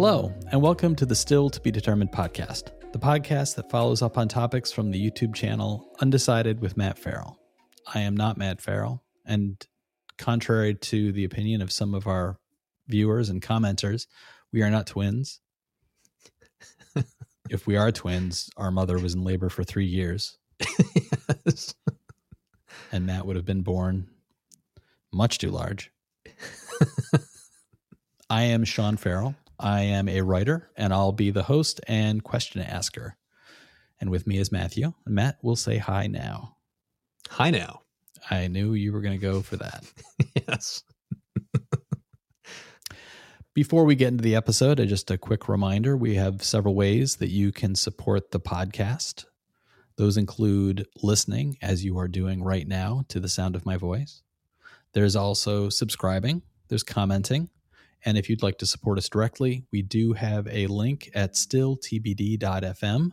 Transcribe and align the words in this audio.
Hello, 0.00 0.32
and 0.52 0.62
welcome 0.62 0.94
to 0.94 1.04
the 1.04 1.16
Still 1.16 1.50
to 1.50 1.60
Be 1.60 1.72
Determined 1.72 2.12
podcast, 2.12 2.70
the 2.92 3.00
podcast 3.00 3.56
that 3.56 3.68
follows 3.68 4.00
up 4.00 4.16
on 4.16 4.28
topics 4.28 4.70
from 4.70 4.92
the 4.92 5.10
YouTube 5.10 5.34
channel 5.34 5.90
Undecided 6.00 6.60
with 6.60 6.76
Matt 6.76 7.00
Farrell. 7.00 7.36
I 7.92 8.02
am 8.02 8.16
not 8.16 8.38
Matt 8.38 8.60
Farrell, 8.60 9.02
and 9.26 9.60
contrary 10.16 10.76
to 10.76 11.10
the 11.10 11.24
opinion 11.24 11.62
of 11.62 11.72
some 11.72 11.96
of 11.96 12.06
our 12.06 12.38
viewers 12.86 13.28
and 13.28 13.42
commenters, 13.42 14.06
we 14.52 14.62
are 14.62 14.70
not 14.70 14.86
twins. 14.86 15.40
if 17.50 17.66
we 17.66 17.74
are 17.74 17.90
twins, 17.90 18.50
our 18.56 18.70
mother 18.70 19.00
was 19.00 19.16
in 19.16 19.24
labor 19.24 19.48
for 19.48 19.64
three 19.64 19.86
years. 19.86 20.38
yes. 21.44 21.74
And 22.92 23.04
Matt 23.04 23.26
would 23.26 23.34
have 23.34 23.44
been 23.44 23.62
born 23.62 24.10
much 25.12 25.38
too 25.38 25.50
large. 25.50 25.90
I 28.30 28.44
am 28.44 28.62
Sean 28.62 28.96
Farrell. 28.96 29.34
I 29.58 29.82
am 29.82 30.08
a 30.08 30.22
writer, 30.22 30.70
and 30.76 30.92
I'll 30.92 31.12
be 31.12 31.30
the 31.30 31.42
host 31.42 31.80
and 31.88 32.22
question 32.22 32.62
asker. 32.62 33.16
And 34.00 34.10
with 34.10 34.26
me 34.26 34.38
is 34.38 34.52
Matthew. 34.52 34.92
Matt 35.06 35.38
will 35.42 35.56
say 35.56 35.78
hi 35.78 36.06
now. 36.06 36.56
Hi 37.30 37.50
now. 37.50 37.82
I 38.30 38.46
knew 38.46 38.74
you 38.74 38.92
were 38.92 39.00
going 39.00 39.18
to 39.18 39.26
go 39.26 39.42
for 39.42 39.56
that. 39.56 39.84
yes. 40.48 40.82
Before 43.54 43.84
we 43.84 43.96
get 43.96 44.08
into 44.08 44.22
the 44.22 44.36
episode, 44.36 44.78
just 44.86 45.10
a 45.10 45.18
quick 45.18 45.48
reminder 45.48 45.96
we 45.96 46.14
have 46.14 46.44
several 46.44 46.76
ways 46.76 47.16
that 47.16 47.30
you 47.30 47.50
can 47.50 47.74
support 47.74 48.30
the 48.30 48.38
podcast. 48.38 49.24
Those 49.96 50.16
include 50.16 50.86
listening, 51.02 51.56
as 51.60 51.84
you 51.84 51.98
are 51.98 52.06
doing 52.06 52.44
right 52.44 52.68
now, 52.68 53.02
to 53.08 53.18
the 53.18 53.28
sound 53.28 53.56
of 53.56 53.66
my 53.66 53.76
voice. 53.76 54.22
There's 54.92 55.16
also 55.16 55.70
subscribing, 55.70 56.42
there's 56.68 56.84
commenting, 56.84 57.50
and 58.04 58.16
if 58.16 58.30
you'd 58.30 58.42
like 58.42 58.58
to 58.58 58.66
support 58.66 58.98
us 58.98 59.08
directly, 59.08 59.64
we 59.72 59.82
do 59.82 60.12
have 60.12 60.46
a 60.48 60.66
link 60.66 61.10
at 61.14 61.34
stilltbd.fm. 61.34 63.10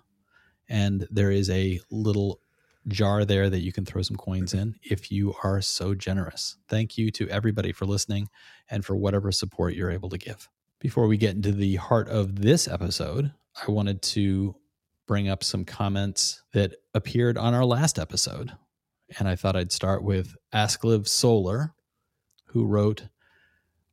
And 0.67 1.07
there 1.11 1.31
is 1.31 1.49
a 1.49 1.79
little 1.91 2.39
jar 2.87 3.25
there 3.25 3.49
that 3.49 3.61
you 3.61 3.71
can 3.71 3.85
throw 3.85 4.01
some 4.01 4.17
coins 4.17 4.53
in 4.53 4.75
if 4.83 5.11
you 5.11 5.33
are 5.43 5.61
so 5.61 5.95
generous. 5.95 6.57
Thank 6.69 6.97
you 6.97 7.11
to 7.11 7.27
everybody 7.29 7.71
for 7.71 7.85
listening 7.85 8.29
and 8.69 8.85
for 8.85 8.95
whatever 8.95 9.31
support 9.31 9.73
you're 9.73 9.91
able 9.91 10.09
to 10.09 10.17
give. 10.17 10.49
Before 10.79 11.07
we 11.07 11.17
get 11.17 11.35
into 11.35 11.51
the 11.51 11.75
heart 11.75 12.09
of 12.09 12.41
this 12.41 12.67
episode, 12.67 13.33
I 13.67 13.71
wanted 13.71 14.01
to 14.03 14.55
bring 15.07 15.29
up 15.29 15.43
some 15.43 15.65
comments 15.65 16.43
that 16.53 16.75
appeared 16.93 17.37
on 17.37 17.53
our 17.53 17.65
last 17.65 17.97
episode. 17.97 18.51
And 19.17 19.27
I 19.27 19.35
thought 19.35 19.55
I'd 19.55 19.71
start 19.71 20.03
with 20.03 20.35
Askliv 20.53 21.07
Solar, 21.07 21.73
who 22.45 22.65
wrote, 22.65 23.07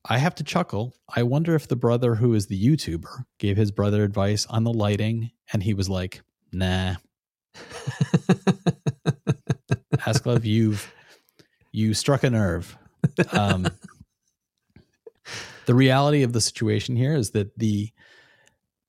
I 0.05 0.19
have 0.19 0.35
to 0.37 0.45
chuckle. 0.45 0.97
I 1.15 1.23
wonder 1.23 1.55
if 1.55 1.69
the 1.69 1.77
brother 1.77 2.17
who 2.17 2.35
is 2.35 2.47
the 2.47 2.61
YouTuber 2.61 3.25
gave 3.39 3.57
his 3.57 3.71
brother 3.71 4.03
advice 4.03 4.47
on 4.47 4.65
the 4.65 4.73
lighting 4.73 5.31
and 5.53 5.63
he 5.63 5.75
was 5.75 5.89
like, 5.89 6.23
nah. 6.53 6.97
Asklev, 9.99 10.45
you've 10.45 10.93
you 11.71 11.95
struck 11.95 12.25
a 12.25 12.31
nerve. 12.31 12.77
Um, 13.31 13.69
the 15.67 15.75
reality 15.75 16.23
of 16.23 16.33
the 16.33 16.41
situation 16.41 16.97
here 16.97 17.15
is 17.15 17.31
that 17.31 17.59
the 17.59 17.91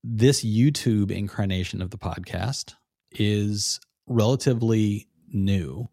this 0.02 0.44
YouTube 0.44 1.10
incarnation 1.10 1.80
of 1.80 1.90
the 1.90 1.96
podcast 1.96 2.74
is 3.12 3.80
relatively 4.06 5.08
new. 5.28 5.88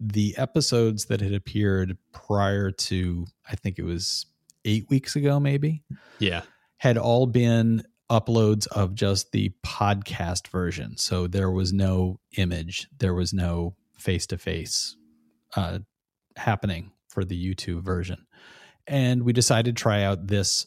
The 0.00 0.34
episodes 0.36 1.04
that 1.06 1.20
had 1.20 1.32
appeared 1.32 1.96
prior 2.12 2.70
to, 2.72 3.26
I 3.48 3.54
think 3.54 3.78
it 3.78 3.84
was 3.84 4.26
eight 4.66 4.90
weeks 4.90 5.16
ago, 5.16 5.40
maybe. 5.40 5.82
Yeah. 6.18 6.42
Had 6.76 6.98
all 6.98 7.26
been 7.26 7.82
uploads 8.10 8.66
of 8.68 8.94
just 8.94 9.32
the 9.32 9.52
podcast 9.64 10.48
version. 10.48 10.96
So 10.96 11.26
there 11.26 11.50
was 11.50 11.72
no 11.72 12.20
image, 12.36 12.88
there 12.98 13.14
was 13.14 13.32
no 13.32 13.74
face 13.98 14.26
to 14.28 14.38
face 14.38 14.96
happening 16.36 16.92
for 17.08 17.24
the 17.24 17.54
YouTube 17.54 17.82
version. 17.82 18.26
And 18.86 19.22
we 19.24 19.32
decided 19.32 19.76
to 19.76 19.82
try 19.82 20.02
out 20.02 20.26
this 20.28 20.66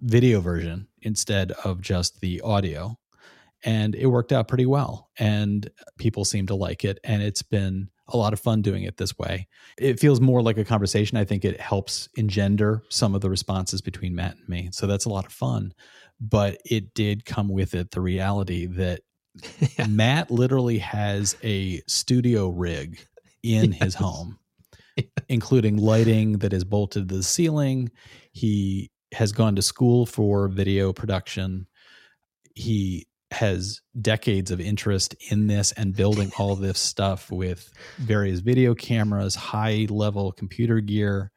video 0.00 0.40
version 0.40 0.88
instead 1.00 1.52
of 1.64 1.80
just 1.80 2.20
the 2.20 2.40
audio. 2.42 2.98
And 3.64 3.94
it 3.94 4.06
worked 4.06 4.32
out 4.32 4.48
pretty 4.48 4.66
well. 4.66 5.08
And 5.18 5.70
people 5.98 6.24
seem 6.24 6.46
to 6.48 6.54
like 6.54 6.84
it. 6.84 6.98
And 7.04 7.22
it's 7.22 7.42
been 7.42 7.88
a 8.08 8.16
lot 8.16 8.32
of 8.32 8.40
fun 8.40 8.62
doing 8.62 8.82
it 8.82 8.96
this 8.96 9.16
way. 9.18 9.46
It 9.78 10.00
feels 10.00 10.20
more 10.20 10.42
like 10.42 10.58
a 10.58 10.64
conversation. 10.64 11.16
I 11.16 11.24
think 11.24 11.44
it 11.44 11.60
helps 11.60 12.08
engender 12.16 12.82
some 12.88 13.14
of 13.14 13.20
the 13.20 13.30
responses 13.30 13.80
between 13.80 14.14
Matt 14.14 14.36
and 14.36 14.48
me. 14.48 14.68
So 14.72 14.86
that's 14.86 15.04
a 15.04 15.08
lot 15.08 15.26
of 15.26 15.32
fun. 15.32 15.72
But 16.20 16.58
it 16.64 16.94
did 16.94 17.24
come 17.24 17.48
with 17.48 17.74
it 17.74 17.90
the 17.90 18.00
reality 18.00 18.66
that 18.66 19.00
yeah. 19.78 19.86
Matt 19.86 20.30
literally 20.30 20.78
has 20.78 21.36
a 21.42 21.80
studio 21.86 22.48
rig 22.48 22.98
in 23.42 23.72
yes. 23.72 23.82
his 23.82 23.94
home, 23.94 24.38
including 25.28 25.76
lighting 25.76 26.38
that 26.38 26.52
is 26.52 26.64
bolted 26.64 27.08
to 27.08 27.16
the 27.16 27.22
ceiling. 27.22 27.90
He 28.32 28.90
has 29.12 29.32
gone 29.32 29.56
to 29.56 29.62
school 29.62 30.06
for 30.06 30.48
video 30.48 30.92
production. 30.92 31.66
He 32.54 33.06
has 33.32 33.80
decades 34.00 34.50
of 34.50 34.60
interest 34.60 35.14
in 35.30 35.46
this 35.46 35.72
and 35.72 35.94
building 35.94 36.30
all 36.38 36.54
this 36.54 36.78
stuff 36.78 37.30
with 37.30 37.72
various 37.98 38.40
video 38.40 38.74
cameras, 38.74 39.34
high 39.34 39.86
level 39.90 40.32
computer 40.32 40.80
gear. 40.80 41.30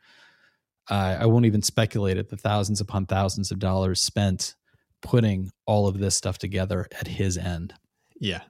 Uh, 0.90 1.18
I 1.20 1.26
won't 1.26 1.46
even 1.46 1.62
speculate 1.62 2.18
at 2.18 2.30
the 2.30 2.38
thousands 2.38 2.82
upon 2.82 3.06
thousands 3.06 3.52
of 3.52 3.60
dollars 3.60 4.02
spent 4.02 4.56
putting 5.02 5.52
all 5.66 5.88
of 5.88 6.00
this 6.00 6.16
stuff 6.16 6.38
together 6.38 6.88
at 7.00 7.08
his 7.08 7.38
end. 7.38 7.74
Yeah. 8.20 8.42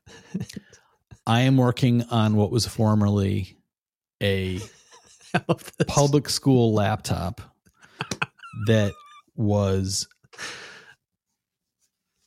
I 1.27 1.41
am 1.41 1.57
working 1.57 2.03
on 2.11 2.35
what 2.35 2.51
was 2.51 2.67
formerly 2.67 3.57
a 4.21 4.59
public 5.87 6.29
school 6.29 6.73
laptop 6.73 7.41
that 8.67 8.93
was 9.35 10.07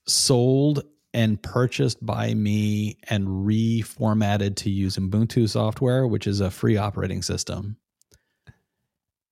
sold 0.07 0.83
and 1.15 1.43
purchased 1.43 2.05
by 2.05 2.35
me 2.35 2.99
and 3.09 3.27
reformatted 3.27 4.57
to 4.57 4.71
use 4.71 4.97
Ubuntu 4.97 5.49
software, 5.49 6.07
which 6.07 6.27
is 6.27 6.41
a 6.41 6.51
free 6.51 6.77
operating 6.77 7.23
system. 7.23 7.77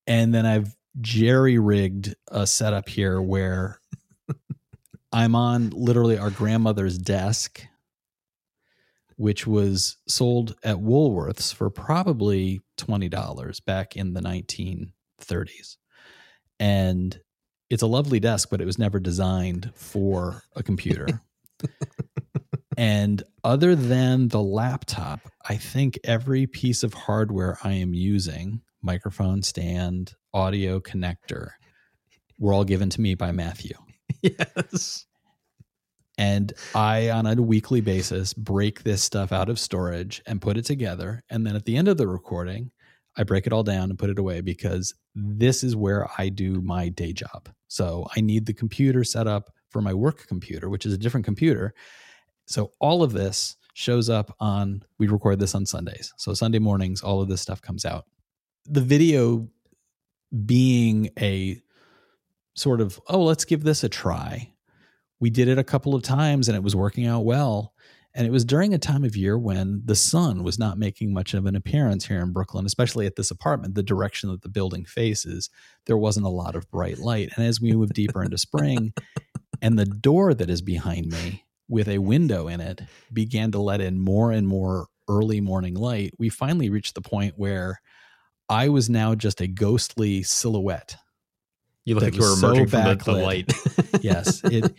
And 0.06 0.34
then 0.34 0.46
I've 0.46 0.74
jerry 1.00 1.58
rigged 1.58 2.14
a 2.28 2.46
setup 2.46 2.88
here 2.88 3.20
where 3.20 3.80
I'm 5.12 5.34
on 5.34 5.70
literally 5.70 6.16
our 6.16 6.30
grandmother's 6.30 6.98
desk, 6.98 7.62
which 9.16 9.46
was 9.46 9.96
sold 10.08 10.56
at 10.62 10.76
Woolworths 10.76 11.52
for 11.54 11.68
probably 11.70 12.62
$20 12.78 13.64
back 13.64 13.96
in 13.96 14.14
the 14.14 14.20
1930s. 14.20 15.76
And 16.58 17.18
it's 17.68 17.82
a 17.82 17.86
lovely 17.86 18.20
desk, 18.20 18.48
but 18.50 18.60
it 18.60 18.66
was 18.66 18.78
never 18.78 19.00
designed 19.00 19.72
for 19.74 20.42
a 20.54 20.62
computer. 20.62 21.20
and 22.76 23.22
other 23.44 23.74
than 23.74 24.28
the 24.28 24.42
laptop, 24.42 25.20
I 25.48 25.56
think 25.56 25.98
every 26.04 26.46
piece 26.46 26.82
of 26.82 26.94
hardware 26.94 27.58
I 27.62 27.72
am 27.72 27.94
using 27.94 28.62
microphone 28.82 29.42
stand, 29.42 30.14
audio 30.32 30.80
connector 30.80 31.50
were 32.38 32.52
all 32.52 32.64
given 32.64 32.90
to 32.90 33.00
me 33.00 33.14
by 33.14 33.32
Matthew. 33.32 33.74
Yes. 34.22 35.06
And 36.18 36.52
I, 36.74 37.10
on 37.10 37.26
a 37.26 37.34
weekly 37.34 37.80
basis, 37.80 38.32
break 38.32 38.82
this 38.82 39.02
stuff 39.02 39.32
out 39.32 39.48
of 39.48 39.58
storage 39.58 40.22
and 40.26 40.40
put 40.40 40.56
it 40.56 40.64
together. 40.64 41.22
And 41.28 41.46
then 41.46 41.56
at 41.56 41.64
the 41.64 41.76
end 41.76 41.88
of 41.88 41.98
the 41.98 42.08
recording, 42.08 42.70
I 43.16 43.24
break 43.24 43.46
it 43.46 43.52
all 43.52 43.62
down 43.62 43.90
and 43.90 43.98
put 43.98 44.10
it 44.10 44.18
away 44.18 44.40
because 44.40 44.94
this 45.14 45.62
is 45.62 45.76
where 45.76 46.08
I 46.18 46.28
do 46.28 46.60
my 46.60 46.88
day 46.88 47.12
job. 47.12 47.48
So 47.68 48.06
I 48.16 48.20
need 48.20 48.46
the 48.46 48.54
computer 48.54 49.04
set 49.04 49.26
up 49.26 49.50
for 49.76 49.82
my 49.82 49.92
work 49.92 50.26
computer, 50.26 50.70
which 50.70 50.86
is 50.86 50.94
a 50.94 50.96
different 50.96 51.26
computer. 51.26 51.74
So 52.46 52.72
all 52.80 53.02
of 53.02 53.12
this 53.12 53.56
shows 53.74 54.08
up 54.08 54.34
on, 54.40 54.82
we 54.96 55.06
record 55.06 55.38
this 55.38 55.54
on 55.54 55.66
Sundays. 55.66 56.14
So 56.16 56.32
Sunday 56.32 56.58
mornings, 56.58 57.02
all 57.02 57.20
of 57.20 57.28
this 57.28 57.42
stuff 57.42 57.60
comes 57.60 57.84
out. 57.84 58.06
The 58.64 58.80
video 58.80 59.48
being 60.46 61.10
a 61.20 61.60
sort 62.54 62.80
of, 62.80 62.98
oh, 63.08 63.22
let's 63.22 63.44
give 63.44 63.64
this 63.64 63.84
a 63.84 63.90
try. 63.90 64.50
We 65.20 65.28
did 65.28 65.46
it 65.46 65.58
a 65.58 65.64
couple 65.64 65.94
of 65.94 66.02
times 66.02 66.48
and 66.48 66.56
it 66.56 66.62
was 66.62 66.74
working 66.74 67.06
out 67.06 67.26
well. 67.26 67.74
And 68.14 68.26
it 68.26 68.30
was 68.30 68.46
during 68.46 68.72
a 68.72 68.78
time 68.78 69.04
of 69.04 69.14
year 69.14 69.36
when 69.36 69.82
the 69.84 69.94
sun 69.94 70.42
was 70.42 70.58
not 70.58 70.78
making 70.78 71.12
much 71.12 71.34
of 71.34 71.44
an 71.44 71.54
appearance 71.54 72.06
here 72.06 72.22
in 72.22 72.32
Brooklyn, 72.32 72.64
especially 72.64 73.04
at 73.04 73.16
this 73.16 73.30
apartment, 73.30 73.74
the 73.74 73.82
direction 73.82 74.30
that 74.30 74.40
the 74.40 74.48
building 74.48 74.86
faces. 74.86 75.50
There 75.84 75.98
wasn't 75.98 76.24
a 76.24 76.30
lot 76.30 76.56
of 76.56 76.70
bright 76.70 76.96
light. 76.96 77.28
And 77.36 77.44
as 77.44 77.60
we 77.60 77.72
move 77.72 77.92
deeper 77.92 78.22
into 78.22 78.38
spring, 78.38 78.94
and 79.62 79.78
the 79.78 79.84
door 79.84 80.34
that 80.34 80.50
is 80.50 80.62
behind 80.62 81.06
me 81.06 81.44
with 81.68 81.88
a 81.88 81.98
window 81.98 82.48
in 82.48 82.60
it 82.60 82.82
began 83.12 83.50
to 83.52 83.58
let 83.58 83.80
in 83.80 83.98
more 83.98 84.30
and 84.30 84.46
more 84.46 84.86
early 85.08 85.40
morning 85.40 85.74
light, 85.74 86.12
we 86.18 86.28
finally 86.28 86.70
reached 86.70 86.94
the 86.94 87.00
point 87.00 87.34
where 87.36 87.80
I 88.48 88.68
was 88.68 88.88
now 88.88 89.14
just 89.14 89.40
a 89.40 89.46
ghostly 89.46 90.22
silhouette 90.22 90.96
You 91.84 91.94
look 91.94 92.04
like 92.04 92.14
you 92.14 92.20
were 92.20 92.36
so 92.36 92.48
emerging 92.48 92.68
from 92.68 92.84
the, 92.84 92.94
the 93.04 93.12
light. 93.12 93.52
yes 94.02 94.42
it 94.44 94.72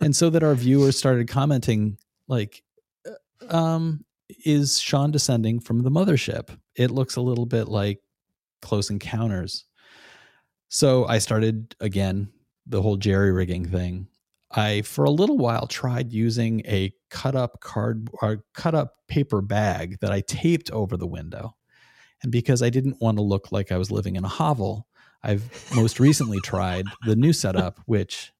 and 0.00 0.14
so 0.14 0.30
that 0.30 0.42
our 0.42 0.54
viewers 0.54 0.98
started 0.98 1.28
commenting 1.28 1.98
like 2.28 2.62
uh, 3.06 3.56
um 3.56 4.04
is 4.44 4.78
sean 4.78 5.10
descending 5.10 5.60
from 5.60 5.82
the 5.82 5.90
mothership? 5.90 6.48
It 6.76 6.90
looks 6.90 7.16
a 7.16 7.20
little 7.20 7.46
bit 7.46 7.68
like 7.68 8.00
close 8.62 8.90
encounters. 8.90 9.64
So 10.68 11.06
i 11.06 11.18
started 11.18 11.76
again 11.80 12.30
the 12.66 12.82
whole 12.82 12.96
jerry 12.96 13.30
rigging 13.30 13.66
thing 13.66 14.08
i 14.56 14.82
for 14.82 15.04
a 15.04 15.10
little 15.10 15.38
while 15.38 15.66
tried 15.66 16.12
using 16.12 16.60
a 16.66 16.92
cut 17.10 17.34
up 17.34 17.60
card 17.60 18.08
or 18.22 18.44
cut 18.54 18.74
up 18.74 18.94
paper 19.08 19.40
bag 19.40 19.96
that 20.00 20.10
i 20.12 20.20
taped 20.20 20.70
over 20.70 20.96
the 20.96 21.06
window 21.06 21.54
and 22.22 22.32
because 22.32 22.62
i 22.62 22.70
didn't 22.70 23.00
want 23.00 23.16
to 23.16 23.22
look 23.22 23.52
like 23.52 23.70
i 23.72 23.76
was 23.76 23.90
living 23.90 24.16
in 24.16 24.24
a 24.24 24.28
hovel 24.28 24.86
i've 25.22 25.44
most 25.74 25.98
recently 26.00 26.40
tried 26.40 26.84
the 27.06 27.16
new 27.16 27.32
setup 27.32 27.80
which 27.86 28.32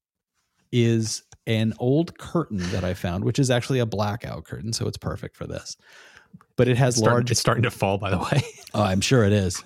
is 0.71 1.23
an 1.47 1.73
old 1.77 2.17
curtain 2.17 2.57
that 2.71 2.83
I 2.83 2.95
found, 2.95 3.23
which 3.23 3.37
is 3.37 3.51
actually 3.51 3.77
a 3.77 3.85
blackout 3.85 4.45
curtain, 4.45 4.73
so 4.73 4.87
it's 4.87 4.97
perfect 4.97 5.37
for 5.37 5.45
this. 5.45 5.77
But 6.57 6.67
it 6.67 6.75
has 6.77 6.95
It's, 6.95 6.97
starting, 7.03 7.13
large. 7.17 7.31
it's 7.31 7.39
starting 7.39 7.63
to 7.63 7.71
fall, 7.71 7.99
by 7.99 8.09
the 8.09 8.17
way. 8.17 8.41
Oh, 8.73 8.81
I'm 8.81 8.99
sure 8.99 9.23
it 9.23 9.31
is. 9.31 9.63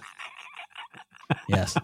Yes, 1.47 1.75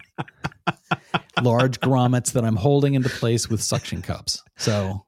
large 1.42 1.80
grommets 1.80 2.32
that 2.32 2.44
I'm 2.44 2.56
holding 2.56 2.94
into 2.94 3.08
place 3.08 3.48
with 3.48 3.62
suction 3.62 4.02
cups. 4.02 4.42
So 4.56 5.04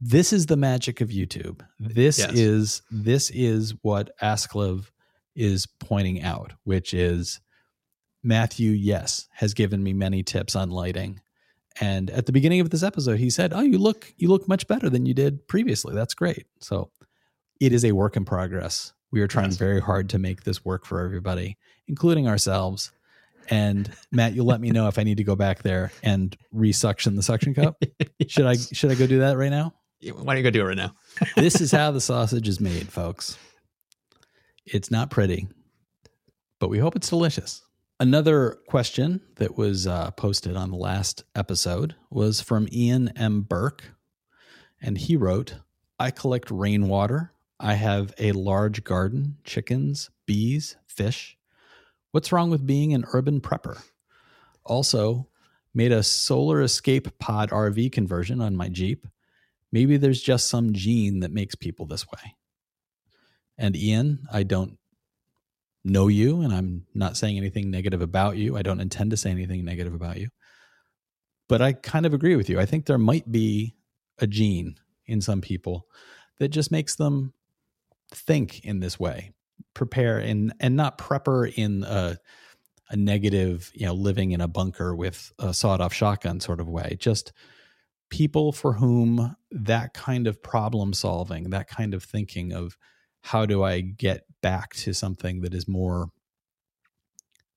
this 0.00 0.32
is 0.32 0.46
the 0.46 0.56
magic 0.56 1.00
of 1.00 1.08
YouTube. 1.08 1.60
This 1.80 2.18
Yes. 2.18 2.32
is 2.34 2.82
this 2.90 3.30
is 3.30 3.74
what 3.82 4.10
Asklev 4.22 4.90
is 5.34 5.66
pointing 5.80 6.22
out, 6.22 6.52
which 6.64 6.92
is 6.94 7.40
Matthew, 8.22 8.70
yes, 8.72 9.28
has 9.34 9.54
given 9.54 9.82
me 9.82 9.92
many 9.92 10.22
tips 10.22 10.56
on 10.56 10.70
lighting. 10.70 11.20
And 11.80 12.10
at 12.10 12.26
the 12.26 12.32
beginning 12.32 12.60
of 12.60 12.70
this 12.70 12.82
episode, 12.82 13.18
he 13.18 13.30
said, 13.30 13.52
"Oh, 13.52 13.60
you 13.60 13.78
look 13.78 14.12
you 14.16 14.28
look 14.28 14.48
much 14.48 14.66
better 14.66 14.88
than 14.90 15.06
you 15.06 15.14
did 15.14 15.46
previously. 15.48 15.94
That's 15.94 16.14
great." 16.14 16.46
So 16.60 16.90
it 17.60 17.72
is 17.72 17.84
a 17.84 17.92
work 17.92 18.16
in 18.16 18.24
progress. 18.24 18.92
We 19.10 19.20
are 19.20 19.26
trying 19.28 19.46
Yes. 19.50 19.56
very 19.56 19.80
hard 19.80 20.08
to 20.10 20.18
make 20.18 20.42
this 20.44 20.64
work 20.64 20.84
for 20.84 21.00
everybody, 21.00 21.56
including 21.86 22.26
ourselves. 22.28 22.90
And 23.48 23.90
Matt, 24.12 24.34
you'll 24.34 24.46
let 24.46 24.60
me 24.60 24.70
know 24.70 24.88
if 24.88 24.98
I 24.98 25.02
need 25.02 25.18
to 25.18 25.24
go 25.24 25.36
back 25.36 25.62
there 25.62 25.92
and 26.02 26.36
resuction 26.52 27.14
the 27.14 27.22
suction 27.22 27.54
cup. 27.54 27.82
Should 28.26 28.46
I 28.46 28.54
should 28.72 28.90
I 28.90 28.94
go 28.94 29.06
do 29.06 29.20
that 29.20 29.36
right 29.36 29.50
now? 29.50 29.74
Why 30.02 30.34
don't 30.34 30.36
you 30.38 30.42
go 30.42 30.50
do 30.50 30.62
it 30.62 30.68
right 30.68 30.76
now? 30.76 30.94
This 31.36 31.60
is 31.60 31.72
how 31.72 31.90
the 31.90 32.00
sausage 32.00 32.48
is 32.48 32.60
made, 32.60 32.88
folks. 32.88 33.38
It's 34.64 34.90
not 34.90 35.10
pretty, 35.10 35.48
but 36.60 36.68
we 36.68 36.78
hope 36.78 36.96
it's 36.96 37.08
delicious. 37.08 37.62
Another 37.98 38.58
question 38.68 39.22
that 39.36 39.56
was 39.56 39.86
uh, 39.86 40.10
posted 40.12 40.54
on 40.54 40.70
the 40.70 40.76
last 40.76 41.24
episode 41.34 41.94
was 42.10 42.42
from 42.42 42.68
Ian 42.70 43.08
M. 43.16 43.40
Burke. 43.40 43.84
And 44.82 44.98
he 44.98 45.16
wrote 45.16 45.54
I 45.98 46.10
collect 46.10 46.50
rainwater. 46.50 47.32
I 47.58 47.74
have 47.74 48.12
a 48.18 48.32
large 48.32 48.84
garden, 48.84 49.38
chickens, 49.44 50.10
bees, 50.26 50.76
fish. 50.86 51.35
What's 52.16 52.32
wrong 52.32 52.48
with 52.48 52.66
being 52.66 52.94
an 52.94 53.04
urban 53.12 53.42
prepper? 53.42 53.78
Also, 54.64 55.28
made 55.74 55.92
a 55.92 56.02
solar 56.02 56.62
escape 56.62 57.18
pod 57.18 57.50
RV 57.50 57.92
conversion 57.92 58.40
on 58.40 58.56
my 58.56 58.70
Jeep. 58.70 59.06
Maybe 59.70 59.98
there's 59.98 60.22
just 60.22 60.48
some 60.48 60.72
gene 60.72 61.20
that 61.20 61.30
makes 61.30 61.54
people 61.54 61.84
this 61.84 62.06
way. 62.06 62.34
And 63.58 63.76
Ian, 63.76 64.20
I 64.32 64.44
don't 64.44 64.78
know 65.84 66.08
you, 66.08 66.40
and 66.40 66.54
I'm 66.54 66.86
not 66.94 67.18
saying 67.18 67.36
anything 67.36 67.70
negative 67.70 68.00
about 68.00 68.38
you. 68.38 68.56
I 68.56 68.62
don't 68.62 68.80
intend 68.80 69.10
to 69.10 69.18
say 69.18 69.30
anything 69.30 69.62
negative 69.62 69.92
about 69.92 70.16
you. 70.16 70.30
But 71.50 71.60
I 71.60 71.74
kind 71.74 72.06
of 72.06 72.14
agree 72.14 72.36
with 72.36 72.48
you. 72.48 72.58
I 72.58 72.64
think 72.64 72.86
there 72.86 72.96
might 72.96 73.30
be 73.30 73.74
a 74.20 74.26
gene 74.26 74.76
in 75.04 75.20
some 75.20 75.42
people 75.42 75.86
that 76.38 76.48
just 76.48 76.72
makes 76.72 76.96
them 76.96 77.34
think 78.10 78.64
in 78.64 78.80
this 78.80 78.98
way, 78.98 79.34
prepare 79.76 80.18
and 80.18 80.52
and 80.58 80.74
not 80.74 80.98
prepper 80.98 81.52
in 81.54 81.84
a 81.84 82.18
a 82.90 82.96
negative, 82.96 83.70
you 83.74 83.84
know, 83.86 83.94
living 83.94 84.30
in 84.30 84.40
a 84.40 84.48
bunker 84.48 84.94
with 84.94 85.32
a 85.40 85.52
sawed-off 85.52 85.92
shotgun 85.92 86.38
sort 86.38 86.60
of 86.60 86.68
way. 86.68 86.96
Just 87.00 87.32
people 88.10 88.52
for 88.52 88.74
whom 88.74 89.34
that 89.50 89.92
kind 89.92 90.28
of 90.28 90.40
problem 90.40 90.92
solving, 90.92 91.50
that 91.50 91.68
kind 91.68 91.94
of 91.94 92.04
thinking 92.04 92.52
of 92.52 92.76
how 93.22 93.44
do 93.44 93.64
I 93.64 93.80
get 93.80 94.22
back 94.40 94.74
to 94.76 94.92
something 94.92 95.40
that 95.40 95.52
is 95.52 95.66
more 95.66 96.10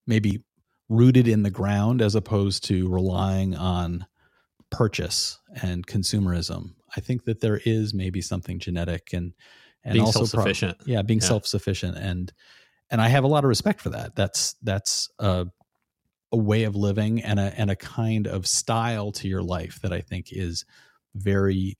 maybe 0.07 0.44
rooted 0.89 1.27
in 1.27 1.44
the 1.44 1.51
ground 1.51 2.01
as 2.01 2.15
opposed 2.15 2.63
to 2.63 2.89
relying 2.89 3.56
on 3.56 4.07
purchase 4.72 5.39
and 5.62 5.86
consumerism. 5.86 6.74
I 6.98 7.01
think 7.01 7.25
that 7.25 7.42
there 7.42 7.62
is 7.65 7.94
maybe 7.94 8.22
something 8.22 8.57
genetic 8.57 9.13
and 9.13 9.33
and 9.84 9.94
Being 9.94 10.06
also 10.06 10.20
prob- 10.20 10.30
self-sufficient. 10.30 10.78
yeah, 10.86 11.02
being 11.02 11.20
Yeah. 11.20 11.28
self-sufficient 11.28 11.98
and 11.98 12.31
and 12.92 13.00
I 13.02 13.08
have 13.08 13.24
a 13.24 13.28
lot 13.28 13.44
of 13.44 13.48
respect 13.50 13.81
for 13.81 13.90
that. 13.92 14.16
That's 14.16 14.56
that's 14.64 15.10
a 15.20 15.48
a 16.31 16.38
way 16.38 16.64
of 16.64 16.76
living 16.76 17.22
and 17.24 17.40
a 17.40 17.54
and 17.60 17.70
a 17.72 17.76
kind 17.76 18.28
of 18.28 18.46
style 18.48 19.12
to 19.14 19.28
your 19.28 19.42
life 19.44 19.80
that 19.81 19.94
I 19.94 20.02
think 20.02 20.28
is 20.31 20.66
very 21.16 21.78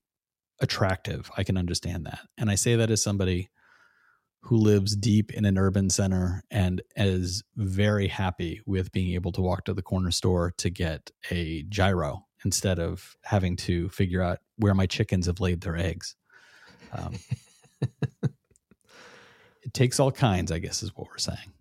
attractive. 0.60 1.30
I 1.36 1.42
can 1.44 1.56
understand 1.56 2.06
that. 2.06 2.20
And 2.38 2.50
I 2.50 2.54
say 2.54 2.76
that 2.76 2.90
as 2.90 3.02
somebody 3.02 3.48
who 4.42 4.56
lives 4.56 4.96
deep 4.96 5.32
in 5.32 5.44
an 5.44 5.58
urban 5.58 5.90
center 5.90 6.42
and 6.50 6.80
is 6.96 7.42
very 7.56 8.08
happy 8.08 8.60
with 8.66 8.90
being 8.92 9.12
able 9.14 9.32
to 9.32 9.40
walk 9.42 9.64
to 9.66 9.74
the 9.74 9.82
corner 9.82 10.10
store 10.10 10.52
to 10.58 10.70
get 10.70 11.10
a 11.30 11.62
gyro 11.64 12.26
instead 12.44 12.78
of 12.78 13.16
having 13.24 13.54
to 13.54 13.88
figure 13.90 14.22
out 14.22 14.38
where 14.56 14.74
my 14.74 14.86
chickens 14.86 15.26
have 15.26 15.40
laid 15.40 15.60
their 15.60 15.76
eggs. 15.76 16.16
Um, 16.92 17.14
it 19.62 19.74
takes 19.74 20.00
all 20.00 20.12
kinds, 20.12 20.52
I 20.52 20.58
guess, 20.58 20.82
is 20.82 20.94
what 20.96 21.08
we're 21.08 21.18
saying. 21.18 21.52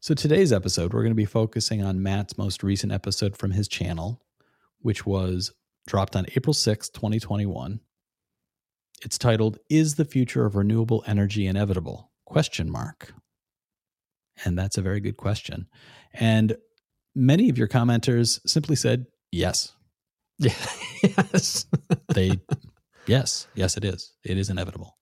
So 0.00 0.14
today's 0.14 0.52
episode, 0.52 0.94
we're 0.94 1.02
going 1.02 1.12
to 1.12 1.14
be 1.14 1.26
focusing 1.26 1.82
on 1.82 2.02
Matt's 2.02 2.38
most 2.38 2.62
recent 2.62 2.92
episode 2.92 3.36
from 3.36 3.50
his 3.50 3.68
channel, 3.68 4.22
which 4.80 5.04
was 5.04 5.52
dropped 5.86 6.16
on 6.16 6.26
April 6.34 6.54
6th, 6.54 6.92
2021. 6.92 7.80
It's 9.02 9.18
titled 9.18 9.58
Is 9.68 9.96
the 9.96 10.04
Future 10.04 10.46
of 10.46 10.56
Renewable 10.56 11.04
Energy 11.06 11.46
Inevitable? 11.46 12.10
Question 12.24 12.70
mark. 12.70 13.12
And 14.44 14.58
that's 14.58 14.78
a 14.78 14.82
very 14.82 15.00
good 15.00 15.16
question. 15.16 15.66
And 16.14 16.56
many 17.14 17.50
of 17.50 17.58
your 17.58 17.68
commenters 17.68 18.40
simply 18.46 18.76
said 18.76 19.06
yes. 19.32 19.72
Yes. 21.02 21.64
They 22.14 22.40
yes, 23.06 23.48
yes 23.54 23.78
it 23.78 23.84
is. 23.86 24.12
It 24.22 24.36
is 24.36 24.50
inevitable. 24.50 24.98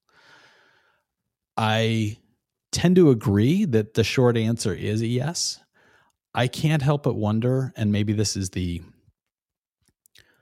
I 1.59 2.19
tend 2.71 2.95
to 2.97 3.11
agree 3.11 3.65
that 3.65 3.95
the 3.95 4.05
short 4.05 4.37
answer 4.37 4.73
is 4.73 5.03
a 5.03 5.09
yes. 5.09 5.59
I 6.33 6.47
can't 6.47 6.83
help 6.83 7.03
but 7.03 7.17
wonder, 7.17 7.73
and 7.77 7.91
maybe 7.91 8.13
this 8.13 8.37
is 8.37 8.51
the 8.51 8.81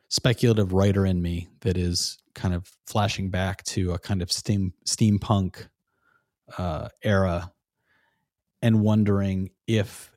speculative 0.08 0.74
writer 0.74 1.06
in 1.06 1.22
me 1.22 1.48
that 1.62 1.78
is 1.78 2.18
kind 2.34 2.54
of 2.54 2.70
flashing 2.86 3.30
back 3.30 3.64
to 3.64 3.92
a 3.92 3.98
kind 3.98 4.20
of 4.20 4.30
steam 4.30 4.74
steampunk 4.84 5.68
uh, 6.58 6.90
era, 7.02 7.50
and 8.60 8.82
wondering 8.82 9.50
if 9.66 10.12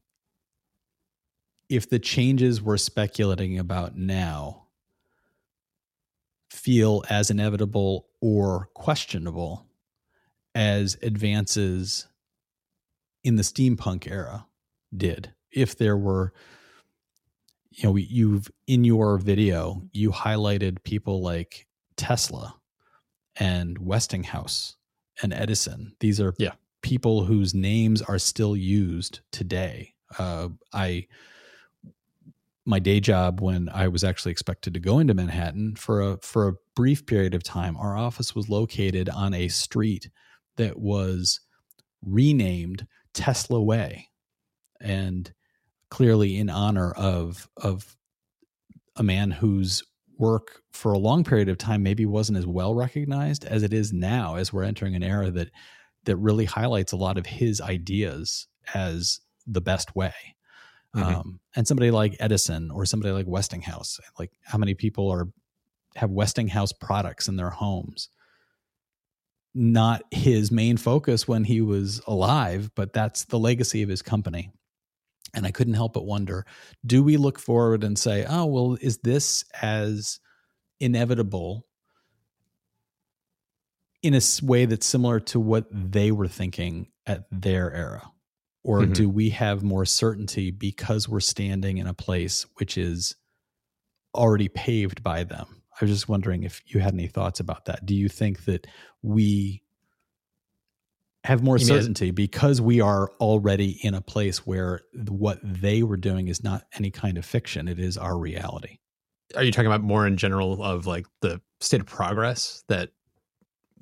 if 1.69 1.89
the 1.89 1.99
changes 1.99 2.61
we're 2.61 2.77
speculating 2.77 3.57
about 3.57 3.95
now 3.95 4.65
feel 6.49 7.05
as 7.09 7.29
inevitable 7.29 8.07
or 8.19 8.69
questionable 8.73 9.68
as 10.55 10.97
advances 11.01 12.07
in 13.23 13.35
the 13.35 13.43
steampunk 13.43 14.09
era 14.09 14.47
did. 14.95 15.33
If 15.51 15.77
there 15.77 15.97
were 15.97 16.33
you 17.71 17.83
know 17.87 17.95
you've 17.95 18.49
in 18.67 18.83
your 18.83 19.17
video 19.17 19.83
you 19.93 20.11
highlighted 20.11 20.83
people 20.83 21.21
like 21.21 21.67
tesla 21.97 22.55
and 23.35 23.77
westinghouse 23.77 24.75
and 25.21 25.33
edison. 25.33 25.95
These 25.99 26.19
are 26.19 26.33
Yeah. 26.39 26.53
people 26.81 27.25
whose 27.25 27.53
names 27.53 28.01
are 28.01 28.17
still 28.19 28.55
used 28.57 29.19
today. 29.31 29.93
Uh, 30.17 30.49
i 30.73 31.05
my 32.65 32.79
day 32.79 32.99
job 32.99 33.41
when 33.41 33.69
i 33.69 33.87
was 33.87 34.03
actually 34.03 34.31
expected 34.31 34.73
to 34.73 34.79
go 34.79 34.99
into 34.99 35.13
manhattan 35.13 35.75
for 35.75 36.01
a 36.01 36.17
for 36.21 36.47
a 36.47 36.53
brief 36.75 37.05
period 37.05 37.33
of 37.33 37.43
time 37.43 37.77
our 37.77 37.95
office 37.97 38.35
was 38.35 38.49
located 38.49 39.07
on 39.09 39.33
a 39.33 39.47
street 39.47 40.09
that 40.59 40.79
was 40.79 41.39
renamed 42.05 42.87
tesla 43.13 43.61
way 43.61 44.07
and 44.79 45.33
clearly 45.89 46.37
in 46.37 46.49
honor 46.49 46.91
of 46.91 47.49
of 47.57 47.97
a 48.95 49.03
man 49.03 49.31
whose 49.31 49.83
work 50.17 50.61
for 50.71 50.93
a 50.93 50.99
long 50.99 51.23
period 51.23 51.49
of 51.49 51.57
time 51.57 51.81
maybe 51.81 52.05
wasn't 52.05 52.37
as 52.37 52.45
well 52.45 52.75
recognized 52.75 53.45
as 53.45 53.63
it 53.63 53.73
is 53.73 53.91
now 53.91 54.35
as 54.35 54.53
we're 54.53 54.63
entering 54.63 54.95
an 54.95 55.03
era 55.03 55.31
that 55.31 55.49
that 56.05 56.17
really 56.17 56.45
highlights 56.45 56.91
a 56.91 56.97
lot 56.97 57.17
of 57.17 57.25
his 57.25 57.59
ideas 57.59 58.47
as 58.73 59.19
the 59.47 59.61
best 59.61 59.95
way 59.95 60.13
Mhm. 60.95 61.03
Um, 61.03 61.39
and 61.55 61.67
somebody 61.67 61.91
like 61.91 62.15
Edison 62.19 62.71
or 62.71 62.85
somebody 62.85 63.13
like 63.13 63.27
Westinghouse, 63.27 63.99
like 64.17 64.31
how 64.43 64.57
many 64.57 64.73
people 64.73 65.09
are 65.11 65.27
have 65.95 66.09
Westinghouse 66.09 66.71
products 66.71 67.27
in 67.27 67.35
their 67.35 67.51
homes? 67.51 68.09
Not 69.55 70.03
his 70.11 70.51
main 70.51 70.77
focus 70.77 71.27
when 71.27 71.43
he 71.43 71.61
was 71.61 72.01
alive, 72.07 72.71
but 72.75 72.93
that's 72.93 73.25
the 73.25 73.39
legacy 73.39 73.81
of 73.81 73.89
his 73.89 74.01
company. 74.01 74.51
And 75.33 75.45
I 75.45 75.51
couldn't 75.51 75.73
help 75.75 75.93
but 75.93 76.05
wonder 76.05 76.45
do 76.85 77.03
we 77.03 77.17
look 77.17 77.39
forward 77.39 77.83
and 77.83 77.97
say, 77.97 78.25
oh, 78.27 78.45
well, 78.45 78.77
is 78.81 78.99
this 78.99 79.43
as 79.61 80.19
inevitable 80.79 81.65
in 84.01 84.13
a 84.15 84.21
way 84.41 84.65
that's 84.65 84.85
similar 84.85 85.19
to 85.19 85.39
what 85.39 85.67
they 85.71 86.11
were 86.11 86.27
thinking 86.27 86.87
at 87.05 87.25
their 87.31 87.71
era? 87.73 88.11
Or 88.63 88.81
Mhm. 88.81 88.93
do 88.93 89.09
we 89.09 89.29
have 89.31 89.63
more 89.63 89.85
certainty 89.85 90.51
because 90.51 91.07
we're 91.07 91.19
standing 91.21 91.77
in 91.77 91.87
a 91.87 91.93
place 91.93 92.43
which 92.55 92.77
is 92.77 93.15
already 94.15 94.47
paved 94.47 95.03
by 95.03 95.23
them? 95.23 95.58
I 95.79 95.85
was 95.85 95.91
just 95.91 96.09
wondering 96.09 96.43
if 96.43 96.61
you 96.65 96.81
had 96.81 96.93
any 96.93 97.07
thoughts 97.07 97.39
about 97.39 97.65
that. 97.65 97.85
Do 97.85 97.95
you 97.95 98.09
think 98.09 98.45
that 98.45 98.67
we 99.01 99.63
have 101.23 101.41
more 101.43 101.57
You 101.57 101.67
mean 101.67 101.79
certainty 101.79 102.11
because 102.11 102.59
we 102.59 102.81
are 102.81 103.11
already 103.19 103.79
in 103.83 103.93
a 103.93 104.01
place 104.01 104.45
where 104.45 104.81
what 105.07 105.39
they 105.43 105.83
were 105.83 105.97
doing 105.97 106.27
is 106.27 106.43
not 106.43 106.65
any 106.73 106.91
kind 106.91 107.17
of 107.17 107.25
fiction, 107.25 107.67
it 107.67 107.79
is 107.79 107.97
our 107.97 108.17
reality? 108.17 108.79
Are 109.35 109.43
you 109.43 109.51
talking 109.51 109.67
about 109.67 109.81
more 109.81 110.07
in 110.07 110.17
general 110.17 110.63
of 110.63 110.85
like 110.85 111.05
the 111.21 111.41
state 111.59 111.81
of 111.81 111.87
progress 111.87 112.63
that 112.67 112.89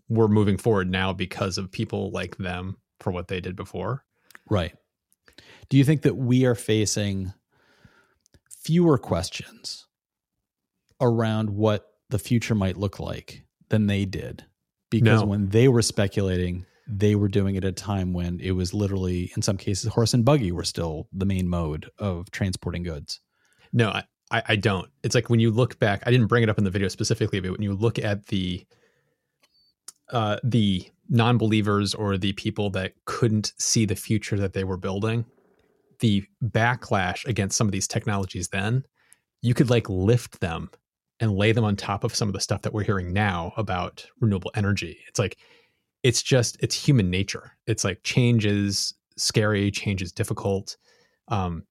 we're 0.09 0.27
moving 0.27 0.57
forward 0.57 0.89
now 0.89 1.13
because 1.13 1.57
of 1.57 1.71
people 1.71 2.11
like 2.11 2.37
them 2.37 2.77
for 2.99 3.11
what 3.11 3.27
they 3.27 3.39
did 3.39 3.55
before? 3.55 4.03
Right. 4.49 4.75
Do 5.69 5.77
you 5.77 5.83
think 5.83 6.03
that 6.03 6.15
we 6.15 6.45
are 6.45 6.55
facing 6.55 7.33
fewer 8.49 8.97
questions 8.97 9.86
around 11.01 11.49
what 11.49 11.85
the 12.09 12.19
future 12.19 12.55
might 12.55 12.77
look 12.77 12.99
like 12.99 13.43
than 13.69 13.87
they 13.87 14.05
did? 14.05 14.45
Because 14.89 15.21
No. 15.21 15.27
when 15.27 15.49
they 15.49 15.67
were 15.67 15.81
speculating, 15.81 16.65
they 16.87 17.15
were 17.15 17.27
doing 17.27 17.55
it 17.55 17.65
at 17.65 17.69
a 17.69 17.71
time 17.73 18.13
when 18.13 18.39
it 18.39 18.51
was 18.51 18.73
literally, 18.73 19.31
in 19.35 19.41
some 19.41 19.57
cases, 19.57 19.91
horse 19.91 20.13
and 20.13 20.23
buggy 20.23 20.51
were 20.51 20.63
still 20.63 21.09
the 21.11 21.25
main 21.25 21.49
mode 21.49 21.89
of 21.99 22.31
transporting 22.31 22.83
goods. 22.83 23.19
No, 23.73 23.89
I, 23.89 24.03
I 24.31 24.43
I 24.49 24.55
don't. 24.55 24.89
It's 25.03 25.13
like 25.13 25.29
when 25.29 25.41
you 25.41 25.51
look 25.51 25.77
back, 25.79 26.03
I 26.05 26.11
didn't 26.11 26.27
bring 26.27 26.43
it 26.43 26.49
up 26.49 26.57
in 26.57 26.63
the 26.63 26.69
video 26.71 26.87
specifically, 26.87 27.41
but 27.41 27.51
when 27.51 27.61
you 27.61 27.73
look 27.73 27.99
at 27.99 28.27
the 28.27 28.65
uh, 30.11 30.37
the 30.43 30.89
non-believers 31.09 31.93
or 31.93 32.17
the 32.17 32.33
people 32.33 32.69
that 32.71 32.93
couldn't 33.05 33.53
see 33.57 33.85
the 33.85 33.95
future 33.95 34.37
that 34.37 34.53
they 34.53 34.63
were 34.63 34.77
building, 34.77 35.25
the 35.99 36.23
backlash 36.43 37.25
against 37.25 37.57
some 37.57 37.67
of 37.67 37.71
these 37.71 37.87
technologies 37.87 38.49
then, 38.49 38.83
you 39.41 39.53
could 39.53 39.69
like 39.69 39.89
lift 39.89 40.39
them 40.39 40.69
and 41.19 41.35
lay 41.35 41.51
them 41.51 41.63
on 41.63 41.75
top 41.75 42.03
of 42.03 42.15
some 42.15 42.29
of 42.29 42.33
the 42.33 42.39
stuff 42.39 42.61
that 42.61 42.73
we're 42.73 42.83
hearing 42.83 43.13
now 43.13 43.53
about 43.57 44.05
renewable 44.19 44.51
energy. 44.55 44.99
It's 45.07 45.19
like 45.19 45.37
it's 46.03 46.21
just 46.21 46.57
it's 46.59 46.75
human 46.75 47.09
nature. 47.09 47.57
It's 47.65 47.83
like 47.83 48.03
change 48.03 48.45
is 48.45 48.93
scary, 49.17 49.71
change 49.71 50.01
is 50.01 50.11
difficult. 50.11 50.77
Um, 51.27 51.63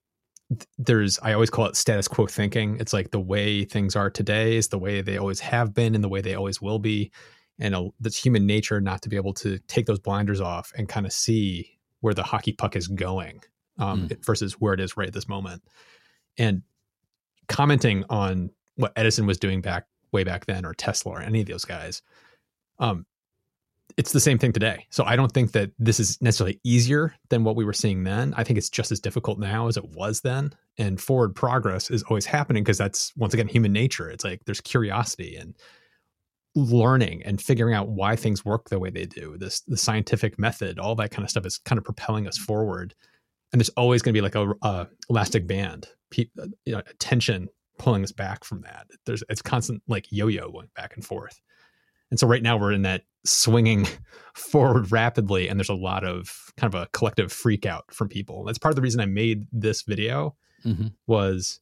there's 0.79 1.19
I 1.23 1.33
always 1.33 1.51
call 1.51 1.67
it 1.67 1.77
status 1.77 2.09
quo 2.09 2.27
thinking. 2.27 2.77
It's 2.81 2.93
like 2.93 3.11
the 3.11 3.21
way 3.21 3.65
things 3.65 3.97
are 3.97 4.11
today 4.11 4.57
is 4.57 4.69
the 4.69 4.79
way 4.79 5.01
they 5.01 5.17
always 5.17 5.41
have 5.41 5.75
been 5.75 5.95
and 5.95 6.05
the 6.05 6.09
way 6.09 6.21
they 6.21 6.35
always 6.35 6.61
will 6.61 6.79
be. 6.79 7.13
And 7.59 7.75
that's 8.01 8.23
human 8.23 8.47
nature 8.47 8.81
not 8.81 9.03
to 9.03 9.09
be 9.09 9.17
able 9.17 9.33
to 9.35 9.59
take 9.61 9.87
those 9.87 9.99
blinders 9.99 10.41
off 10.41 10.73
and 10.77 10.89
kind 10.89 11.07
of 11.07 11.13
see 11.13 11.79
where 12.01 12.15
the 12.15 12.23
hockey 12.23 12.53
puck 12.53 12.77
is 12.77 12.87
going 12.87 13.41
um, 13.79 14.09
versus 14.25 14.55
where 14.55 14.75
it 14.75 14.81
is 14.81 14.97
right 14.97 15.09
at 15.09 15.15
this 15.15 15.29
moment. 15.29 15.63
And 16.37 16.63
commenting 17.49 18.05
on 18.11 18.51
what 18.77 18.93
Edison 18.97 19.27
was 19.27 19.39
doing 19.39 19.61
back 19.61 19.87
way 20.13 20.25
back 20.25 20.47
then, 20.47 20.65
or 20.65 20.75
Tesla, 20.75 21.13
or 21.13 21.21
any 21.21 21.41
of 21.41 21.47
those 21.47 21.65
guys, 21.65 22.03
um, 22.79 23.07
it's 23.97 24.13
the 24.13 24.21
same 24.21 24.39
thing 24.39 24.53
today. 24.53 24.87
So 24.91 25.05
I 25.05 25.17
don't 25.17 25.33
think 25.33 25.53
that 25.53 25.71
this 25.79 25.99
is 25.99 26.21
necessarily 26.21 26.61
easier 26.65 27.15
than 27.31 27.45
what 27.45 27.57
we 27.57 27.65
were 27.65 27.73
seeing 27.73 28.05
then. 28.05 28.35
I 28.37 28.45
think 28.45 28.59
it's 28.59 28.69
just 28.69 28.93
as 28.93 29.01
difficult 29.01 29.39
now 29.39 29.69
as 29.69 29.77
it 29.77 29.89
was 29.91 30.21
then. 30.21 30.53
And 30.77 31.01
forward 31.01 31.35
progress 31.35 31.91
is 31.91 32.03
always 32.05 32.27
happening 32.27 32.63
because 32.63 32.79
that's 32.79 33.17
once 33.17 33.33
again 33.33 33.49
human 33.49 33.73
nature. 33.73 34.11
It's 34.11 34.25
like 34.25 34.45
there's 34.45 34.61
curiosity 34.61 35.37
and 35.37 35.55
learning 36.55 37.23
and 37.25 37.41
figuring 37.41 37.75
out 37.75 37.89
why 37.89 38.17
things 38.17 38.45
work 38.45 38.69
the 38.69 38.79
way 38.79 38.91
they 38.91 39.07
do. 39.07 39.39
This 39.39 39.61
the 39.61 39.77
scientific 39.77 40.39
method, 40.39 40.79
all 40.79 40.95
that 40.97 41.11
kind 41.11 41.25
of 41.25 41.31
stuff 41.31 41.47
is 41.47 41.59
kind 41.59 41.79
of 41.79 41.85
propelling 41.85 42.27
us 42.27 42.37
forward. 42.37 42.95
And 43.53 43.61
there's 43.61 43.71
always 43.71 44.03
going 44.03 44.13
to 44.13 44.19
be 44.19 44.23
like 44.23 44.35
a, 44.35 44.53
a 44.63 44.89
elastic 45.09 45.47
band, 45.47 45.89
pe- 46.11 46.31
uh, 46.41 46.49
you 46.67 46.73
know, 46.73 46.83
tension 46.99 47.49
pulling 47.79 48.03
us 48.05 48.13
back 48.13 48.45
from 48.45 48.63
that. 48.63 48.87
There's 49.05 49.23
it's 49.29 49.43
constant 49.43 49.83
like 49.89 50.07
yo-yo 50.11 50.51
going 50.51 50.69
back 50.77 50.95
and 50.95 51.05
forth. 51.05 51.41
And 52.11 52.21
so 52.21 52.27
right 52.27 52.43
now 52.43 52.57
we're 52.57 52.73
in 52.73 52.83
that 52.83 53.03
swinging 53.25 53.87
forward 54.35 54.93
rapidly, 54.93 55.49
and 55.49 55.59
there's 55.59 55.69
a 55.69 55.75
lot 55.75 56.05
of 56.05 56.53
kind 56.57 56.73
of 56.73 56.81
a 56.81 56.87
collective 56.93 57.33
freak 57.33 57.67
out 57.67 57.85
from 57.93 58.09
people. 58.09 58.45
That's 58.45 58.59
part 58.59 58.71
of 58.73 58.77
the 58.77 58.83
reason 58.83 59.01
I 59.01 59.07
made 59.07 59.47
this 59.53 59.83
video 59.83 60.37
Mhm. 60.65 60.93
was 61.07 61.61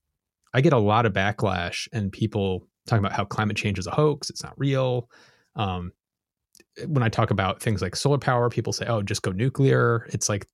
I 0.52 0.60
get 0.60 0.72
a 0.72 0.78
lot 0.78 1.04
of 1.06 1.12
backlash 1.12 1.88
and 1.92 2.12
people 2.12 2.66
talking 2.86 3.04
about 3.04 3.16
how 3.16 3.24
climate 3.24 3.56
change 3.56 3.78
is 3.78 3.86
a 3.86 3.90
hoax, 3.90 4.30
it's 4.30 4.42
not 4.42 4.54
real. 4.58 5.08
Um, 5.56 5.92
when 6.86 7.02
I 7.02 7.08
talk 7.08 7.30
about 7.30 7.60
things 7.62 7.80
like 7.82 7.96
solar 7.96 8.18
power, 8.18 8.48
people 8.50 8.72
say, 8.72 8.86
"Oh, 8.86 9.02
just 9.02 9.22
go 9.22 9.32
nuclear." 9.32 10.06
It's 10.12 10.28
like 10.28 10.46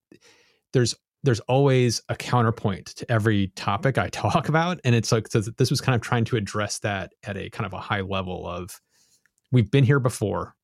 there's 0.72 0.94
there's 1.22 1.40
always 1.40 2.02
a 2.08 2.16
counterpoint 2.16 2.86
to 2.86 3.10
every 3.10 3.48
topic 3.48 3.98
I 3.98 4.08
talk 4.12 4.48
about, 4.48 4.80
and 4.84 4.94
it's 4.94 5.12
like 5.12 5.28
so 5.28 5.40
this 5.40 5.70
was 5.70 5.80
kind 5.80 5.94
of 5.94 6.00
trying 6.00 6.24
to 6.26 6.36
address 6.36 6.78
that 6.80 7.12
at 7.24 7.36
a 7.36 7.50
kind 7.50 7.66
of 7.66 7.72
a 7.72 7.80
high 7.80 8.00
level 8.00 8.46
of 8.46 8.80
we've 9.52 9.70
been 9.70 9.84
here 9.84 10.00
before, 10.00 10.54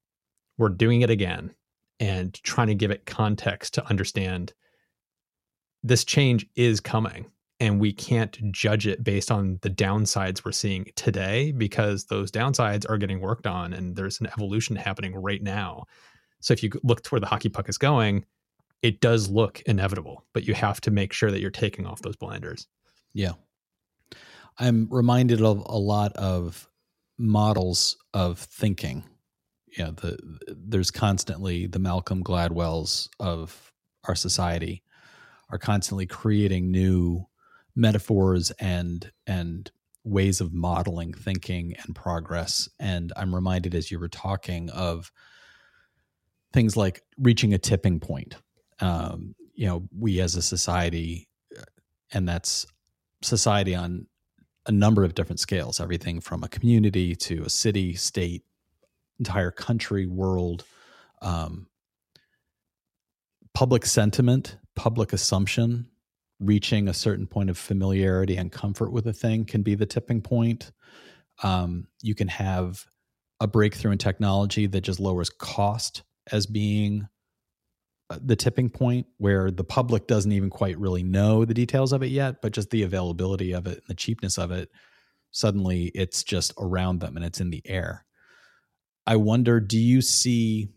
we're 0.58 0.68
doing 0.68 1.02
it 1.02 1.10
again, 1.10 1.54
and 2.00 2.34
trying 2.42 2.68
to 2.68 2.74
give 2.74 2.90
it 2.90 3.06
context 3.06 3.74
to 3.74 3.86
understand 3.88 4.52
this 5.82 6.04
change 6.04 6.46
is 6.56 6.80
coming 6.80 7.26
and 7.60 7.80
we 7.80 7.92
can't 7.92 8.52
judge 8.52 8.86
it 8.86 9.02
based 9.02 9.30
on 9.30 9.58
the 9.62 9.70
downsides 9.70 10.44
we're 10.44 10.52
seeing 10.52 10.86
today 10.94 11.52
because 11.52 12.04
those 12.06 12.30
downsides 12.30 12.88
are 12.88 12.98
getting 12.98 13.20
worked 13.20 13.46
on 13.46 13.72
and 13.72 13.96
there's 13.96 14.20
an 14.20 14.26
evolution 14.26 14.76
happening 14.76 15.14
right 15.14 15.42
now. 15.42 15.84
So 16.40 16.52
if 16.52 16.62
you 16.62 16.70
look 16.82 17.02
to 17.02 17.10
where 17.10 17.20
the 17.20 17.26
hockey 17.26 17.48
puck 17.48 17.68
is 17.68 17.78
going, 17.78 18.24
it 18.82 19.00
does 19.00 19.28
look 19.28 19.62
inevitable, 19.66 20.24
but 20.32 20.46
you 20.46 20.54
have 20.54 20.80
to 20.82 20.90
make 20.90 21.12
sure 21.12 21.30
that 21.30 21.40
you're 21.40 21.50
taking 21.50 21.86
off 21.86 22.02
those 22.02 22.16
blinders. 22.16 22.66
Yeah. 23.12 23.32
I'm 24.58 24.88
reminded 24.90 25.42
of 25.42 25.62
a 25.66 25.78
lot 25.78 26.12
of 26.14 26.68
models 27.18 27.96
of 28.14 28.38
thinking. 28.38 29.04
Yeah, 29.76 29.90
the 29.90 30.18
there's 30.48 30.90
constantly 30.90 31.66
the 31.66 31.78
Malcolm 31.78 32.22
Gladwells 32.22 33.08
of 33.20 33.72
our 34.04 34.14
society 34.14 34.82
are 35.50 35.58
constantly 35.58 36.06
creating 36.06 36.70
new 36.70 37.26
metaphors 37.74 38.50
and 38.52 39.10
and 39.26 39.70
ways 40.04 40.40
of 40.40 40.54
modeling 40.54 41.12
thinking 41.12 41.74
and 41.84 41.94
progress. 41.94 42.68
And 42.78 43.12
I'm 43.16 43.34
reminded 43.34 43.74
as 43.74 43.90
you 43.90 43.98
were 43.98 44.08
talking 44.08 44.70
of 44.70 45.10
things 46.52 46.76
like 46.76 47.02
reaching 47.18 47.52
a 47.52 47.58
tipping 47.58 48.00
point. 48.00 48.36
Um, 48.80 49.34
you 49.54 49.66
know, 49.66 49.88
we 49.96 50.20
as 50.20 50.36
a 50.36 50.42
society, 50.42 51.28
and 52.12 52.28
that's 52.28 52.66
society 53.22 53.74
on 53.74 54.06
a 54.66 54.72
number 54.72 55.04
of 55.04 55.14
different 55.14 55.40
scales, 55.40 55.80
everything 55.80 56.20
from 56.20 56.42
a 56.42 56.48
community 56.48 57.14
to 57.14 57.42
a 57.44 57.50
city, 57.50 57.94
state, 57.94 58.42
entire 59.18 59.50
country, 59.50 60.06
world, 60.06 60.64
um, 61.22 61.66
public 63.54 63.86
sentiment, 63.86 64.58
public 64.74 65.12
assumption, 65.12 65.88
reaching 66.40 66.88
a 66.88 66.94
certain 66.94 67.26
point 67.26 67.48
of 67.48 67.56
familiarity 67.56 68.36
and 68.36 68.52
comfort 68.52 68.92
with 68.92 69.06
a 69.06 69.12
thing 69.12 69.44
can 69.44 69.62
be 69.62 69.74
the 69.74 69.86
tipping 69.86 70.20
point. 70.20 70.72
Um, 71.42 71.86
you 72.02 72.14
can 72.14 72.28
have 72.28 72.84
a 73.40 73.46
breakthrough 73.46 73.92
in 73.92 73.98
technology 73.98 74.66
that 74.66 74.82
just 74.82 75.00
lowers 75.00 75.30
cost 75.30 76.02
as 76.32 76.46
being 76.46 77.08
Uh, 78.08 78.18
the 78.24 78.36
tipping 78.36 78.70
point 78.70 79.06
where 79.18 79.50
the 79.50 79.64
public 79.64 80.06
doesn't 80.06 80.30
even 80.30 80.48
quite 80.48 80.78
really 80.78 81.02
know 81.02 81.44
the 81.44 81.54
details 81.54 81.92
of 81.92 82.04
it 82.04 82.10
yet, 82.10 82.40
but 82.40 82.52
just 82.52 82.70
the 82.70 82.82
availability 82.82 83.52
of 83.52 83.66
it 83.66 83.78
and 83.78 83.86
the 83.88 83.94
cheapness 83.94 84.38
of 84.38 84.52
it, 84.52 84.70
suddenly 85.32 85.90
it's 85.94 86.22
just 86.22 86.52
around 86.58 87.00
them 87.00 87.16
and 87.16 87.24
it's 87.24 87.40
in 87.40 87.50
the 87.50 87.62
air. 87.64 88.04
I 89.08 89.16
wonder, 89.16 89.58
do 89.58 89.78
you 89.78 90.02
see 90.02 90.68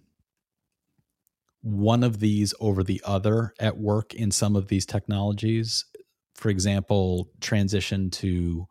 one 1.62 2.03
of 2.03 2.19
these 2.19 2.53
over 2.59 2.83
the 2.83 3.01
other 3.05 3.53
at 3.59 3.77
work 3.77 4.15
in 4.15 4.31
some 4.31 4.55
of 4.55 4.67
these 4.67 4.86
technologies? 4.88 5.86
For 6.33 6.50
example, 6.50 7.29
transition 7.41 8.09
to 8.12 8.67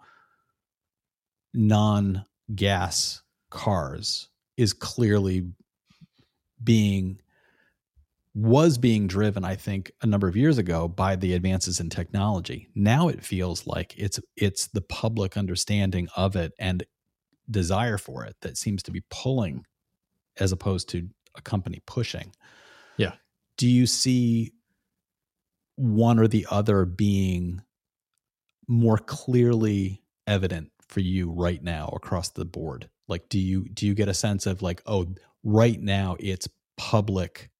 non 1.54 2.24
gas 2.54 3.22
cars 3.50 4.28
is 4.56 4.72
clearly 4.72 5.46
being 6.62 7.20
was 8.38 8.78
being 8.78 9.08
driven, 9.08 9.44
I 9.44 9.56
think, 9.56 9.90
a 10.00 10.06
number 10.06 10.28
of 10.28 10.36
years 10.36 10.58
ago 10.58 10.86
by 10.86 11.16
the 11.16 11.34
advances 11.34 11.80
in 11.80 11.90
technology. 11.90 12.68
Now 12.72 13.08
it 13.08 13.24
feels 13.24 13.66
like 13.66 13.98
it's 13.98 14.20
it's 14.36 14.68
the 14.68 14.80
public 14.80 15.36
understanding 15.36 16.08
of 16.14 16.36
it 16.36 16.52
and 16.56 16.84
desire 17.50 17.98
for 17.98 18.24
it 18.24 18.36
that 18.42 18.56
seems 18.56 18.84
to 18.84 18.92
be 18.92 19.02
pulling 19.10 19.64
as 20.38 20.52
opposed 20.52 20.88
to 20.90 21.08
a 21.34 21.42
company 21.42 21.82
pushing. 21.84 22.32
Yeah. 22.96 23.14
Do 23.56 23.66
you 23.66 23.86
see 23.88 24.52
one 25.74 26.20
or 26.20 26.28
the 26.28 26.46
other 26.48 26.84
being 26.84 27.62
more 28.68 28.98
clearly 28.98 30.04
evident 30.28 30.70
for 30.86 31.00
you 31.00 31.32
right 31.32 31.62
now 31.62 31.90
across 31.92 32.28
the 32.28 32.44
board? 32.44 32.88
Like 33.08 33.28
do 33.28 33.40
you 33.40 33.68
do 33.68 33.84
you 33.84 33.94
get 33.94 34.08
a 34.08 34.14
sense 34.14 34.46
of 34.46 34.62
like 34.62 34.80
oh 34.86 35.08
right 35.42 35.80
now 35.80 36.16
it's 36.20 36.46
public 36.76 37.50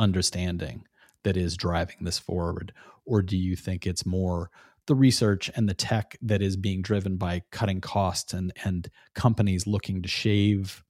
understanding 0.00 0.84
that 1.22 1.36
is 1.36 1.56
driving 1.56 1.96
this 2.00 2.18
forward? 2.18 2.72
Or 3.04 3.22
do 3.22 3.36
you 3.36 3.54
think 3.54 3.86
it's 3.86 4.06
more 4.06 4.50
the 4.86 4.94
research 4.94 5.50
and 5.54 5.68
the 5.68 5.74
tech 5.74 6.16
that 6.22 6.42
is 6.42 6.56
being 6.56 6.82
driven 6.82 7.16
by 7.16 7.42
cutting 7.52 7.80
costs 7.80 8.32
and 8.32 8.52
and 8.64 8.90
companies 9.14 9.66
looking 9.66 10.02
to 10.02 10.08
shave 10.08 10.82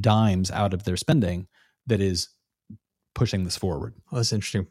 dimes 0.00 0.50
out 0.50 0.74
of 0.74 0.84
their 0.84 0.96
spending 0.96 1.46
that 1.86 2.00
is 2.00 2.30
pushing 3.14 3.44
this 3.44 3.56
forward? 3.56 3.94
Well, 4.10 4.18
that's 4.18 4.32
an 4.32 4.36
interesting 4.36 4.66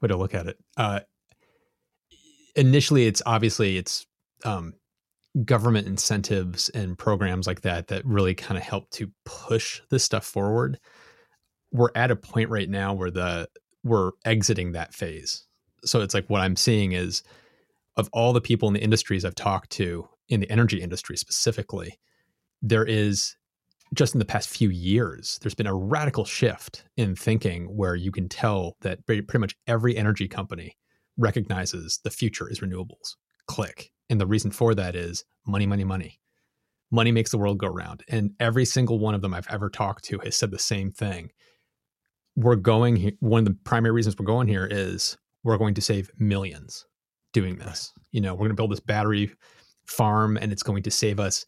way 0.00 0.08
to 0.08 0.16
look 0.16 0.34
at 0.34 0.46
it. 0.46 0.58
Uh, 0.76 1.00
initially 2.56 3.06
it's 3.06 3.22
obviously 3.26 3.76
it's 3.76 4.06
um, 4.44 4.74
government 5.44 5.86
incentives 5.86 6.68
and 6.70 6.98
programs 6.98 7.46
like 7.46 7.62
that 7.62 7.88
that 7.88 8.04
really 8.04 8.34
kind 8.34 8.56
of 8.56 8.64
help 8.64 8.90
to 8.90 9.10
push 9.24 9.80
this 9.90 10.04
stuff 10.04 10.24
forward 10.24 10.78
we're 11.74 11.90
at 11.94 12.10
a 12.10 12.16
point 12.16 12.48
right 12.48 12.70
now 12.70 12.94
where 12.94 13.10
the 13.10 13.48
we're 13.82 14.12
exiting 14.24 14.72
that 14.72 14.94
phase 14.94 15.44
so 15.84 16.00
it's 16.00 16.14
like 16.14 16.28
what 16.30 16.40
i'm 16.40 16.56
seeing 16.56 16.92
is 16.92 17.22
of 17.96 18.08
all 18.12 18.32
the 18.32 18.40
people 18.40 18.68
in 18.68 18.74
the 18.74 18.82
industries 18.82 19.24
i've 19.24 19.34
talked 19.34 19.70
to 19.70 20.08
in 20.28 20.40
the 20.40 20.50
energy 20.50 20.80
industry 20.80 21.16
specifically 21.16 21.98
there 22.62 22.84
is 22.84 23.36
just 23.92 24.14
in 24.14 24.18
the 24.18 24.24
past 24.24 24.48
few 24.48 24.70
years 24.70 25.38
there's 25.42 25.54
been 25.54 25.66
a 25.66 25.74
radical 25.74 26.24
shift 26.24 26.84
in 26.96 27.14
thinking 27.14 27.64
where 27.66 27.94
you 27.94 28.10
can 28.10 28.28
tell 28.28 28.76
that 28.80 29.04
pretty 29.04 29.38
much 29.38 29.54
every 29.66 29.96
energy 29.96 30.26
company 30.26 30.76
recognizes 31.18 32.00
the 32.02 32.10
future 32.10 32.50
is 32.50 32.60
renewables 32.60 33.16
click 33.46 33.90
and 34.10 34.20
the 34.20 34.26
reason 34.26 34.50
for 34.50 34.74
that 34.74 34.94
is 34.94 35.24
money, 35.46 35.66
money, 35.66 35.84
money. 35.84 36.20
Money 36.90 37.12
makes 37.12 37.30
the 37.30 37.38
world 37.38 37.58
go 37.58 37.66
round. 37.66 38.04
And 38.08 38.32
every 38.38 38.64
single 38.64 38.98
one 38.98 39.14
of 39.14 39.22
them 39.22 39.34
I've 39.34 39.48
ever 39.50 39.68
talked 39.68 40.04
to 40.04 40.18
has 40.20 40.36
said 40.36 40.50
the 40.50 40.58
same 40.58 40.90
thing. 40.92 41.30
We're 42.36 42.56
going 42.56 42.96
here. 42.96 43.12
One 43.20 43.40
of 43.40 43.44
the 43.44 43.56
primary 43.64 43.92
reasons 43.92 44.16
we're 44.18 44.26
going 44.26 44.48
here 44.48 44.66
is 44.70 45.16
we're 45.42 45.58
going 45.58 45.74
to 45.74 45.80
save 45.80 46.10
millions 46.18 46.86
doing 47.32 47.56
this. 47.56 47.92
Right. 47.96 48.04
You 48.12 48.20
know, 48.20 48.34
we're 48.34 48.40
going 48.40 48.50
to 48.50 48.54
build 48.54 48.72
this 48.72 48.80
battery 48.80 49.30
farm 49.86 50.36
and 50.36 50.52
it's 50.52 50.62
going 50.62 50.82
to 50.82 50.90
save 50.90 51.20
us 51.20 51.46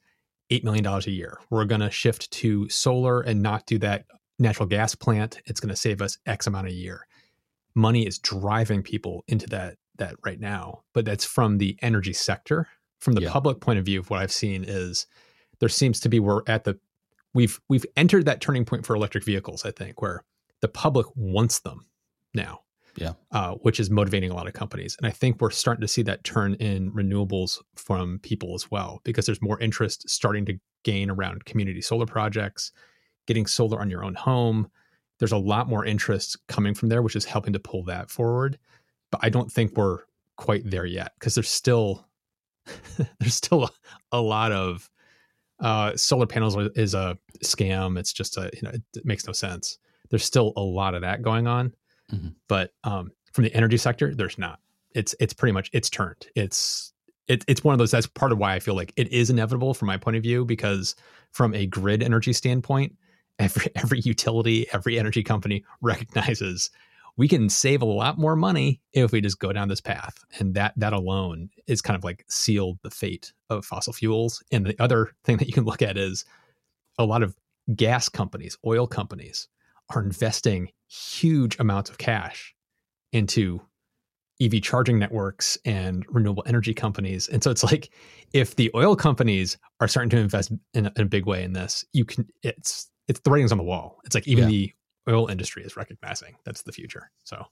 $8 0.50 0.64
million 0.64 0.86
a 0.86 1.00
year. 1.10 1.38
We're 1.50 1.64
going 1.64 1.80
to 1.80 1.90
shift 1.90 2.30
to 2.32 2.68
solar 2.68 3.20
and 3.20 3.42
not 3.42 3.66
do 3.66 3.78
that 3.78 4.04
natural 4.38 4.68
gas 4.68 4.94
plant. 4.94 5.40
It's 5.46 5.60
going 5.60 5.70
to 5.70 5.76
save 5.76 6.02
us 6.02 6.18
X 6.26 6.46
amount 6.46 6.68
a 6.68 6.72
year. 6.72 7.06
Money 7.74 8.06
is 8.06 8.18
driving 8.18 8.82
people 8.82 9.24
into 9.28 9.46
that 9.48 9.76
that 9.98 10.14
right 10.24 10.40
now, 10.40 10.82
but 10.92 11.04
that's 11.04 11.24
from 11.24 11.58
the 11.58 11.78
energy 11.80 12.12
sector. 12.12 12.68
From 12.98 13.14
the 13.14 13.22
yeah. 13.22 13.30
public 13.30 13.60
point 13.60 13.78
of 13.78 13.84
view, 13.84 14.00
of 14.00 14.10
what 14.10 14.20
I've 14.20 14.32
seen 14.32 14.64
is 14.66 15.06
there 15.58 15.68
seems 15.68 16.00
to 16.00 16.08
be 16.08 16.20
we're 16.20 16.42
at 16.46 16.64
the 16.64 16.78
we've 17.34 17.60
we've 17.68 17.86
entered 17.96 18.24
that 18.26 18.40
turning 18.40 18.64
point 18.64 18.86
for 18.86 18.96
electric 18.96 19.24
vehicles. 19.24 19.64
I 19.64 19.70
think 19.70 20.00
where 20.00 20.24
the 20.60 20.68
public 20.68 21.06
wants 21.14 21.60
them 21.60 21.86
now. 22.34 22.60
Yeah, 22.96 23.12
uh, 23.30 23.52
which 23.56 23.78
is 23.78 23.90
motivating 23.90 24.30
a 24.30 24.34
lot 24.34 24.46
of 24.46 24.54
companies, 24.54 24.96
and 24.96 25.06
I 25.06 25.10
think 25.10 25.38
we're 25.38 25.50
starting 25.50 25.82
to 25.82 25.88
see 25.88 26.00
that 26.02 26.24
turn 26.24 26.54
in 26.54 26.90
renewables 26.92 27.58
from 27.74 28.20
people 28.20 28.54
as 28.54 28.70
well 28.70 29.02
because 29.04 29.26
there's 29.26 29.42
more 29.42 29.60
interest 29.60 30.08
starting 30.08 30.46
to 30.46 30.58
gain 30.82 31.10
around 31.10 31.44
community 31.44 31.82
solar 31.82 32.06
projects, 32.06 32.72
getting 33.26 33.44
solar 33.44 33.82
on 33.82 33.90
your 33.90 34.02
own 34.02 34.14
home. 34.14 34.70
There's 35.18 35.32
a 35.32 35.36
lot 35.36 35.68
more 35.68 35.84
interest 35.84 36.38
coming 36.48 36.72
from 36.72 36.88
there, 36.88 37.02
which 37.02 37.16
is 37.16 37.26
helping 37.26 37.52
to 37.52 37.58
pull 37.58 37.84
that 37.84 38.10
forward 38.10 38.58
but 39.10 39.20
I 39.22 39.28
don't 39.28 39.50
think 39.50 39.76
we're 39.76 40.00
quite 40.36 40.68
there 40.68 40.86
yet 40.86 41.12
because 41.18 41.34
there's 41.34 41.50
still 41.50 42.06
there's 43.20 43.34
still 43.34 43.64
a, 43.64 43.70
a 44.12 44.20
lot 44.20 44.52
of 44.52 44.90
uh, 45.60 45.96
solar 45.96 46.26
panels 46.26 46.56
is 46.74 46.94
a 46.94 47.16
scam. 47.42 47.98
It's 47.98 48.12
just 48.12 48.36
a 48.36 48.50
you 48.52 48.62
know 48.62 48.70
it, 48.70 48.82
it, 48.94 49.06
makes 49.06 49.26
no 49.26 49.32
sense. 49.32 49.78
There's 50.10 50.24
still 50.24 50.52
a 50.56 50.62
lot 50.62 50.94
of 50.94 51.02
that 51.02 51.22
going 51.22 51.46
on, 51.46 51.74
mm-hmm. 52.12 52.28
but 52.48 52.72
um, 52.84 53.10
from 53.32 53.44
the 53.44 53.54
energy 53.54 53.76
sector, 53.76 54.14
there's 54.14 54.38
not. 54.38 54.60
It's 54.94 55.14
it's 55.20 55.34
pretty 55.34 55.52
much 55.52 55.70
it's 55.72 55.90
turned. 55.90 56.26
It's 56.34 56.92
it, 57.28 57.44
it's 57.48 57.64
one 57.64 57.72
of 57.72 57.78
those. 57.78 57.90
That's 57.90 58.06
part 58.06 58.32
of 58.32 58.38
why 58.38 58.54
I 58.54 58.60
feel 58.60 58.74
like 58.74 58.92
it 58.96 59.12
is 59.12 59.30
inevitable 59.30 59.74
from 59.74 59.86
my 59.86 59.96
point 59.96 60.16
of 60.16 60.22
view 60.22 60.44
because 60.44 60.94
from 61.32 61.54
a 61.54 61.66
grid 61.66 62.02
energy 62.02 62.32
standpoint, 62.32 62.94
every 63.38 63.70
every 63.76 64.00
utility, 64.00 64.66
every 64.72 64.98
energy 64.98 65.22
company 65.22 65.64
recognizes 65.80 66.70
we 67.16 67.28
can 67.28 67.48
save 67.48 67.80
a 67.80 67.86
lot 67.86 68.18
more 68.18 68.36
money 68.36 68.80
if 68.92 69.10
we 69.10 69.20
just 69.20 69.38
go 69.38 69.52
down 69.52 69.68
this 69.68 69.80
path. 69.80 70.24
And 70.38 70.54
that 70.54 70.74
that 70.76 70.92
alone 70.92 71.50
is 71.66 71.82
kind 71.82 71.96
of 71.96 72.04
like 72.04 72.24
sealed 72.28 72.78
the 72.82 72.90
fate 72.90 73.32
of 73.50 73.64
fossil 73.64 73.92
fuels. 73.92 74.42
And 74.52 74.66
the 74.66 74.80
other 74.82 75.10
thing 75.24 75.38
that 75.38 75.46
you 75.46 75.54
can 75.54 75.64
look 75.64 75.82
at 75.82 75.96
is 75.96 76.24
a 76.98 77.04
lot 77.04 77.22
of 77.22 77.34
gas 77.74 78.08
companies, 78.08 78.56
oil 78.64 78.86
companies 78.86 79.48
are 79.90 80.02
investing 80.02 80.70
huge 80.88 81.58
amounts 81.58 81.90
of 81.90 81.98
cash 81.98 82.54
into 83.12 83.60
EV 84.40 84.60
charging 84.60 84.98
networks 84.98 85.56
and 85.64 86.04
renewable 86.08 86.42
energy 86.46 86.74
companies. 86.74 87.28
And 87.28 87.42
so 87.42 87.50
it's 87.50 87.64
like 87.64 87.90
if 88.32 88.56
the 88.56 88.70
oil 88.74 88.94
companies 88.94 89.56
are 89.80 89.88
starting 89.88 90.10
to 90.10 90.18
invest 90.18 90.52
in 90.74 90.86
a, 90.86 90.92
in 90.96 91.02
a 91.02 91.06
big 91.06 91.26
way 91.26 91.42
in 91.42 91.52
this, 91.52 91.84
you 91.92 92.04
can 92.04 92.26
it's 92.42 92.90
it's 93.08 93.20
the 93.20 93.30
writing's 93.30 93.52
on 93.52 93.58
the 93.58 93.64
wall. 93.64 93.98
It's 94.04 94.14
like 94.14 94.28
even 94.28 94.44
yeah. 94.44 94.50
the 94.50 94.72
oil 95.08 95.28
industry 95.28 95.62
is 95.64 95.76
recognizing 95.76 96.36
that's 96.44 96.62
the 96.62 96.72
future. 96.72 97.10
So 97.24 97.44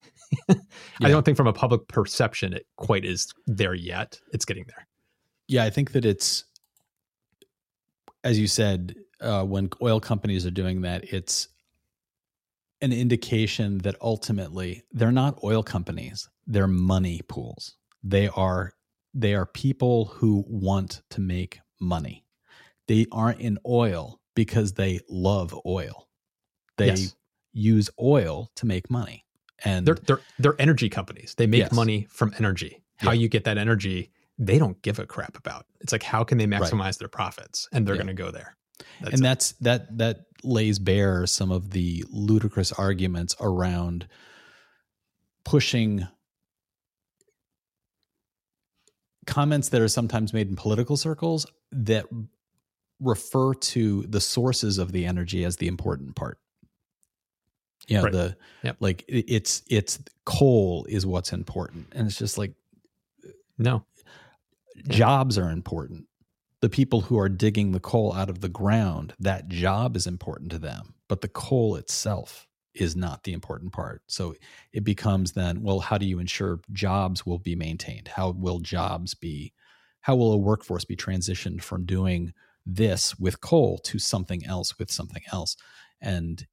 yeah. 0.48 0.54
I 1.02 1.08
don't 1.08 1.24
think 1.24 1.36
from 1.36 1.46
a 1.46 1.52
public 1.52 1.86
perception 1.88 2.52
it 2.52 2.66
quite 2.76 3.04
is 3.04 3.32
there 3.46 3.74
yet. 3.74 4.20
It's 4.32 4.44
getting 4.44 4.64
there. 4.66 4.88
Yeah, 5.46 5.64
I 5.64 5.70
think 5.70 5.92
that 5.92 6.04
it's 6.04 6.44
as 8.24 8.38
you 8.38 8.46
said, 8.46 8.96
uh, 9.20 9.44
when 9.44 9.68
oil 9.82 10.00
companies 10.00 10.46
are 10.46 10.50
doing 10.50 10.80
that, 10.80 11.04
it's 11.12 11.48
an 12.84 12.92
indication 12.92 13.78
that 13.78 13.96
ultimately 14.00 14.82
they're 14.92 15.12
not 15.12 15.42
oil 15.42 15.62
companies; 15.62 16.28
they're 16.46 16.68
money 16.68 17.20
pools. 17.28 17.76
They 18.02 18.28
are 18.28 18.72
they 19.14 19.34
are 19.34 19.46
people 19.46 20.06
who 20.06 20.44
want 20.46 21.02
to 21.10 21.20
make 21.20 21.60
money. 21.80 22.24
They 22.88 23.06
aren't 23.10 23.40
in 23.40 23.58
oil 23.66 24.20
because 24.34 24.74
they 24.74 25.00
love 25.08 25.58
oil. 25.64 26.08
They 26.76 26.88
yes. 26.88 27.14
use 27.52 27.88
oil 28.00 28.50
to 28.56 28.66
make 28.66 28.90
money. 28.90 29.24
And 29.64 29.86
they're 29.86 29.94
they're 29.94 30.20
they're 30.38 30.56
energy 30.58 30.88
companies. 30.88 31.34
They 31.36 31.46
make 31.46 31.60
yes. 31.60 31.72
money 31.72 32.06
from 32.10 32.34
energy. 32.38 32.82
How 32.96 33.12
yeah. 33.12 33.20
you 33.20 33.28
get 33.28 33.44
that 33.44 33.56
energy, 33.56 34.10
they 34.38 34.58
don't 34.58 34.80
give 34.82 34.98
a 34.98 35.06
crap 35.06 35.38
about. 35.38 35.66
It's 35.80 35.92
like 35.92 36.02
how 36.02 36.24
can 36.24 36.38
they 36.38 36.46
maximize 36.46 36.80
right. 36.80 36.98
their 36.98 37.08
profits? 37.08 37.68
And 37.72 37.86
they're 37.86 37.94
yeah. 37.94 38.02
going 38.02 38.16
to 38.16 38.22
go 38.22 38.30
there. 38.30 38.56
That's 39.00 39.14
and 39.14 39.24
that's 39.24 39.52
that 39.60 39.96
that 39.98 40.26
lays 40.42 40.78
bare 40.78 41.26
some 41.26 41.50
of 41.50 41.70
the 41.70 42.04
ludicrous 42.10 42.72
arguments 42.72 43.34
around 43.40 44.06
pushing 45.44 46.06
comments 49.26 49.70
that 49.70 49.80
are 49.80 49.88
sometimes 49.88 50.32
made 50.32 50.48
in 50.48 50.56
political 50.56 50.96
circles 50.96 51.46
that 51.72 52.06
refer 53.00 53.54
to 53.54 54.02
the 54.02 54.20
sources 54.20 54.78
of 54.78 54.92
the 54.92 55.06
energy 55.06 55.44
as 55.44 55.56
the 55.56 55.66
important 55.66 56.14
part. 56.14 56.38
Yeah 57.86 58.02
right. 58.02 58.12
the 58.12 58.36
yep. 58.62 58.76
like 58.80 59.04
it's 59.08 59.62
it's 59.68 59.98
coal 60.24 60.86
is 60.88 61.04
what's 61.04 61.32
important. 61.32 61.88
And 61.92 62.06
it's 62.06 62.18
just 62.18 62.38
like 62.38 62.52
no. 63.58 63.84
jobs 64.88 65.36
are 65.36 65.50
important 65.50 66.06
the 66.64 66.70
people 66.70 67.02
who 67.02 67.18
are 67.18 67.28
digging 67.28 67.72
the 67.72 67.80
coal 67.80 68.14
out 68.14 68.30
of 68.30 68.40
the 68.40 68.48
ground 68.48 69.12
that 69.18 69.48
job 69.48 69.96
is 69.96 70.06
important 70.06 70.50
to 70.50 70.58
them 70.58 70.94
but 71.08 71.20
the 71.20 71.28
coal 71.28 71.76
itself 71.76 72.46
is 72.74 72.96
not 72.96 73.22
the 73.22 73.32
important 73.32 73.72
part. 73.72 74.02
So 74.06 74.34
it 74.72 74.82
becomes 74.84 75.32
then 75.32 75.62
well 75.62 75.80
how 75.80 75.98
do 75.98 76.06
you 76.06 76.18
ensure 76.18 76.60
jobs 76.72 77.24
will 77.24 77.38
be 77.38 77.54
maintained? 77.54 78.08
How 78.08 78.30
will 78.30 78.60
jobs 78.60 79.14
be 79.14 79.52
how 80.00 80.16
will 80.16 80.32
a 80.32 80.38
workforce 80.38 80.84
be 80.84 80.96
transitioned 80.96 81.62
from 81.62 81.84
doing 81.84 82.32
this 82.66 83.14
with 83.18 83.40
coal 83.40 83.78
to 83.84 83.98
something 83.98 84.44
else 84.46 84.78
with 84.78 84.90
something 84.90 85.22
else? 85.32 85.56
And 86.00 86.46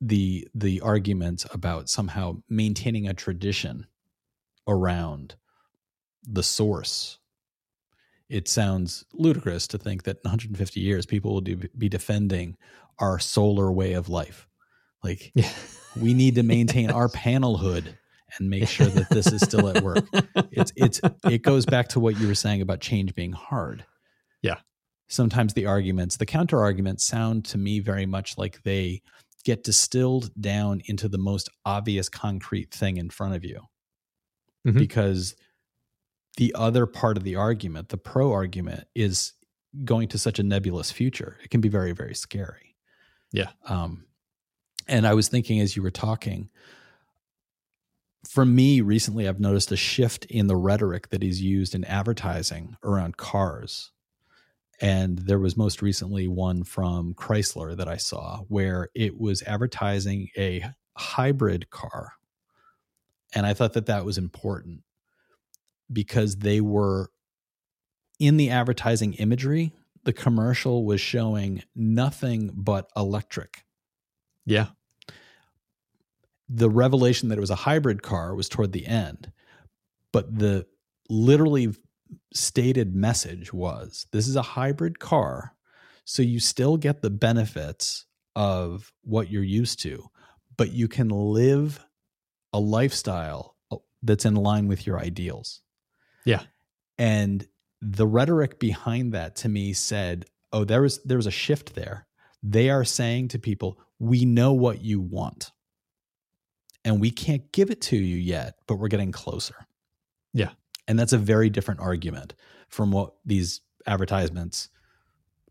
the 0.00 0.46
the 0.54 0.80
argument 0.80 1.46
about 1.52 1.88
somehow 1.88 2.42
maintaining 2.48 3.08
a 3.08 3.14
tradition 3.14 3.86
around 4.68 5.36
the 6.22 6.42
source 6.42 7.19
it 8.30 8.48
sounds 8.48 9.04
ludicrous 9.12 9.66
to 9.66 9.76
think 9.78 10.04
that 10.04 10.16
in 10.24 10.30
150 10.30 10.80
years 10.80 11.04
people 11.04 11.34
will 11.34 11.40
do, 11.40 11.56
be 11.76 11.88
defending 11.88 12.56
our 12.98 13.18
solar 13.18 13.70
way 13.72 13.92
of 13.92 14.08
life 14.08 14.46
like 15.02 15.32
yeah. 15.34 15.50
We 15.96 16.14
need 16.14 16.36
to 16.36 16.42
maintain 16.42 16.90
our 16.90 17.08
panel 17.12 17.56
hood 17.56 17.96
and 18.38 18.48
make 18.48 18.68
sure 18.68 18.86
that 18.86 19.10
this 19.10 19.26
is 19.26 19.40
still 19.40 19.68
at 19.68 19.82
work. 19.82 20.04
It's 20.52 20.72
it's 20.76 21.00
it 21.24 21.42
goes 21.42 21.66
back 21.66 21.88
to 21.88 22.00
what 22.00 22.18
you 22.18 22.28
were 22.28 22.34
saying 22.34 22.62
about 22.62 22.80
change 22.80 23.14
being 23.14 23.32
hard. 23.32 23.84
Yeah. 24.42 24.58
Sometimes 25.08 25.54
the 25.54 25.66
arguments, 25.66 26.16
the 26.16 26.26
counter 26.26 26.60
arguments 26.60 27.04
sound 27.04 27.44
to 27.46 27.58
me 27.58 27.80
very 27.80 28.06
much 28.06 28.38
like 28.38 28.62
they 28.62 29.02
get 29.44 29.64
distilled 29.64 30.30
down 30.40 30.82
into 30.84 31.08
the 31.08 31.18
most 31.18 31.48
obvious 31.64 32.08
concrete 32.08 32.70
thing 32.72 32.98
in 32.98 33.10
front 33.10 33.34
of 33.34 33.44
you. 33.44 33.62
Mhm. 34.66 34.78
Because 34.78 35.34
the 36.36 36.54
other 36.54 36.86
part 36.86 37.16
of 37.16 37.24
the 37.24 37.36
argument, 37.36 37.88
the 37.88 37.96
pro 37.96 38.32
argument, 38.32 38.86
is 38.94 39.32
going 39.84 40.08
to 40.08 40.18
such 40.18 40.38
a 40.38 40.42
nebulous 40.42 40.90
future. 40.90 41.38
It 41.42 41.50
can 41.50 41.60
be 41.60 41.68
very, 41.68 41.92
very 41.92 42.14
scary. 42.14 42.76
Yeah. 43.32 43.50
Um, 43.66 44.06
and 44.88 45.06
I 45.06 45.14
was 45.14 45.28
thinking 45.28 45.60
as 45.60 45.76
you 45.76 45.82
were 45.82 45.90
talking, 45.90 46.50
for 48.28 48.44
me 48.44 48.80
recently, 48.80 49.28
I've 49.28 49.40
noticed 49.40 49.72
a 49.72 49.76
shift 49.76 50.24
in 50.26 50.46
the 50.46 50.56
rhetoric 50.56 51.08
that 51.10 51.24
is 51.24 51.40
used 51.40 51.74
in 51.74 51.84
advertising 51.84 52.76
around 52.84 53.16
cars. 53.16 53.92
And 54.80 55.18
there 55.18 55.38
was 55.38 55.56
most 55.56 55.82
recently 55.82 56.26
one 56.26 56.64
from 56.64 57.14
Chrysler 57.14 57.76
that 57.76 57.88
I 57.88 57.96
saw 57.96 58.38
where 58.48 58.88
it 58.94 59.18
was 59.18 59.42
advertising 59.42 60.28
a 60.36 60.64
hybrid 60.96 61.70
car. 61.70 62.12
And 63.34 63.46
I 63.46 63.54
thought 63.54 63.74
that 63.74 63.86
that 63.86 64.04
was 64.04 64.18
important 64.18 64.82
because 65.92 66.36
they 66.36 66.60
were 66.60 67.10
in 68.18 68.36
the 68.36 68.50
advertising 68.50 69.14
imagery, 69.14 69.72
the 70.04 70.12
commercial 70.12 70.84
was 70.84 71.00
showing 71.00 71.62
nothing 71.74 72.50
but 72.54 72.90
electric. 72.96 73.64
Yeah. 74.46 74.68
The 76.48 76.70
revelation 76.70 77.28
that 77.28 77.38
it 77.38 77.40
was 77.40 77.50
a 77.50 77.56
hybrid 77.56 78.02
car 78.02 78.34
was 78.34 78.48
toward 78.48 78.72
the 78.72 78.86
end, 78.86 79.32
but 80.12 80.38
the 80.38 80.66
literally 81.08 81.74
stated 82.34 82.94
message 82.94 83.52
was 83.52 84.06
this 84.12 84.26
is 84.26 84.36
a 84.36 84.42
hybrid 84.42 84.98
car, 84.98 85.54
so 86.04 86.22
you 86.22 86.40
still 86.40 86.76
get 86.76 87.02
the 87.02 87.10
benefits 87.10 88.06
of 88.34 88.92
what 89.02 89.30
you're 89.30 89.42
used 89.42 89.80
to, 89.82 90.04
but 90.56 90.72
you 90.72 90.88
can 90.88 91.08
live 91.08 91.84
a 92.52 92.60
lifestyle 92.60 93.56
uh, 93.70 93.76
that's 94.02 94.24
in 94.24 94.34
line 94.34 94.66
with 94.66 94.86
your 94.86 94.98
ideals. 94.98 95.62
Yeah. 96.24 96.42
And 96.98 97.46
the 97.80 98.06
rhetoric 98.06 98.58
behind 98.58 99.14
that 99.14 99.36
to 99.36 99.48
me 99.48 99.72
said, 99.72 100.26
"Oh, 100.52 100.64
there 100.64 100.82
was 100.82 101.02
there 101.04 101.16
was 101.16 101.26
a 101.26 101.30
shift 101.30 101.74
there. 101.74 102.06
They 102.42 102.70
are 102.70 102.84
saying 102.84 103.28
to 103.28 103.38
people, 103.38 103.78
we 103.98 104.24
know 104.24 104.52
what 104.52 104.82
you 104.82 105.00
want. 105.00 105.52
And 106.84 107.00
we 107.00 107.10
can't 107.10 107.52
give 107.52 107.70
it 107.70 107.80
to 107.82 107.96
you 107.96 108.16
yet, 108.16 108.56
but 108.66 108.76
we're 108.76 108.88
getting 108.88 109.12
closer." 109.12 109.66
Yeah. 110.32 110.50
And 110.88 110.98
that's 110.98 111.12
a 111.12 111.18
very 111.18 111.50
different 111.50 111.80
argument 111.80 112.34
from 112.68 112.90
what 112.90 113.14
these 113.24 113.60
advertisements 113.86 114.68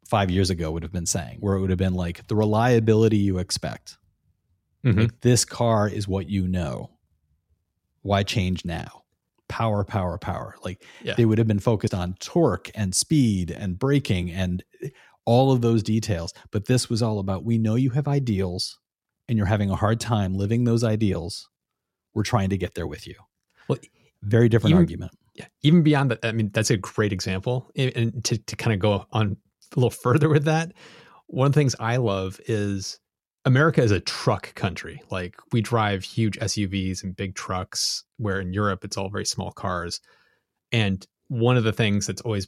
5 0.06 0.32
years 0.32 0.50
ago 0.50 0.72
would 0.72 0.84
have 0.84 0.92
been 0.92 1.06
saying, 1.06 1.38
where 1.40 1.56
it 1.56 1.62
would 1.62 1.70
have 1.70 1.80
been 1.80 1.94
like 1.94 2.28
the 2.28 2.36
reliability 2.36 3.18
you 3.18 3.38
expect. 3.38 3.98
Mhm. 4.84 4.98
Like 4.98 5.22
this 5.22 5.46
car 5.46 5.88
is 5.88 6.08
what 6.08 6.30
you 6.30 6.48
know. 6.48 6.92
Why 8.02 8.24
change 8.24 8.66
now? 8.66 9.04
Power, 9.50 9.84
power, 9.84 10.18
power. 10.18 10.56
Like 10.64 10.84
Yeah. 11.04 11.16
they 11.18 11.26
would 11.26 11.38
have 11.38 11.48
been 11.48 11.60
focused 11.60 11.94
on 11.94 12.14
torque 12.20 12.70
and 12.76 12.96
speed 12.96 13.52
and 13.52 13.78
braking 13.78 14.32
and 14.32 14.64
all 15.26 15.52
of 15.52 15.62
those 15.62 15.84
details. 15.84 16.34
But 16.52 16.66
this 16.68 16.90
was 16.90 17.02
all 17.02 17.20
about 17.20 17.44
we 17.44 17.58
know 17.58 17.76
you 17.76 17.90
have 17.92 18.08
ideals 18.08 18.80
and 19.28 19.38
you're 19.38 19.48
having 19.48 19.70
a 19.70 19.76
hard 19.76 20.00
time 20.00 20.36
living 20.36 20.64
those 20.64 20.84
ideals. 20.84 21.50
We're 22.14 22.24
trying 22.24 22.50
to 22.52 22.58
get 22.58 22.76
there 22.76 22.88
with 22.88 23.06
you. 23.08 23.16
Well, 23.68 23.80
Very 24.22 24.50
different 24.50 24.72
even- 24.72 24.80
argument. 24.84 25.12
yeah, 25.36 25.46
even 25.64 25.84
beyond 25.84 26.12
that, 26.12 26.20
I 26.24 26.32
mean, 26.32 26.50
that's 26.54 26.70
a 26.72 26.78
great 26.78 27.12
example. 27.14 27.70
And- 27.76 28.24
to, 28.26 28.38
to 28.38 28.56
kind 28.56 28.74
of 28.74 28.80
go 28.80 29.06
on 29.12 29.38
a 29.76 29.80
little 29.80 29.90
further 29.92 30.30
with 30.30 30.46
that, 30.46 30.74
one 31.28 31.48
of 31.48 31.54
the 31.54 31.60
things 31.60 31.76
I 31.80 31.98
love 31.98 32.40
is 32.48 33.00
America 33.46 33.82
is 33.82 33.92
a 33.92 34.00
truck 34.00 34.54
country. 34.56 35.02
Like 35.10 35.36
we 35.52 35.62
drive 35.62 36.04
huge 36.04 36.38
SUVs 36.40 37.04
and 37.04 37.16
big 37.16 37.36
trucks, 37.36 38.04
where 38.18 38.40
in 38.40 38.54
Europe 38.54 38.84
it's 38.84 38.98
all 38.98 39.10
very 39.10 39.26
small 39.26 39.52
cars. 39.52 40.02
And 40.72 41.06
one 41.30 41.58
of 41.58 41.64
the 41.64 41.74
things 41.74 42.06
that's 42.08 42.22
always, 42.22 42.48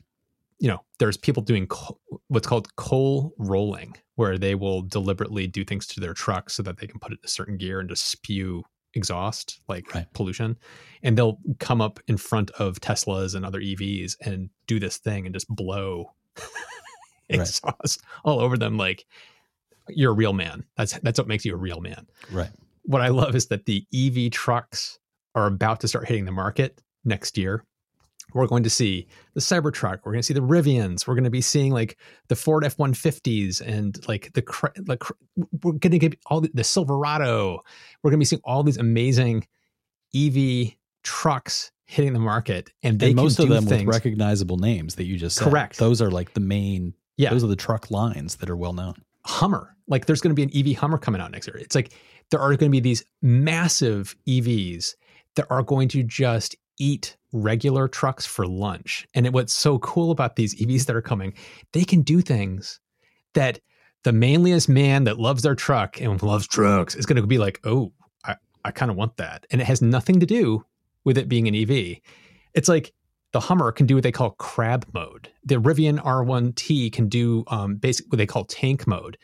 you 0.60 0.68
know, 0.68 0.82
there's 1.00 1.18
people 1.18 1.42
doing 1.44 1.68
co- 1.68 2.00
what's 2.28 2.48
called 2.48 2.76
coal 2.76 3.34
rolling, 3.38 3.96
where 4.16 4.38
they 4.38 4.54
will 4.54 4.82
deliberately 4.82 5.48
do 5.48 5.64
things 5.64 5.88
to 5.88 6.00
their 6.00 6.14
truck 6.14 6.50
so 6.50 6.62
that 6.64 6.78
they 6.78 6.88
can 6.88 7.00
put 7.00 7.12
it 7.14 7.20
in 7.20 7.26
a 7.26 7.30
certain 7.30 7.58
gear 7.58 7.80
and 7.80 7.90
just 7.90 8.08
spew 8.08 8.64
exhaust 8.94 9.62
like 9.70 9.96
Right. 9.96 10.06
pollution 10.14 10.58
and 11.02 11.18
they'll 11.18 11.40
come 11.60 11.80
up 11.80 12.02
in 12.10 12.18
front 12.18 12.52
of 12.52 12.82
Teslas 12.82 13.36
and 13.36 13.46
other 13.46 13.62
EVs 13.62 14.18
and 14.20 14.50
do 14.68 14.82
this 14.82 14.98
thing 14.98 15.26
and 15.26 15.34
just 15.34 15.48
blow 15.48 16.12
Right. 16.36 17.40
exhaust 17.40 18.02
all 18.26 18.42
over 18.42 18.58
them 18.58 18.76
like 18.76 19.06
you're 19.90 20.12
a 20.12 20.16
real 20.16 20.34
man. 20.34 20.64
That's 20.78 20.98
that's 21.00 21.20
what 21.20 21.28
makes 21.28 21.46
you 21.46 21.54
a 21.54 21.58
real 21.58 21.82
man. 21.82 22.08
Right. 22.32 22.50
What 22.84 23.02
I 23.02 23.10
love 23.10 23.36
is 23.36 23.48
that 23.48 23.66
the 23.66 23.86
EV 23.94 24.32
trucks 24.32 25.00
are 25.36 25.48
about 25.48 25.80
to 25.82 25.88
start 25.88 26.08
hitting 26.08 26.26
the 26.26 26.32
market 26.32 26.82
next 27.06 27.38
year. 27.38 27.64
We're 28.34 28.48
going 28.48 28.64
to 28.64 28.70
see 28.70 29.08
the 29.34 29.42
Cybertruck. 29.42 30.00
We're 30.04 30.14
going 30.14 30.22
to 30.22 30.26
see 30.26 30.34
the 30.34 30.42
Rivians. 30.42 31.06
We're 31.06 31.16
going 31.16 31.26
to 31.26 31.30
be 31.30 31.42
seeing 31.42 31.74
like 31.74 31.98
the 32.30 32.36
Ford 32.36 32.64
F 32.64 32.80
one 32.80 32.94
fifties 32.94 33.60
and 33.60 33.98
like 34.08 34.32
the 34.34 34.42
cr- 34.42 34.68
like 34.88 35.00
cr- 35.00 35.14
we're 35.64 35.74
going 35.74 35.92
to 35.92 36.00
get 36.00 36.18
all 36.28 36.42
the, 36.42 36.50
the 36.54 36.64
Silverado. 36.64 37.62
We're 38.02 38.12
going 38.12 38.20
to 38.20 38.22
be 38.22 38.26
seeing 38.26 38.42
all 38.46 38.64
these 38.64 38.78
amazing 38.78 39.46
EV 40.16 40.74
trucks 41.04 41.72
hitting 41.86 42.14
the 42.14 42.20
market, 42.20 42.70
and 42.84 43.00
they 43.00 43.08
and 43.08 43.16
most 43.18 43.40
of 43.40 43.50
them 43.50 43.66
things. 43.66 43.86
with 43.86 43.94
recognizable 43.94 44.58
names 44.58 44.96
that 44.96 45.06
you 45.06 45.18
just 45.18 45.36
said. 45.38 45.50
Correct. 45.50 45.78
Those 45.78 46.02
are 46.02 46.10
like 46.10 46.34
the 46.34 46.40
main, 46.40 46.94
yeah, 47.18 47.32
those 47.32 47.44
are 47.44 47.48
the 47.48 47.56
truck 47.56 47.92
lines 47.92 48.38
that 48.38 48.50
are 48.50 48.56
well 48.56 48.74
known. 48.74 48.96
Hummer. 49.26 49.76
Like 49.88 50.06
there's 50.06 50.22
going 50.22 50.36
to 50.36 50.46
be 50.46 50.62
an 50.62 50.72
EV 50.72 50.78
Hummer 50.78 50.98
coming 50.98 51.22
out 51.22 51.32
next 51.32 51.48
year. 51.48 51.58
It's 51.58 51.76
like 51.76 51.94
there 52.30 52.40
are 52.40 52.50
going 52.50 52.70
to 52.70 52.70
be 52.70 52.80
these 52.80 53.04
massive 53.22 54.16
EVs 54.28 54.96
that 55.36 55.48
are 55.50 55.64
going 55.64 55.88
to 55.90 56.04
just 56.04 56.56
eat 56.80 57.16
regular 57.32 57.88
trucks 57.88 58.26
for 58.26 58.48
lunch. 58.48 59.08
And 59.14 59.26
it, 59.26 59.34
what's 59.34 59.54
so 59.54 59.80
cool 59.80 60.12
about 60.12 60.36
these 60.36 60.56
EVs 60.56 60.86
that 60.86 60.96
are 60.96 61.02
coming, 61.02 61.34
they 61.74 61.84
can 61.84 62.02
do 62.02 62.22
things 62.22 62.80
that 63.34 63.60
the 64.04 64.12
manliest 64.12 64.68
man 64.68 65.04
that 65.04 65.20
loves 65.20 65.44
their 65.44 65.56
truck 65.56 66.02
and 66.02 66.22
loves 66.24 66.48
trucks 66.48 66.96
is 66.96 67.06
going 67.06 67.22
to 67.22 67.28
be 67.28 67.38
like, 67.38 67.60
oh, 67.64 67.94
I, 68.26 68.36
I 68.66 68.72
kind 68.72 68.90
of 68.90 68.98
want 68.98 69.18
that. 69.18 69.46
And 69.52 69.62
it 69.62 69.66
has 69.66 69.82
nothing 69.82 70.20
to 70.20 70.26
do 70.26 70.66
with 71.04 71.18
it 71.18 71.30
being 71.30 71.48
an 71.48 71.56
EV. 71.56 71.98
It's 72.54 72.68
like 72.68 72.94
the 73.32 73.40
Hummer 73.40 73.72
can 73.72 73.86
do 73.86 73.96
what 73.96 74.04
they 74.04 74.12
call 74.12 74.32
crab 74.32 74.86
mode. 74.94 75.30
The 75.44 75.56
Rivian 75.56 76.00
R1T 76.00 76.92
can 76.92 77.08
do 77.08 77.44
um, 77.48 77.76
basically 77.76 78.10
what 78.10 78.18
they 78.18 78.26
call 78.26 78.46
tank 78.46 78.86
mode. 78.86 79.18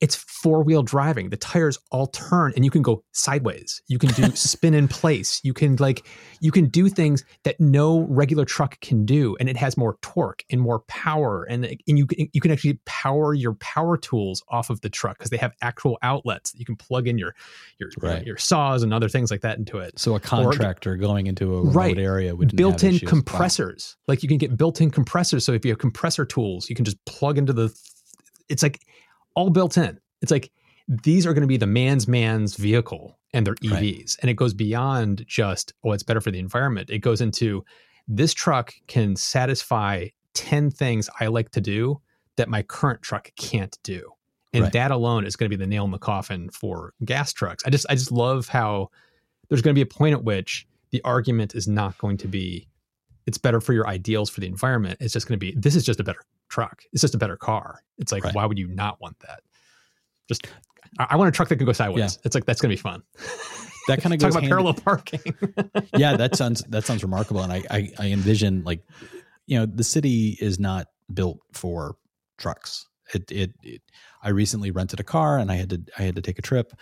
It's 0.00 0.16
four 0.16 0.62
wheel 0.62 0.82
driving. 0.82 1.28
The 1.28 1.36
tires 1.36 1.78
all 1.90 2.06
turn, 2.06 2.54
and 2.56 2.64
you 2.64 2.70
can 2.70 2.80
go 2.80 3.04
sideways. 3.12 3.82
You 3.88 3.98
can 3.98 4.08
do 4.10 4.30
spin 4.34 4.72
in 4.72 4.88
place. 4.88 5.40
You 5.44 5.52
can 5.52 5.76
like 5.76 6.06
you 6.40 6.50
can 6.50 6.68
do 6.68 6.88
things 6.88 7.22
that 7.44 7.60
no 7.60 8.00
regular 8.08 8.46
truck 8.46 8.80
can 8.80 9.04
do, 9.04 9.36
and 9.38 9.48
it 9.48 9.58
has 9.58 9.76
more 9.76 9.98
torque 10.00 10.42
and 10.50 10.58
more 10.60 10.80
power. 10.88 11.44
And 11.44 11.64
and 11.66 11.98
you 11.98 12.06
can- 12.06 12.28
you 12.32 12.40
can 12.40 12.50
actually 12.50 12.80
power 12.86 13.34
your 13.34 13.54
power 13.54 13.98
tools 13.98 14.42
off 14.48 14.70
of 14.70 14.80
the 14.80 14.88
truck 14.88 15.18
because 15.18 15.30
they 15.30 15.36
have 15.36 15.52
actual 15.60 15.98
outlets 16.02 16.52
that 16.52 16.58
you 16.58 16.64
can 16.64 16.76
plug 16.76 17.06
in 17.06 17.18
your 17.18 17.34
your 17.78 17.90
uh, 18.02 18.06
Right. 18.06 18.26
your 18.26 18.38
saws 18.38 18.82
and 18.82 18.94
other 18.94 19.08
things 19.08 19.30
like 19.30 19.42
that 19.42 19.58
into 19.58 19.78
it 19.78 19.98
So 19.98 20.14
a 20.14 20.20
contractor 20.20 20.96
going 20.96 21.26
into 21.26 21.54
a 21.56 21.58
remote 21.60 21.74
Right. 21.74 21.98
area 21.98 22.34
would 22.34 22.56
built-in 22.56 22.94
issues. 22.94 23.02
Wow. 23.02 23.08
compressors. 23.10 23.96
Like 24.08 24.22
you 24.22 24.28
can 24.30 24.38
get 24.38 24.56
built-in 24.56 24.90
compressors. 24.90 25.44
So 25.44 25.52
if 25.52 25.64
you 25.64 25.70
have 25.72 25.78
compressor 25.78 26.24
tools, 26.24 26.70
you 26.70 26.74
can 26.74 26.86
just 26.86 27.04
plug 27.04 27.36
into 27.36 27.52
the. 27.52 27.70
It's 28.48 28.62
like 28.62 28.80
all 29.34 29.50
built 29.50 29.76
in. 29.78 29.98
It's 30.22 30.30
like 30.30 30.50
these 30.88 31.26
are 31.26 31.32
going 31.32 31.42
to 31.42 31.46
be 31.48 31.56
the 31.56 31.66
man's 31.66 32.08
man's 32.08 32.56
vehicle, 32.56 33.18
and 33.32 33.46
they're 33.46 33.54
EVs, 33.56 33.72
Right. 33.72 34.16
and 34.20 34.30
it 34.30 34.34
goes 34.34 34.54
beyond 34.54 35.24
just 35.26 35.72
oh, 35.84 35.92
it's 35.92 36.02
better 36.02 36.20
for 36.20 36.30
the 36.30 36.38
environment. 36.38 36.90
It 36.90 36.98
goes 36.98 37.20
into 37.20 37.64
this 38.08 38.34
truck 38.34 38.72
can 38.88 39.14
satisfy 39.16 40.08
ten 40.34 40.70
things 40.70 41.08
I 41.20 41.26
like 41.28 41.50
to 41.52 41.60
do 41.60 42.00
that 42.36 42.48
my 42.48 42.62
current 42.62 43.02
truck 43.02 43.30
can't 43.36 43.76
do, 43.84 44.10
and 44.52 44.64
Right. 44.64 44.72
that 44.72 44.90
alone 44.90 45.24
is 45.24 45.36
going 45.36 45.50
to 45.50 45.56
be 45.56 45.62
the 45.62 45.68
nail 45.68 45.84
in 45.84 45.90
the 45.90 45.98
coffin 45.98 46.50
for 46.50 46.92
gas 47.04 47.32
trucks. 47.32 47.62
I 47.66 47.70
just 47.70 47.86
I 47.88 47.94
just 47.94 48.10
love 48.12 48.48
how 48.48 48.90
there's 49.48 49.62
going 49.62 49.74
to 49.74 49.78
be 49.78 49.82
a 49.82 49.86
point 49.86 50.14
at 50.14 50.24
which 50.24 50.66
the 50.90 51.00
argument 51.04 51.54
is 51.54 51.68
not 51.68 51.96
going 51.98 52.16
to 52.18 52.28
be 52.28 52.66
it's 53.26 53.38
better 53.38 53.60
for 53.60 53.72
your 53.72 53.86
ideals 53.86 54.30
for 54.30 54.40
the 54.40 54.46
environment. 54.46 54.98
It's 55.00 55.12
just 55.12 55.26
going 55.28 55.38
to 55.38 55.44
be 55.44 55.54
this 55.58 55.74
is 55.76 55.84
just 55.84 56.00
a 56.00 56.04
better 56.04 56.20
truck. 56.48 56.82
It's 56.92 57.00
just 57.02 57.14
a 57.14 57.18
better 57.18 57.36
car. 57.36 57.80
It's 57.98 58.12
like 58.12 58.24
Right. 58.24 58.34
why 58.34 58.46
would 58.46 58.58
you 58.58 58.68
not 58.68 59.00
want 59.00 59.18
that? 59.20 59.40
Just 60.28 60.46
I, 60.98 61.08
I 61.10 61.16
want 61.16 61.28
a 61.28 61.32
truck 61.32 61.48
that 61.48 61.56
can 61.56 61.66
go 61.66 61.72
sideways. 61.72 61.98
Yeah. 62.14 62.20
It's 62.24 62.34
like 62.34 62.44
that's 62.46 62.60
going 62.60 62.70
to 62.70 62.76
be 62.76 62.80
fun. 62.80 63.02
That 63.88 64.00
kind 64.02 64.12
of 64.14 64.20
Talk 64.20 64.28
goes 64.28 64.34
about 64.34 64.42
hand- 64.42 64.50
parallel 64.50 64.74
parking. 64.74 65.20
yeah, 65.96 66.16
that 66.16 66.36
sounds 66.36 66.62
that 66.68 66.84
sounds 66.84 67.02
remarkable, 67.02 67.42
and 67.42 67.52
I, 67.52 67.62
I 67.70 67.90
I 67.98 68.06
envision 68.10 68.62
like 68.64 68.82
you 69.46 69.58
know 69.58 69.66
the 69.66 69.84
city 69.84 70.36
is 70.40 70.58
not 70.60 70.86
built 71.12 71.38
for 71.52 71.96
trucks. 72.38 72.86
It, 73.14 73.30
it 73.32 73.52
it 73.62 73.82
I 74.22 74.28
recently 74.30 74.70
rented 74.70 75.00
a 75.00 75.04
car 75.04 75.38
and 75.38 75.50
I 75.50 75.56
had 75.56 75.70
to 75.70 75.80
I 75.98 76.02
had 76.02 76.16
to 76.16 76.22
take 76.22 76.38
a 76.38 76.42
trip, 76.42 76.72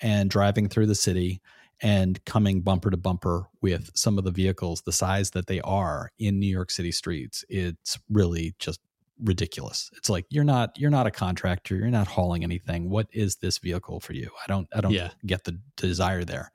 and 0.00 0.28
driving 0.30 0.68
through 0.68 0.86
the 0.86 0.94
city 0.94 1.40
and 1.82 2.24
coming 2.24 2.60
bumper 2.60 2.90
to 2.90 2.96
bumper 2.96 3.46
with 3.60 3.90
some 3.94 4.18
of 4.18 4.24
the 4.24 4.30
vehicles 4.30 4.82
the 4.82 4.92
size 4.92 5.30
that 5.30 5.46
they 5.46 5.60
are 5.60 6.10
in 6.18 6.38
New 6.38 6.46
York 6.46 6.70
City 6.70 6.92
streets, 6.92 7.44
it's 7.48 7.98
really 8.10 8.54
just 8.58 8.80
ridiculous. 9.22 9.90
It's 9.96 10.08
like 10.10 10.26
you're 10.30 10.44
not 10.44 10.78
you're 10.78 10.90
not 10.90 11.06
a 11.06 11.10
contractor, 11.10 11.76
you're 11.76 11.88
not 11.90 12.06
hauling 12.06 12.44
anything. 12.44 12.88
What 12.90 13.08
is 13.12 13.36
this 13.36 13.58
vehicle 13.58 14.00
for 14.00 14.12
you? 14.12 14.30
I 14.44 14.46
don't 14.48 14.68
I 14.74 14.80
don't 14.80 14.92
Yeah. 14.92 15.10
get 15.26 15.44
the 15.44 15.58
desire 15.76 16.24
there. 16.24 16.52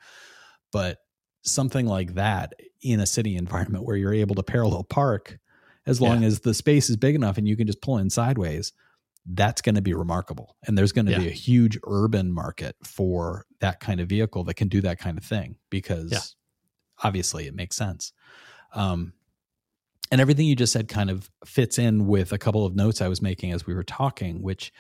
But 0.72 1.00
something 1.44 1.86
like 1.86 2.14
that 2.16 2.54
in 2.82 3.00
a 3.02 3.06
city 3.06 3.36
environment 3.36 3.86
where 3.86 3.98
you're 3.98 4.14
able 4.14 4.36
to 4.36 4.44
parallel 4.44 4.84
park 4.86 5.38
as 5.86 6.00
long 6.00 6.24
as 6.24 6.40
the 6.40 6.54
space 6.54 6.90
is 6.90 6.96
big 6.96 7.16
enough 7.16 7.38
and 7.38 7.46
you 7.48 7.58
can 7.58 7.68
just 7.68 7.82
pull 7.82 7.98
in 7.98 8.10
sideways, 8.10 8.72
that's 9.26 9.62
going 9.62 9.76
to 9.76 9.82
be 9.82 9.94
remarkable. 9.94 10.58
And 10.68 10.78
there's 10.78 10.92
going 10.92 11.06
to 11.06 11.18
be 11.18 11.28
a 11.28 11.32
huge 11.32 11.78
urban 11.86 12.32
market 12.34 12.76
for 12.84 13.46
that 13.62 13.80
kind 13.80 14.00
of 14.02 14.10
vehicle 14.10 14.44
that 14.46 14.56
can 14.56 14.68
do 14.68 14.82
that 14.82 15.00
kind 15.00 15.18
of 15.18 15.24
thing 15.24 15.56
because 15.70 16.12
Yeah. 16.12 16.20
obviously 17.04 17.48
it 17.48 17.56
makes 17.56 17.76
sense. 17.76 18.12
Um, 18.74 19.14
and 20.12 20.20
everything 20.20 20.46
you 20.48 20.56
just 20.56 20.74
said 20.74 20.88
kind 20.90 21.10
of 21.10 21.30
fits 21.46 21.80
in 21.80 22.06
with 22.06 22.34
a 22.34 22.38
couple 22.38 22.66
of 22.66 22.76
notes 22.76 23.02
I 23.02 23.08
was 23.08 23.22
making 23.22 23.52
as 23.54 23.66
we 23.66 23.74
were 23.74 23.84
talking, 23.84 24.42
which 24.42 24.74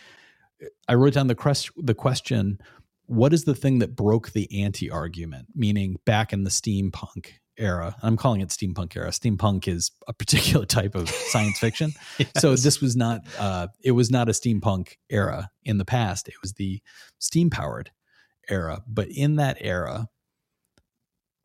uh, 0.61 0.67
I 0.87 0.95
wrote 0.95 1.13
down 1.13 1.27
the 1.27 1.35
quest- 1.35 1.71
the 1.77 1.95
question, 1.95 2.59
what 3.05 3.33
is 3.33 3.45
the 3.45 3.55
thing 3.55 3.79
that 3.79 3.95
broke 3.95 4.31
the 4.31 4.61
anti 4.63 4.91
argument? 4.91 5.47
Meaning 5.55 5.97
back 6.05 6.33
in 6.33 6.43
the 6.43 6.49
steampunk 6.49 7.27
era. 7.57 7.95
I'm 8.01 8.17
calling 8.17 8.41
it 8.41 8.49
steampunk 8.49 8.95
era. 8.95 9.09
Steampunk 9.09 9.67
is 9.67 9.91
a 10.07 10.13
particular 10.13 10.65
type 10.65 10.95
of 10.95 11.09
science 11.09 11.59
fiction. 11.59 11.93
So 12.37 12.55
this 12.55 12.81
was 12.81 12.95
not 12.95 13.21
uh 13.39 13.67
it 13.83 13.91
was 13.91 14.09
not 14.09 14.29
a 14.29 14.31
steampunk 14.31 14.93
era 15.09 15.49
in 15.63 15.77
the 15.77 15.85
past. 15.85 16.27
It 16.27 16.35
was 16.41 16.53
the 16.53 16.81
steam 17.19 17.49
powered 17.49 17.91
era. 18.49 18.81
But 18.87 19.09
in 19.09 19.35
that 19.37 19.57
era, 19.61 20.09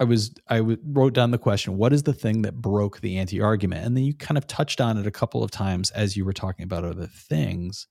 I 0.01 0.05
was 0.05 0.35
I 0.49 0.59
w- 0.59 0.79
wrote 0.85 1.12
down 1.14 1.31
the 1.31 1.38
question, 1.38 1.77
what 1.77 1.92
is 1.92 2.05
the 2.05 2.12
thing 2.12 2.42
that 2.42 2.57
broke 2.57 3.01
the 3.01 3.18
anti 3.18 3.40
argument? 3.40 3.85
And 3.85 3.97
then 3.97 4.05
you 4.05 4.14
kind 4.14 4.38
of 4.38 4.47
touched 4.47 4.81
on 4.81 4.97
it 4.99 5.07
a 5.07 5.11
couple 5.11 5.42
of 5.42 5.51
times 5.51 5.90
as 5.90 6.16
you 6.16 6.25
were 6.25 6.33
talking 6.33 6.64
about 6.64 6.85
other 6.85 7.07
things 7.07 7.87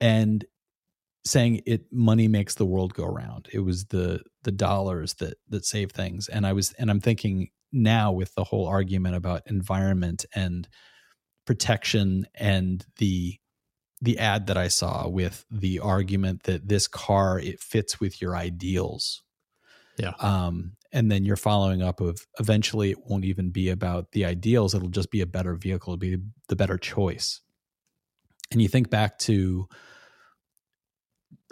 and 0.00 0.44
saying 1.24 1.62
it 1.66 1.92
money 1.92 2.28
makes 2.28 2.54
the 2.54 2.66
world 2.66 2.94
go 2.94 3.06
round. 3.06 3.48
It 3.52 3.60
was 3.60 3.86
the 3.86 4.22
the 4.42 4.52
dollars 4.52 5.14
that 5.14 5.38
that 5.48 5.64
save 5.64 5.92
things. 5.92 6.28
And 6.28 6.46
I 6.46 6.52
was 6.52 6.72
and 6.74 6.90
I'm 6.90 7.00
thinking 7.00 7.48
now 7.72 8.12
with 8.12 8.34
the 8.34 8.44
whole 8.44 8.66
argument 8.66 9.16
about 9.16 9.42
environment 9.46 10.24
and 10.34 10.68
protection 11.44 12.26
and 12.34 12.84
the 12.98 13.38
the 14.00 14.18
ad 14.18 14.46
that 14.46 14.56
I 14.56 14.68
saw 14.68 15.08
with 15.08 15.44
the 15.50 15.80
argument 15.80 16.44
that 16.44 16.68
this 16.68 16.86
car 16.86 17.38
it 17.38 17.60
fits 17.60 18.00
with 18.00 18.22
your 18.22 18.36
ideals. 18.36 19.22
Yeah. 19.96 20.12
Um, 20.20 20.76
and 20.92 21.10
then 21.10 21.24
you're 21.24 21.36
following 21.36 21.82
up 21.82 22.00
of 22.00 22.26
eventually 22.38 22.90
it 22.90 23.04
won't 23.04 23.24
even 23.24 23.50
be 23.50 23.68
about 23.68 24.12
the 24.12 24.24
ideals. 24.24 24.74
It'll 24.74 24.88
just 24.88 25.10
be 25.10 25.20
a 25.20 25.26
better 25.26 25.54
vehicle. 25.54 25.92
It'll 25.92 25.98
be 25.98 26.18
the 26.48 26.56
better 26.56 26.78
choice. 26.78 27.40
And 28.50 28.62
you 28.62 28.68
think 28.68 28.88
back 28.88 29.18
to 29.20 29.68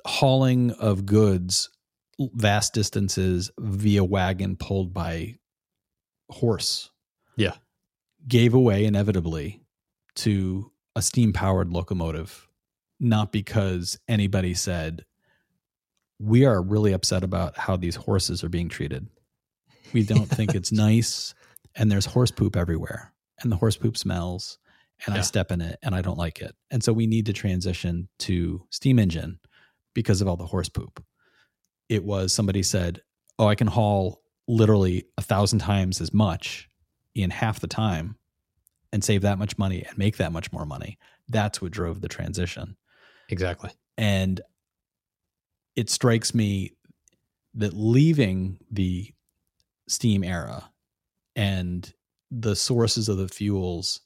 hauling 0.07 0.71
of 0.73 1.05
goods 1.05 1.69
vast 2.19 2.73
distances 2.73 3.51
via 3.59 4.03
wagon 4.03 4.57
pulled 4.57 4.95
by 4.95 5.35
horse. 6.31 6.91
Yeah. 7.37 7.55
Gave 8.27 8.55
away 8.55 8.85
inevitably 8.85 9.63
to 10.17 10.71
a 10.95 11.03
steam 11.03 11.33
powered 11.33 11.71
locomotive, 11.71 12.49
not 12.99 13.33
because 13.33 13.99
anybody 14.09 14.55
said, 14.55 15.05
we 16.19 16.47
are 16.47 16.63
really 16.63 16.93
upset 16.93 17.23
about 17.23 17.59
how 17.59 17.77
these 17.77 17.97
horses 17.97 18.43
are 18.43 18.49
being 18.49 18.71
treated. 18.71 19.07
We 19.93 20.03
don't 20.03 20.27
think 20.27 20.55
it's 20.55 20.73
nice. 20.73 21.35
And 21.75 21.93
there's 21.93 22.07
horse 22.07 22.31
poop 22.31 22.57
everywhere. 22.57 23.13
And 23.41 23.53
the 23.53 23.57
horse 23.57 23.77
poop 23.77 23.99
smells. 23.99 24.59
And 25.05 25.15
I 25.15 25.21
step 25.21 25.53
in 25.53 25.61
it 25.61 25.79
and 25.83 25.95
I 25.95 26.01
don't 26.01 26.17
like 26.17 26.41
it. 26.41 26.57
And 26.71 26.83
so 26.83 26.91
we 26.91 27.07
need 27.07 27.27
to 27.27 27.35
transition 27.35 28.09
to 28.21 28.63
steam 28.71 28.99
engine 28.99 29.39
because 29.97 30.21
of 30.21 30.29
all 30.29 30.37
the 30.37 30.45
horse 30.45 30.69
poop. 30.69 31.03
It 31.89 32.05
was 32.05 32.33
somebody 32.33 32.63
said, 32.63 33.01
Oh, 33.39 33.49
I 33.49 33.55
can 33.55 33.67
haul 33.67 34.21
literally 34.47 35.07
a 35.17 35.23
thousand 35.23 35.61
times 35.61 36.03
as 36.03 36.13
much 36.13 36.69
in 37.15 37.31
half 37.31 37.61
the 37.61 37.67
time 37.67 38.17
and 38.93 39.03
save 39.03 39.23
that 39.23 39.39
much 39.39 39.57
money 39.57 39.83
and 39.89 39.97
make 39.97 40.19
that 40.19 40.33
much 40.33 40.53
more 40.53 40.67
money. 40.67 40.99
That's 41.29 41.63
what 41.63 41.73
drove 41.73 42.03
the 42.03 42.09
transition. 42.09 42.77
exactly. 43.31 43.71
And 43.97 44.43
it 45.77 45.89
strikes 45.89 46.35
me 46.35 46.77
that 47.55 47.73
leaving 47.73 48.59
the 48.71 49.15
steam 49.89 50.23
era 50.23 50.71
and 51.35 51.91
the 52.31 52.55
sources 52.55 53.09
of 53.09 53.17
the 53.17 53.29
fuels 53.29 54.01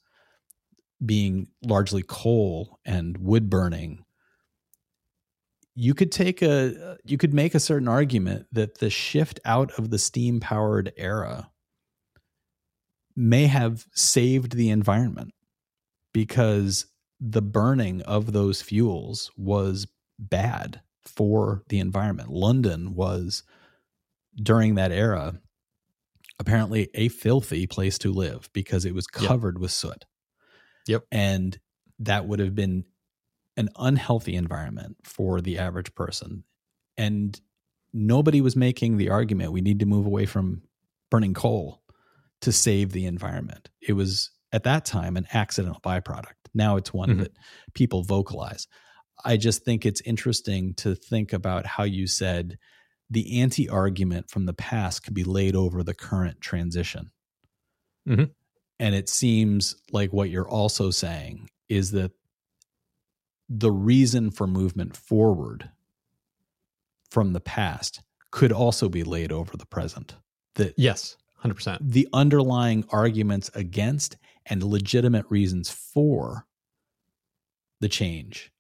being 1.05 1.49
largely 1.65 2.05
coal 2.07 2.79
and 2.85 3.19
wood 3.19 3.51
burning 3.51 4.05
you 5.81 5.95
could 5.95 6.13
take 6.13 6.43
a 6.43 6.99
you 7.05 7.17
could 7.17 7.33
make 7.33 7.55
a 7.55 7.61
certain 7.61 7.89
argument 7.89 8.47
that 8.53 8.79
the 8.79 8.91
shift 8.91 9.41
out 9.47 9.73
of 9.79 9.89
the 9.89 9.99
steam 9.99 10.39
powered 10.39 10.93
era 10.99 11.51
may 13.17 13.47
have 13.47 13.87
saved 13.95 14.57
the 14.57 14.69
environment 14.69 15.33
because 16.13 16.85
the 17.19 17.41
burning 17.41 18.03
of 18.03 18.33
those 18.33 18.61
fuels 18.61 19.31
was 19.39 19.87
bad 20.19 20.83
for 21.01 21.63
the 21.69 21.79
environment. 21.79 22.29
London 22.31 22.95
was 22.95 23.43
during 24.37 24.75
that 24.75 24.93
era 24.93 25.41
apparently 26.39 26.91
a 26.95 27.09
filthy 27.09 27.67
place 27.67 27.97
to 27.99 28.13
live 28.13 28.51
because 28.53 28.85
it 28.85 28.95
was 28.95 29.07
Yep. 29.19 29.29
covered 29.29 29.59
with 29.59 29.71
soot. 29.71 30.05
Yep. 30.87 31.05
And 31.11 31.59
that 32.01 32.27
would 32.27 32.39
have 32.39 32.55
been 32.55 32.85
an 33.61 33.69
unhealthy 33.77 34.35
environment 34.35 34.97
for 35.05 35.41
the 35.41 35.59
average 35.59 35.95
person. 35.95 36.43
And 36.97 37.41
nobody 37.93 38.41
was 38.41 38.57
making 38.57 38.97
the 38.97 39.11
argument 39.11 39.53
we 39.53 39.61
need 39.61 39.79
to 39.81 39.87
move 39.87 40.07
away 40.07 40.27
from 40.27 40.63
burning 41.11 41.35
coal 41.35 41.83
to 42.41 42.51
save 42.53 42.93
the 42.93 43.07
environment. 43.07 43.69
It 43.81 43.93
was 43.93 44.31
at 44.53 44.65
that 44.65 44.85
time 44.85 45.17
an 45.17 45.27
accidental 45.33 45.81
byproduct. 45.83 46.35
Now 46.55 46.77
it's 46.77 46.93
one 46.93 47.11
Mhm. 47.11 47.19
that 47.21 47.33
people 47.75 48.03
vocalize. 48.03 48.67
I 49.25 49.37
just 49.37 49.65
think 49.65 49.85
it's 49.85 50.01
interesting 50.01 50.75
to 50.75 50.95
think 50.95 51.33
about 51.33 51.67
how 51.67 51.85
you 51.85 52.07
said 52.07 52.59
the 53.11 53.41
anti 53.41 53.69
argument 53.69 54.31
from 54.31 54.47
the 54.47 54.55
past 54.55 55.03
could 55.03 55.15
be 55.15 55.25
laid 55.25 55.55
over 55.55 55.83
the 55.83 55.95
current 55.95 56.41
transition. 56.41 57.11
Mhm. 58.09 58.31
And 58.79 58.95
it 58.95 59.09
seems 59.09 59.77
like 59.93 60.13
what 60.13 60.31
you're 60.31 60.49
also 60.49 60.91
saying 60.91 61.51
is 61.69 61.91
that 61.91 62.13
the 63.53 63.73
reason 63.73 64.31
for 64.31 64.47
movement 64.47 64.97
forward 64.97 65.71
from 67.11 67.33
the 67.33 67.41
past 67.41 68.01
could 68.31 68.53
also 68.53 68.89
be 68.89 69.03
laid 69.03 69.33
over 69.33 69.57
the 69.57 69.67
present. 69.67 70.15
That 70.55 70.75
Yes, 70.79 71.17
hundred 71.39 71.55
percent. 71.55 71.83
the 71.91 72.09
underlying 72.13 72.85
arguments 72.91 73.51
against 73.55 74.17
and 74.47 74.63
legitimate 74.63 75.27
reasons 75.29 75.69
for 75.69 76.47
the 77.81 77.89
change 77.89 78.53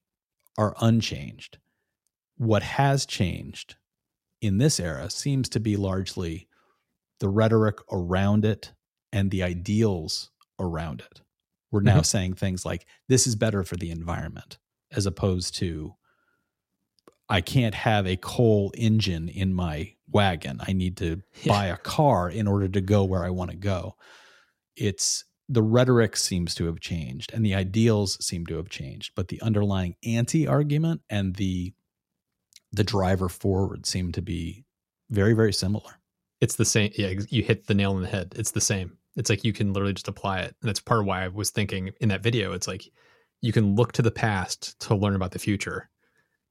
are 0.59 0.75
unchanged. 0.81 1.59
What 2.37 2.63
has 2.65 3.07
changed 3.07 3.77
in 4.41 4.59
this 4.59 4.81
era 4.81 5.09
seems 5.11 5.49
to 5.51 5.61
be 5.61 5.77
largely 5.77 6.49
the 7.21 7.29
rhetoric 7.29 7.79
around 7.93 8.45
it 8.45 8.73
and 9.13 9.31
the 9.31 9.43
ideals 9.43 10.31
around 10.59 11.01
it. 11.03 11.21
We're 11.71 11.81
now 11.83 12.01
Mhm. 12.01 12.07
saying 12.07 12.35
things 12.35 12.65
like, 12.65 12.87
this 13.09 13.27
is 13.27 13.37
better 13.37 13.63
for 13.63 13.77
the 13.77 13.91
environment, 13.91 14.59
as 14.93 15.07
opposed 15.07 15.55
to, 15.57 15.95
I 17.29 17.41
can't 17.41 17.75
have 17.75 18.07
a 18.07 18.17
coal 18.17 18.73
engine 18.77 19.29
in 19.29 19.55
my 19.55 19.95
wagon. 20.11 20.61
I 20.67 20.73
need 20.73 20.97
to 20.99 21.23
Yeah. 21.43 21.53
buy 21.53 21.67
a 21.67 21.77
car 21.77 22.29
in 22.29 22.49
order 22.49 22.69
to 22.69 22.81
go 22.81 23.05
where 23.05 23.25
I 23.25 23.31
want 23.31 23.51
to 23.53 23.57
go. 23.57 23.97
It's 24.77 25.25
the 25.49 25.63
rhetoric 25.63 26.17
seems 26.17 26.55
to 26.57 26.67
have 26.67 26.81
changed 26.81 27.33
and 27.33 27.45
the 27.45 27.55
ideals 27.55 28.25
seem 28.25 28.47
to 28.47 28.57
have 28.57 28.69
changed, 28.69 29.13
but 29.17 29.29
the 29.29 29.41
underlying 29.41 29.97
anti 30.05 30.47
argument 30.47 31.03
and 31.11 31.37
the 31.37 31.73
the 32.73 32.85
driver 32.85 33.29
forward 33.29 33.85
seem 33.85 34.13
to 34.13 34.23
be 34.23 34.65
very, 35.11 35.33
very 35.33 35.53
similar. 35.53 36.01
It's 36.41 36.55
the 36.55 36.65
same. 36.65 36.93
Yeah, 36.97 37.15
you 37.29 37.43
hit 37.43 37.67
the 37.67 37.75
nail 37.75 37.95
on 37.95 38.03
the 38.03 38.09
head. 38.09 38.33
It's 38.37 38.53
the 38.53 38.61
same. 38.61 38.97
It's 39.17 39.29
like 39.29 39.43
you 39.45 39.53
can 39.53 39.73
literally 39.73 39.93
just 39.95 40.07
apply 40.07 40.41
it, 40.43 40.55
and 40.61 40.69
that's 40.69 40.79
part 40.81 41.01
of 41.01 41.07
why 41.07 41.25
I 41.25 41.29
was 41.29 41.51
thinking 41.51 41.91
in 42.01 42.11
that 42.11 42.23
video. 42.23 42.53
It's 42.53 42.69
like 42.69 42.89
you 43.41 43.53
can 43.53 43.75
look 43.75 43.93
to 43.93 44.03
the 44.03 44.11
past 44.11 44.79
to 44.81 44.95
learn 44.95 45.15
about 45.15 45.33
the 45.33 45.39
future, 45.39 45.89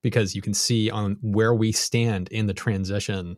because 0.02 0.36
you 0.36 0.42
can 0.42 0.54
see 0.54 0.90
on 0.90 1.18
where 1.22 1.54
we 1.54 1.72
stand 1.72 2.30
in 2.30 2.48
the 2.48 2.54
transition 2.54 3.38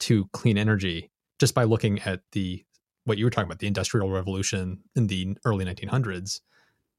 to 0.00 0.26
clean 0.32 0.58
energy 0.58 1.10
just 1.38 1.54
by 1.54 1.64
looking 1.64 2.00
at 2.00 2.20
the 2.32 2.64
what 3.04 3.18
you 3.18 3.24
were 3.24 3.30
talking 3.30 3.48
about 3.48 3.58
the 3.58 3.66
industrial 3.66 4.10
revolution 4.10 4.80
in 4.96 5.06
the 5.06 5.36
early 5.44 5.64
1900s 5.64 6.40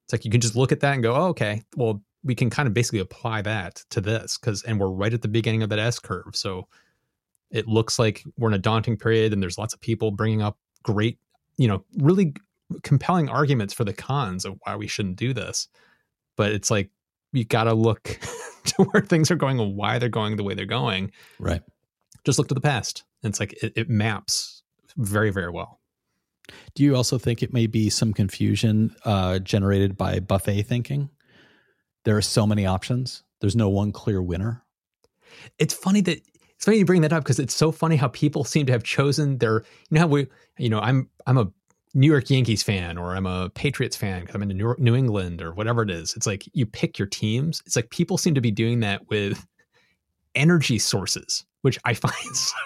it's 0.04 0.14
like 0.14 0.24
you 0.24 0.32
can 0.32 0.40
just 0.40 0.56
look 0.56 0.72
at 0.72 0.80
that 0.80 0.94
and 0.94 1.04
go 1.04 1.14
oh, 1.14 1.26
okay 1.26 1.62
well 1.76 2.02
we 2.26 2.36
can 2.36 2.50
kind 2.50 2.68
of 2.68 2.74
basically 2.74 3.00
apply 3.00 3.42
that 3.44 3.84
to 3.92 4.02
this 4.02 4.38
because 4.38 4.64
and 4.64 4.80
we're 4.80 4.90
right 4.90 5.14
at 5.14 5.22
the 5.22 5.28
beginning 5.28 5.62
of 5.62 5.70
that 5.70 5.80
S 5.80 6.00
curve. 6.00 6.32
So 6.36 6.68
it 7.52 7.68
looks 7.68 8.00
like 8.00 8.24
we're 8.36 8.50
in 8.50 8.56
a 8.56 8.60
daunting 8.60 8.98
period 8.98 9.32
and 9.32 9.42
there's 9.42 9.60
lots 9.60 9.74
of 9.74 9.80
people 9.80 10.12
bringing 10.12 10.42
up 10.42 10.58
great, 10.84 11.20
you 11.58 11.68
know, 11.68 11.86
really 11.98 12.34
compelling 12.84 13.30
arguments 13.30 13.74
for 13.74 13.84
the 13.84 13.94
cons 13.94 14.46
of 14.46 14.58
why 14.64 14.76
we 14.76 14.88
shouldn't 14.88 15.18
do 15.18 15.34
this. 15.34 15.68
But 16.36 16.52
it's 16.52 16.72
like 16.72 16.90
you 17.32 17.46
got 17.46 17.66
to 17.66 17.74
look 17.74 18.04
to 18.66 18.84
where 18.84 19.04
things 19.04 19.32
are 19.32 19.36
going 19.36 19.60
and 19.60 19.76
why 19.76 20.00
they're 20.00 20.10
going 20.10 20.36
the 20.36 20.44
way 20.44 20.54
they're 20.54 20.66
going. 20.66 21.12
Right. 21.40 21.62
Just 22.24 22.40
look 22.40 22.48
to 22.50 22.56
the 22.56 22.62
past. 22.62 23.04
And 23.24 23.32
it's 23.32 23.40
like 23.40 23.54
it, 23.64 23.74
it 23.76 23.90
maps 23.90 24.64
very, 24.98 25.32
very 25.32 25.50
well. 25.50 25.80
Do 26.76 26.84
you 26.84 26.96
also 26.96 27.18
think 27.18 27.42
it 27.42 27.54
may 27.54 27.68
be 27.68 27.90
some 27.90 28.14
confusion 28.14 28.96
uh, 29.04 29.40
generated 29.40 29.98
by 29.98 30.20
buffet 30.20 30.64
thinking? 30.64 31.10
There 32.04 32.16
are 32.16 32.22
so 32.22 32.46
many 32.46 32.66
options. 32.66 33.24
There's 33.42 33.56
no 33.56 33.70
one 33.70 33.92
clear 33.92 34.22
winner. 34.22 34.64
It's 35.58 35.74
funny 35.74 36.02
that 36.02 36.22
it's 36.56 36.66
funny 36.66 36.78
you 36.78 36.86
bring 36.86 37.02
that 37.02 37.12
up 37.12 37.24
because 37.24 37.40
it's 37.40 37.54
so 37.54 37.72
funny 37.72 37.96
how 37.96 38.08
people 38.10 38.44
seem 38.44 38.66
to 38.68 38.72
have 38.72 38.84
chosen 38.84 39.40
their. 39.40 39.64
You 39.90 39.96
know 39.96 40.02
how 40.02 40.08
we, 40.08 40.28
you 40.58 40.70
know, 40.70 40.80
I'm 40.80 41.10
I'm 41.26 41.38
a 41.38 41.52
New 41.96 42.12
York 42.12 42.30
Yankees 42.30 42.62
fan 42.62 42.98
or 42.98 43.16
I'm 43.16 43.26
a 43.26 43.50
Patriots 43.52 43.96
fan 43.96 44.22
because 44.22 44.36
I'm 44.36 44.44
in 44.44 44.50
New, 44.50 44.76
New 44.78 44.96
England 44.96 45.42
or 45.42 45.54
whatever 45.54 45.82
it 45.82 45.90
is. 45.90 46.14
It's 46.16 46.28
like 46.28 46.44
you 46.54 46.66
pick 46.66 47.00
your 47.00 47.08
teams. 47.08 47.64
It's 47.66 47.78
like 47.78 47.90
people 47.90 48.18
seem 48.18 48.36
to 48.36 48.42
be 48.42 48.52
doing 48.52 48.82
that 48.82 49.10
with 49.10 49.48
energy 50.36 50.78
sources, 50.78 51.46
which 51.62 51.80
I 51.86 51.94
find 51.94 52.36
so 52.36 52.58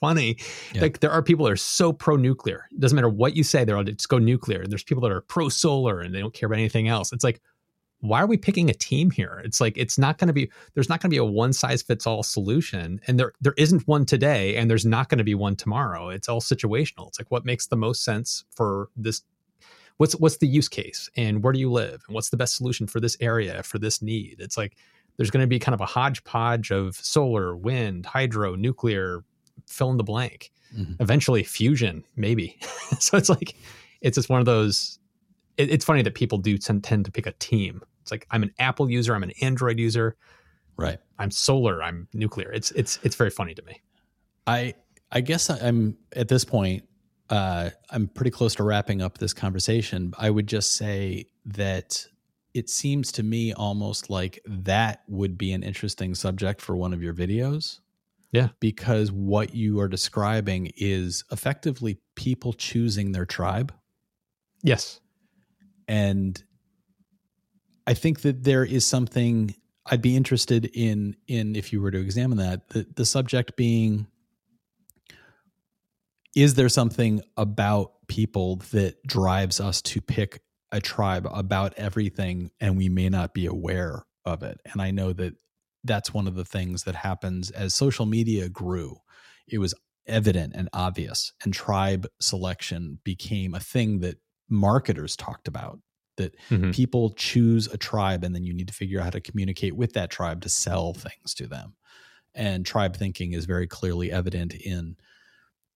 funny. 0.00 0.38
Yeah. 0.74 0.80
Like 0.80 1.00
there 1.00 1.10
are 1.10 1.22
people 1.22 1.44
that 1.44 1.52
are 1.52 1.56
so 1.56 1.92
pro 1.92 2.16
nuclear. 2.16 2.66
It 2.72 2.80
doesn't 2.80 2.96
matter 2.96 3.10
what 3.10 3.36
you 3.36 3.44
say, 3.44 3.64
they're 3.64 3.76
all 3.76 3.84
just 3.84 4.08
go 4.08 4.18
nuclear. 4.18 4.62
And 4.62 4.72
There's 4.72 4.84
people 4.84 5.02
that 5.02 5.12
are 5.12 5.20
pro 5.20 5.50
solar 5.50 6.00
and 6.00 6.14
they 6.14 6.20
don't 6.20 6.32
care 6.32 6.46
about 6.46 6.58
anything 6.58 6.88
else. 6.88 7.12
It's 7.12 7.24
like, 7.24 7.42
why 8.00 8.22
are 8.22 8.26
we 8.26 8.36
picking 8.36 8.70
a 8.70 8.74
team 8.74 9.10
here? 9.10 9.40
It's 9.44 9.60
like 9.60 9.76
it's 9.76 9.98
not 9.98 10.18
going 10.18 10.28
to 10.28 10.32
be 10.32 10.50
there's 10.74 10.88
not 10.88 11.00
going 11.00 11.10
to 11.10 11.14
be 11.14 11.18
a 11.18 11.24
one 11.24 11.52
size 11.52 11.82
fits 11.82 12.06
all 12.06 12.22
solution 12.22 13.00
and 13.06 13.18
there 13.18 13.32
there 13.40 13.54
isn't 13.56 13.86
one 13.88 14.04
today 14.04 14.56
and 14.56 14.70
there's 14.70 14.86
not 14.86 15.08
going 15.08 15.18
to 15.18 15.24
be 15.24 15.34
one 15.34 15.56
tomorrow. 15.56 16.08
It's 16.08 16.28
all 16.28 16.40
situational. 16.40 17.08
It's 17.08 17.18
like 17.18 17.30
what 17.30 17.44
makes 17.44 17.66
the 17.66 17.76
most 17.76 18.04
sense 18.04 18.44
for 18.54 18.88
this 18.96 19.22
what's 19.96 20.14
what's 20.14 20.36
the 20.36 20.46
use 20.46 20.68
case 20.68 21.10
and 21.16 21.42
where 21.42 21.52
do 21.52 21.58
you 21.58 21.70
live 21.70 22.02
and 22.06 22.14
what's 22.14 22.30
the 22.30 22.36
best 22.36 22.56
solution 22.56 22.86
for 22.86 23.00
this 23.00 23.16
area 23.20 23.62
for 23.62 23.78
this 23.78 24.00
need? 24.00 24.36
It's 24.38 24.56
like 24.56 24.76
there's 25.16 25.30
going 25.30 25.42
to 25.42 25.48
be 25.48 25.58
kind 25.58 25.74
of 25.74 25.80
a 25.80 25.86
hodgepodge 25.86 26.70
of 26.70 26.94
solar, 26.94 27.56
wind, 27.56 28.06
hydro, 28.06 28.54
nuclear, 28.54 29.24
fill 29.66 29.90
in 29.90 29.96
the 29.96 30.04
blank. 30.04 30.52
Mm-hmm. 30.76 30.94
Eventually 31.00 31.42
fusion, 31.42 32.04
maybe. 32.14 32.58
so 33.00 33.16
it's 33.16 33.28
like 33.28 33.56
it's 34.00 34.14
just 34.14 34.28
one 34.28 34.38
of 34.38 34.46
those 34.46 34.97
it, 35.58 35.70
it's 35.70 35.84
funny 35.84 36.02
that 36.02 36.14
people 36.14 36.38
do 36.38 36.56
tend, 36.56 36.84
tend 36.84 37.04
to 37.04 37.10
pick 37.10 37.26
a 37.26 37.32
team. 37.32 37.82
It's 38.02 38.10
like 38.10 38.26
I'm 38.30 38.42
an 38.42 38.54
Apple 38.58 38.90
user, 38.90 39.14
I'm 39.14 39.22
an 39.22 39.32
Android 39.42 39.78
user, 39.78 40.16
right? 40.76 40.98
I'm 41.18 41.30
solar, 41.30 41.82
I'm 41.82 42.08
nuclear. 42.14 42.50
It's 42.50 42.70
it's 42.70 42.98
it's 43.02 43.16
very 43.16 43.30
funny 43.30 43.54
to 43.54 43.62
me. 43.62 43.82
I 44.46 44.74
I 45.12 45.20
guess 45.20 45.50
I'm 45.50 45.98
at 46.14 46.28
this 46.28 46.44
point. 46.44 46.84
Uh, 47.28 47.68
I'm 47.90 48.08
pretty 48.08 48.30
close 48.30 48.54
to 48.54 48.62
wrapping 48.62 49.02
up 49.02 49.18
this 49.18 49.34
conversation. 49.34 50.14
I 50.18 50.30
would 50.30 50.46
just 50.46 50.76
say 50.76 51.26
that 51.44 52.06
it 52.54 52.70
seems 52.70 53.12
to 53.12 53.22
me 53.22 53.52
almost 53.52 54.08
like 54.08 54.40
that 54.46 55.02
would 55.08 55.36
be 55.36 55.52
an 55.52 55.62
interesting 55.62 56.14
subject 56.14 56.62
for 56.62 56.74
one 56.74 56.94
of 56.94 57.02
your 57.02 57.12
videos. 57.12 57.80
Yeah. 58.32 58.48
Because 58.60 59.12
what 59.12 59.54
you 59.54 59.78
are 59.80 59.88
describing 59.88 60.72
is 60.76 61.24
effectively 61.30 61.98
people 62.14 62.54
choosing 62.54 63.12
their 63.12 63.26
tribe. 63.26 63.74
Yes. 64.62 65.00
And 65.88 66.40
I 67.86 67.94
think 67.94 68.20
that 68.20 68.44
there 68.44 68.64
is 68.64 68.86
something 68.86 69.54
I'd 69.86 70.02
be 70.02 70.14
interested 70.14 70.66
in 70.66 71.16
in 71.26 71.56
if 71.56 71.72
you 71.72 71.80
were 71.80 71.90
to 71.90 71.98
examine 71.98 72.38
that 72.38 72.68
the, 72.68 72.86
the 72.94 73.06
subject 73.06 73.56
being 73.56 74.06
is 76.36 76.54
there 76.54 76.68
something 76.68 77.22
about 77.36 77.92
people 78.06 78.56
that 78.70 79.02
drives 79.04 79.58
us 79.58 79.80
to 79.82 80.00
pick 80.00 80.42
a 80.70 80.80
tribe 80.80 81.26
about 81.32 81.72
everything 81.78 82.50
and 82.60 82.76
we 82.76 82.90
may 82.90 83.08
not 83.08 83.32
be 83.32 83.46
aware 83.46 84.04
of 84.26 84.42
it? 84.42 84.60
And 84.70 84.82
i 84.82 84.90
know 84.90 85.14
that 85.14 85.34
that's 85.84 86.12
one 86.12 86.28
of 86.28 86.34
the 86.34 86.44
things 86.44 86.82
that 86.84 86.94
happens 86.94 87.50
as 87.50 87.74
social 87.74 88.04
media 88.04 88.48
grew. 88.50 88.98
It 89.46 89.58
was 89.58 89.74
evident 90.06 90.52
and 90.54 90.68
obvious 90.72 91.32
and 91.42 91.54
tribe 91.54 92.06
selection 92.20 92.98
became 93.04 93.54
a 93.54 93.60
thing 93.60 94.00
that 94.00 94.16
marketers 94.48 95.16
talked 95.16 95.48
about 95.48 95.78
that 96.16 96.36
mm-hmm. 96.50 96.70
people 96.72 97.10
choose 97.10 97.66
a 97.68 97.78
tribe 97.78 98.22
and 98.22 98.34
then 98.34 98.44
you 98.44 98.52
need 98.52 98.68
to 98.68 98.74
figure 98.74 99.00
out 99.00 99.04
how 99.04 99.10
to 99.10 99.20
communicate 99.20 99.74
with 99.74 99.94
that 99.94 100.10
tribe 100.10 100.42
to 100.42 100.48
sell 100.48 100.92
things 100.92 101.32
to 101.34 101.46
them. 101.46 101.74
And 102.34 102.66
tribe 102.66 102.96
thinking 102.96 103.32
is 103.32 103.46
very 103.46 103.66
clearly 103.66 104.12
evident 104.12 104.54
in 104.54 104.96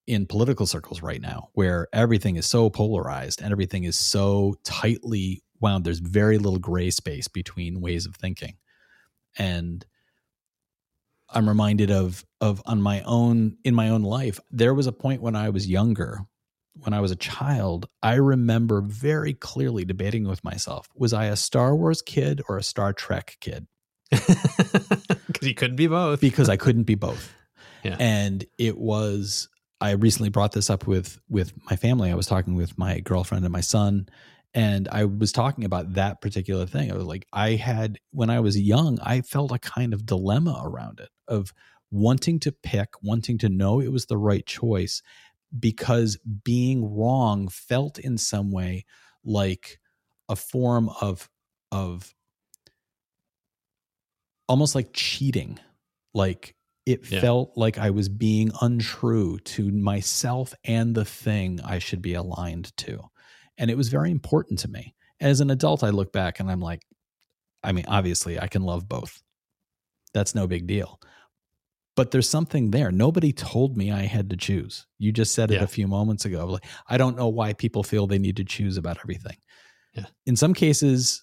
in 0.07 0.27
political 0.27 0.67
circles 0.67 1.01
right 1.01 1.21
now 1.21 1.49
where 1.53 1.87
everything 1.93 2.35
is 2.35 2.45
so 2.45 2.69
polarized 2.69 3.41
and 3.41 3.53
everything 3.53 3.85
is 3.85 3.97
so 3.97 4.57
tightly 4.65 5.43
wound. 5.61 5.85
There's 5.85 6.01
very 6.01 6.39
little 6.39 6.59
gray 6.59 6.91
space 6.91 7.29
between 7.29 7.81
ways 7.81 8.05
of 8.05 8.17
thinking. 8.17 8.57
And 9.39 9.87
i'm 11.35 11.49
reminded 11.49 11.91
of 11.91 12.25
of 12.41 12.63
on 12.67 12.83
my 12.83 13.01
own 13.03 13.57
in 13.65 13.75
my 13.75 13.89
own 13.89 14.03
life 14.03 14.39
there 14.51 14.75
was 14.75 14.87
a 14.87 14.93
point 14.93 15.23
when 15.23 15.35
i 15.35 15.49
was 15.49 15.67
younger 15.67 16.21
when 16.75 16.95
I 16.95 17.01
was 17.01 17.11
a 17.11 17.17
child, 17.17 17.89
I 18.03 18.15
remember 18.15 18.81
very 18.81 19.35
clearly 19.35 19.85
debating 19.85 20.27
with 20.27 20.43
myself 20.43 20.89
was 20.95 21.13
I 21.13 21.27
a 21.27 21.37
Star 21.37 21.77
Wars 21.77 22.03
kid 22.03 22.43
or 22.49 22.57
a 22.59 22.63
Star 22.63 22.93
Trek 22.93 23.37
kid? 23.41 23.67
Because 25.27 25.49
you 25.49 25.55
couldn't 25.55 25.77
be 25.77 25.87
both. 25.87 26.21
because 26.21 26.49
I 26.49 26.57
couldn't 26.57 26.83
be 26.83 26.95
both. 26.95 27.33
Yeah. 27.83 27.97
And 27.99 28.45
it 28.59 28.77
was 28.79 29.49
I 29.81 29.93
recently 29.93 30.29
brought 30.29 30.53
this 30.53 30.71
up 30.71 30.87
with 30.87 31.19
with 31.29 31.53
my 31.69 31.77
family. 31.77 32.11
I 32.11 32.15
was 32.15 32.27
talking 32.27 32.55
with 32.55 32.77
my 32.79 33.01
girlfriend 33.01 33.45
and 33.45 33.53
my 33.53 33.63
son 33.63 34.09
and 34.55 34.89
I 34.89 35.07
was 35.07 35.33
talking 35.33 35.65
about 35.65 35.95
that 35.95 36.21
particular 36.21 36.67
thing. 36.67 36.93
I 36.93 36.95
was 36.95 37.07
like 37.07 37.27
I 37.33 37.53
had 37.53 37.99
when 38.11 38.31
I 38.31 38.41
was 38.41 38.61
young, 38.61 39.01
I 39.01 39.23
felt 39.23 39.53
a 39.53 39.59
kind 39.59 39.95
of 39.95 40.07
dilemma 40.07 40.61
around 40.65 41.01
it 41.01 41.09
of 41.27 41.53
wanting 41.91 42.41
to 42.41 42.53
pick, 42.53 42.91
wanting 43.03 43.39
to 43.39 43.49
know 43.49 43.81
it 43.81 43.93
was 43.93 44.07
the 44.07 44.19
right 44.19 44.47
choice 44.47 45.03
because 45.59 46.19
being 46.45 46.97
wrong 46.97 47.49
felt 47.49 47.99
in 47.99 48.19
some 48.19 48.51
way 48.51 48.85
like 49.25 49.79
a 50.29 50.37
form 50.37 50.91
of 51.01 51.29
of 51.71 52.15
almost 54.49 54.75
like 54.75 54.91
cheating. 54.93 55.59
Like 56.15 56.55
it 56.85 57.11
yeah. 57.11 57.21
felt 57.21 57.53
like 57.57 57.79
i 57.79 57.91
was 57.91 58.09
being 58.09 58.51
untrue 58.61 59.39
to 59.39 59.71
myself 59.71 60.53
and 60.65 60.97
the 60.97 61.05
thing 61.05 61.61
i 61.65 61.79
should 61.79 62.03
be 62.03 62.15
aligned 62.15 62.77
to. 62.77 62.99
And 63.57 63.71
it 63.71 63.77
was 63.77 63.89
very 63.89 64.11
important 64.11 64.59
to 64.61 64.69
me. 64.69 64.95
As 65.21 65.41
an 65.41 65.51
adult 65.51 65.85
i 65.85 65.91
look 65.91 66.13
back 66.13 66.41
and 66.41 66.51
i'm 66.51 66.61
like 66.61 66.83
i 67.63 67.73
mean 67.73 67.85
obviously 67.89 68.39
i 68.41 68.49
can 68.49 68.63
love 68.63 68.89
both. 68.89 69.23
That's 70.13 70.35
no 70.35 70.47
big 70.47 70.67
deal 70.67 71.01
but 71.95 72.11
there's 72.11 72.29
something 72.29 72.71
there. 72.71 72.91
Nobody 72.91 73.33
told 73.33 73.77
me 73.77 73.93
I 73.93 74.03
had 74.03 74.31
to 74.31 74.37
choose. 74.37 74.87
You 74.99 75.13
just 75.13 75.35
said 75.35 75.51
it 75.51 75.57
yeah. 75.57 75.63
a 75.63 75.67
few 75.67 75.87
moments 75.87 76.25
ago. 76.25 76.47
Like, 76.47 76.65
I 76.89 76.97
don't 76.97 77.17
know 77.17 77.29
why 77.29 77.53
people 77.53 77.83
feel 77.83 78.07
they 78.07 78.19
need 78.19 78.37
to 78.37 78.45
choose 78.45 78.77
about 78.77 78.99
everything. 79.03 79.37
Yeah. 79.95 80.07
In 80.25 80.37
some 80.37 80.55
cases, 80.55 81.23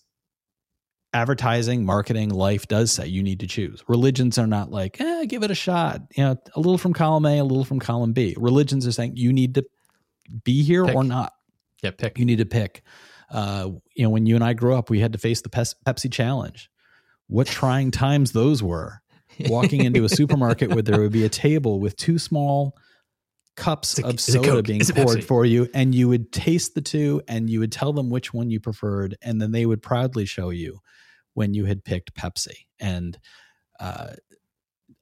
advertising, 1.13 1.85
marketing, 1.85 2.29
life 2.29 2.67
does 2.67 2.91
say 2.91 3.07
you 3.07 3.23
need 3.23 3.39
to 3.39 3.47
choose. 3.47 3.83
Religions 3.87 4.37
are 4.37 4.45
not 4.45 4.69
like, 4.69 5.01
eh, 5.01 5.25
give 5.25 5.43
it 5.43 5.49
a 5.49 5.55
shot. 5.55 6.01
You 6.15 6.23
know, 6.23 6.37
a 6.55 6.59
little 6.59 6.77
from 6.77 6.93
column 6.93 7.25
A, 7.25 7.39
a 7.39 7.43
little 7.43 7.65
from 7.65 7.79
column 7.79 8.13
B. 8.13 8.35
Religions 8.37 8.85
are 8.85 8.91
saying 8.91 9.15
you 9.15 9.33
need 9.33 9.55
to 9.55 9.65
be 10.43 10.63
here 10.63 10.85
pick. 10.85 10.95
or 10.95 11.03
not. 11.03 11.33
Yeah, 11.81 11.91
pick. 11.91 12.19
You 12.19 12.25
need 12.25 12.37
to 12.37 12.45
pick. 12.45 12.83
Uh, 13.31 13.71
you 13.95 14.03
know, 14.03 14.09
when 14.09 14.25
you 14.25 14.35
and 14.35 14.43
I 14.43 14.53
grew 14.53 14.75
up, 14.75 14.89
we 14.89 14.99
had 14.99 15.13
to 15.13 15.19
face 15.19 15.41
the 15.41 15.49
Pepsi 15.49 16.11
challenge. 16.11 16.69
What 17.27 17.47
trying 17.47 17.91
times 17.91 18.31
those 18.31 18.61
were 18.61 19.01
walking 19.47 19.83
into 19.83 20.03
a 20.03 20.09
supermarket 20.19 20.69
where 20.71 20.81
there 20.81 20.99
would 20.99 21.11
be 21.11 21.25
a 21.25 21.29
table 21.29 21.79
with 21.79 21.95
two 21.95 22.19
small 22.19 22.75
cups 23.55 23.99
a, 23.99 24.05
of 24.05 24.19
soda 24.19 24.63
being 24.63 24.79
poured 24.79 25.23
for 25.23 25.45
you 25.45 25.67
and 25.73 25.93
you 25.93 26.07
would 26.07 26.31
taste 26.31 26.75
the 26.75 26.81
two 26.81 27.21
and 27.27 27.49
you 27.49 27.59
would 27.59 27.71
tell 27.71 27.91
them 27.91 28.09
which 28.09 28.33
one 28.33 28.49
you 28.49 28.59
preferred 28.59 29.17
and 29.21 29.41
then 29.41 29.51
they 29.51 29.65
would 29.65 29.81
proudly 29.81 30.25
show 30.25 30.49
you 30.49 30.79
when 31.33 31.53
you 31.53 31.65
had 31.65 31.83
picked 31.83 32.13
Pepsi 32.13 32.65
and 32.79 33.19
uh, 33.79 34.13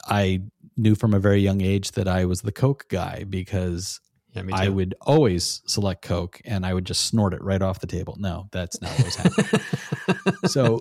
I 0.06 0.42
knew 0.76 0.96
from 0.96 1.14
a 1.14 1.20
very 1.20 1.40
young 1.40 1.62
age 1.62 1.92
that 1.92 2.08
I 2.08 2.26
was 2.26 2.42
the 2.42 2.52
Coke 2.52 2.86
guy 2.90 3.26
because 3.28 4.00
yeah, 4.34 4.44
I 4.54 4.70
would 4.70 4.94
always 5.02 5.62
select 5.66 6.04
Coke 6.04 6.40
and 6.46 6.66
I 6.66 6.74
would 6.74 6.86
just 6.86 7.06
snort 7.06 7.34
it 7.34 7.42
right 7.42 7.62
off 7.62 7.80
the 7.80 7.88
table. 7.88 8.16
No, 8.20 8.48
that's 8.52 8.80
not 8.82 8.92
what's 9.00 9.16
happening. 9.16 10.36
so 10.46 10.80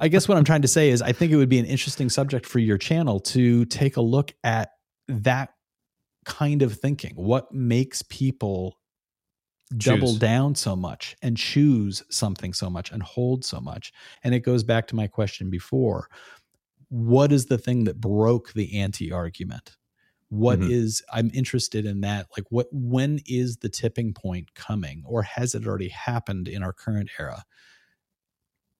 I 0.00 0.08
guess 0.08 0.26
what 0.28 0.38
I'm 0.38 0.44
trying 0.44 0.62
to 0.62 0.68
say 0.68 0.90
is 0.90 1.02
I 1.02 1.12
think 1.12 1.30
it 1.30 1.36
would 1.36 1.48
be 1.48 1.58
an 1.58 1.66
interesting 1.66 2.08
subject 2.08 2.46
for 2.46 2.58
your 2.58 2.78
channel 2.78 3.20
to 3.20 3.64
take 3.66 3.96
a 3.96 4.00
look 4.00 4.32
at 4.42 4.70
that 5.08 5.50
kind 6.24 6.62
of 6.62 6.74
thinking. 6.74 7.14
What 7.16 7.52
makes 7.52 8.02
people 8.02 8.78
double 9.76 10.08
Choose. 10.08 10.18
down 10.18 10.54
so 10.54 10.74
much 10.74 11.16
and 11.22 11.36
choose 11.36 12.02
something 12.10 12.52
so 12.52 12.68
much 12.68 12.90
and 12.90 13.02
hold 13.02 13.44
so 13.44 13.60
much. 13.60 13.92
And 14.24 14.34
it 14.34 14.40
goes 14.40 14.64
back 14.64 14.86
to 14.88 14.96
my 14.96 15.06
question 15.06 15.48
before. 15.50 16.08
What 16.88 17.30
is 17.30 17.46
the 17.46 17.58
thing 17.58 17.84
that 17.84 18.00
broke 18.00 18.52
the 18.52 18.80
anti 18.80 19.12
argument? 19.12 19.76
What 20.28 20.62
is 20.62 21.02
Mhm. 21.02 21.18
I'm 21.18 21.30
interested 21.34 21.86
in 21.86 22.00
that 22.02 22.26
like 22.36 22.46
what 22.50 22.68
when 22.72 23.20
is 23.26 23.58
the 23.58 23.68
tipping 23.68 24.12
point 24.12 24.54
coming 24.54 25.02
or 25.04 25.22
has 25.22 25.54
it 25.54 25.66
already 25.66 25.88
happened 25.88 26.48
in 26.48 26.62
our 26.62 26.72
current 26.72 27.10
era? 27.18 27.44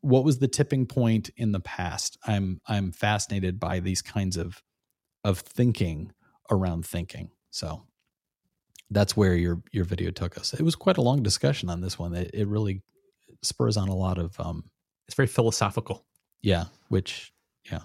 What 0.02 0.24
was 0.24 0.38
the 0.38 0.48
tipping 0.48 0.86
point 0.86 1.30
in 1.36 1.52
the 1.52 1.60
past? 1.60 2.18
I'm 2.26 2.60
I'm 2.66 2.92
fascinated 2.92 3.60
by 3.60 3.80
these 3.80 4.02
kinds 4.02 4.36
of 4.36 4.62
of 5.24 5.38
thinking 5.40 6.12
around 6.50 6.86
thinking. 6.86 7.30
So 7.50 7.82
that's 8.90 9.16
where 9.16 9.34
your 9.34 9.62
your 9.72 9.84
video 9.84 10.10
took 10.10 10.38
us. 10.38 10.54
It 10.54 10.62
was 10.62 10.74
quite 10.74 10.96
a 10.98 11.02
long 11.02 11.22
discussion 11.22 11.68
on 11.68 11.80
this 11.80 11.98
one. 11.98 12.14
It, 12.14 12.30
it 12.34 12.46
really 12.48 12.82
spurs 13.42 13.76
on 13.76 13.88
a 13.88 13.94
lot 13.96 14.18
of 14.18 14.38
um 14.40 14.64
It's 15.06 15.14
very 15.14 15.26
philosophical. 15.28 16.04
yeah, 16.42 16.64
which 16.88 17.32
yeah 17.70 17.80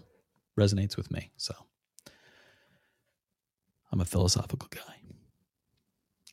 resonates 0.58 0.96
with 0.98 1.12
me. 1.12 1.32
So 1.38 1.54
I'm 3.92 4.02
a 4.02 4.06
philosophical 4.06 4.68
guy, 4.70 4.96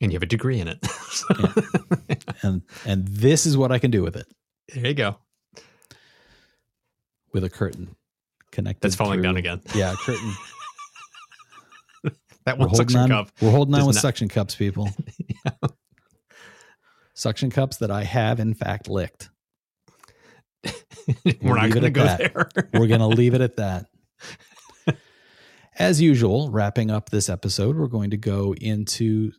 And 0.01 0.13
you 0.13 0.17
have 0.17 0.23
a 0.23 0.27
degree 0.27 0.61
in 0.61 0.69
it. 0.69 0.79
and 2.43 2.63
and 2.85 3.07
this 3.09 3.47
is 3.47 3.57
what 3.57 3.73
I 3.73 3.79
can 3.79 3.91
do 3.91 4.03
with 4.03 4.17
it 4.17 4.27
there 4.75 4.87
you 4.87 4.95
go. 4.95 5.17
With 7.33 7.45
a 7.45 7.51
curtain 7.51 7.95
connected. 8.51 8.83
That's 8.83 8.95
falling 8.95 9.23
down 9.23 9.37
again. 9.37 9.61
Yeah, 9.75 9.93
a 9.93 9.97
curtain. 9.97 10.33
That 12.45 12.59
one 12.59 12.75
suction 12.75 12.99
on. 12.99 13.09
cup. 13.09 13.29
We're 13.41 13.53
holding 13.53 13.73
on 13.77 13.87
with 13.87 13.95
not- 13.95 14.03
suction 14.03 14.29
cups, 14.29 14.57
people. 14.57 14.91
Suction 17.15 17.51
cups 17.51 17.77
that 17.77 17.91
I 17.91 18.03
have 18.05 18.41
in 18.41 18.55
fact 18.55 18.89
licked. 18.89 19.29
We're 21.41 21.55
not 21.55 21.71
going 21.71 21.83
to 21.85 21.91
go 21.91 22.03
that. 22.03 22.19
there. 22.19 22.49
We're 22.73 22.89
going 22.89 23.01
to 23.01 23.07
leave 23.07 23.35
it 23.35 23.43
at 23.43 23.57
that. 23.57 23.87
As 25.79 26.01
usual, 26.01 26.51
wrapping 26.51 26.91
up 26.91 27.11
this 27.11 27.29
episode, 27.29 27.77
we're 27.77 27.87
going 27.87 28.11
to 28.11 28.17
go 28.17 28.55
into 28.55 29.33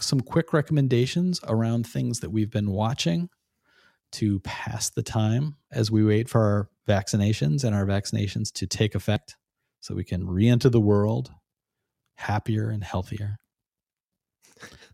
some 0.00 0.20
quick 0.20 0.52
recommendations 0.52 1.40
around 1.46 1.86
things 1.86 2.20
that 2.20 2.30
we've 2.30 2.50
been 2.50 2.70
watching 2.70 3.28
to 4.12 4.40
pass 4.40 4.90
the 4.90 5.02
time 5.02 5.56
as 5.72 5.90
we 5.90 6.04
wait 6.04 6.28
for 6.28 6.40
our 6.40 6.68
vaccinations 6.88 7.64
and 7.64 7.74
our 7.74 7.86
vaccinations 7.86 8.52
to 8.52 8.66
take 8.66 8.94
effect 8.94 9.36
so 9.80 9.94
we 9.94 10.04
can 10.04 10.26
re 10.26 10.48
enter 10.48 10.68
the 10.68 10.80
world 10.80 11.32
happier 12.16 12.70
and 12.70 12.84
healthier. 12.84 13.38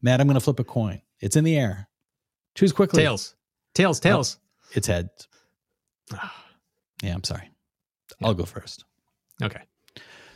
Matt, 0.01 0.20
I'm 0.20 0.26
going 0.26 0.34
to 0.34 0.41
flip 0.41 0.61
a 0.61 0.64
coin. 0.64 1.03
It's 1.20 1.36
in 1.36 1.45
the 1.45 1.57
air. 1.57 1.89
Choose 2.55 2.72
quickly. 2.72 3.03
tails. 3.03 3.34
Tails, 3.74 4.01
oh, 4.01 4.03
tails. 4.03 4.39
It's 4.72 4.86
heads. 4.86 5.28
Yeah, 7.01 7.14
I'm 7.14 7.22
sorry. 7.22 7.49
I'll 8.24 8.34
go 8.34 8.45
first. 8.45 8.84
Okay. 9.41 9.62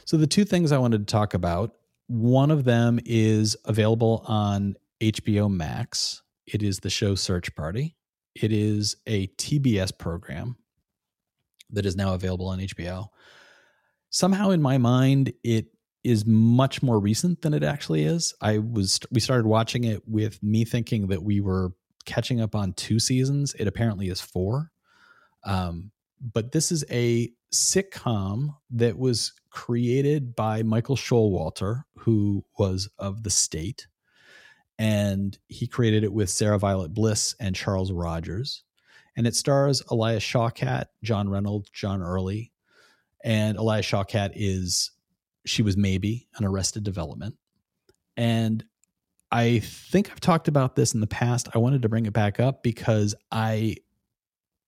So 0.05 0.16
the 0.16 0.28
two 0.28 0.44
things 0.44 0.70
I 0.70 0.78
wanted 0.78 1.09
to 1.09 1.11
talk 1.11 1.34
about, 1.34 1.74
one 2.07 2.53
of 2.53 2.62
them 2.62 3.00
is 3.05 3.57
available 3.64 4.24
on 4.28 4.76
HBO 5.00 5.50
Max. 5.50 6.22
It 6.46 6.62
is 6.62 6.78
the 6.78 6.88
show 6.88 7.16
Search 7.16 7.53
Party. 7.57 7.96
It 8.36 8.53
is 8.53 8.94
a 9.09 9.26
TBS 9.26 9.98
program 9.98 10.57
that 11.73 11.87
is 11.87 11.97
now 11.97 12.14
available 12.14 12.49
on 12.49 12.59
HBO. 12.59 13.09
Somehow 14.11 14.51
in 14.51 14.62
my 14.62 14.79
mind 14.79 15.33
it 15.43 15.66
is 16.05 16.27
much 16.27 16.83
more 16.83 16.99
recent 16.99 17.43
than 17.43 17.55
it 17.55 17.62
actually 17.62 18.05
is. 18.05 18.35
I 18.41 18.59
was 18.59 19.01
we 19.11 19.20
started 19.20 19.47
watching 19.47 19.85
it 19.85 20.03
with 20.07 20.43
me 20.43 20.64
thinking 20.64 21.09
that 21.09 21.23
we 21.23 21.41
were 21.41 21.73
catching 22.05 22.41
up 22.41 22.55
on 22.55 22.73
two 22.73 22.99
seasons. 22.99 23.55
It 23.55 23.68
apparently 23.68 24.09
is 24.09 24.20
four. 24.20 24.73
Um, 25.45 25.93
but 26.20 26.53
this 26.53 26.70
is 26.70 26.85
a 26.91 27.33
sitcom 27.53 28.57
that 28.70 28.99
was 28.99 29.33
created 29.51 30.35
by 30.35 30.62
Michael 30.62 30.97
Showalter, 30.97 31.85
who 31.99 32.45
was 32.59 32.89
of 32.99 33.23
the 33.23 33.31
state. 33.31 33.87
And 34.79 35.39
he 35.49 35.66
created 35.66 36.05
it 36.05 36.12
with 36.12 36.31
Sarah 36.31 36.59
Violet 36.59 36.95
Bliss 36.95 37.37
and 37.39 37.55
Charles 37.55 37.93
Rogers. 37.93 38.64
And 39.17 39.27
it 39.27 39.35
stars 39.35 39.83
Elias 39.91 40.25
Shawkat, 40.25 40.87
John 41.03 41.29
Reynolds, 41.29 41.71
John 41.71 42.03
Early. 42.03 42.53
And 43.25 43.57
Elias 43.57 43.87
Shawkat 43.87 44.33
is, 44.35 44.91
she 45.45 45.63
was 45.63 45.77
maybe 45.77 46.29
an 46.37 46.45
arrested 46.45 46.83
development. 46.83 47.37
And 48.17 48.65
I 49.31 49.61
think 49.61 50.11
I've 50.11 50.21
talked 50.21 50.49
about 50.49 50.77
this 50.77 50.95
in 50.95 51.01
the 51.01 51.07
past. 51.07 51.49
I 51.55 51.59
wanted 51.59 51.83
to 51.83 51.89
bring 51.89 52.07
it 52.07 52.13
back 52.13 52.39
up 52.41 52.63
because 52.63 53.15
I 53.31 53.77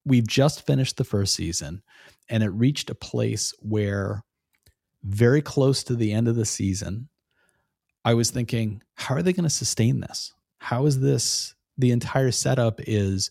we've 0.07 0.27
just 0.27 0.67
finished 0.67 0.97
the 0.97 1.05
first 1.05 1.35
season 1.35 1.83
and 2.29 2.43
it 2.43 2.51
reached 2.51 2.91
a 2.91 2.95
place 2.95 3.55
where 3.61 4.23
very 5.03 5.41
close 5.41 5.83
to 5.85 5.97
the 5.97 6.13
end 6.13 6.29
of 6.29 6.37
the 6.37 6.45
season 6.45 7.09
I 8.05 8.15
was 8.15 8.31
thinking 8.31 8.83
how 8.97 9.15
are 9.15 9.23
they 9.23 9.33
going 9.33 9.45
to 9.45 9.51
sustain 9.51 10.01
this? 10.01 10.33
How 10.59 10.87
is 10.87 11.01
this 11.01 11.55
the 11.79 11.91
entire 11.91 12.31
setup 12.31 12.81
is 12.87 13.31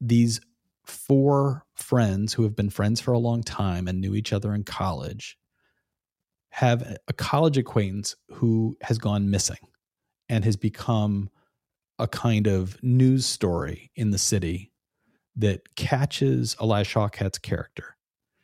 these 0.00 0.40
four 0.84 1.64
friends 1.74 2.32
who 2.32 2.42
have 2.44 2.56
been 2.56 2.70
friends 2.70 3.00
for 3.00 3.12
a 3.12 3.18
long 3.18 3.42
time 3.42 3.86
and 3.88 4.00
knew 4.00 4.14
each 4.14 4.32
other 4.32 4.54
in 4.54 4.64
college 4.64 5.38
have 6.50 6.96
a 7.06 7.12
college 7.12 7.58
acquaintance 7.58 8.16
who 8.30 8.76
has 8.82 8.98
gone 8.98 9.30
missing 9.30 9.58
and 10.28 10.44
has 10.44 10.56
become 10.56 11.28
a 11.98 12.08
kind 12.08 12.46
of 12.46 12.82
news 12.82 13.26
story 13.26 13.90
in 13.96 14.10
the 14.10 14.18
city 14.18 14.72
that 15.36 15.74
catches 15.76 16.56
Elias 16.58 16.88
Shawkat's 16.88 17.38
character. 17.38 17.96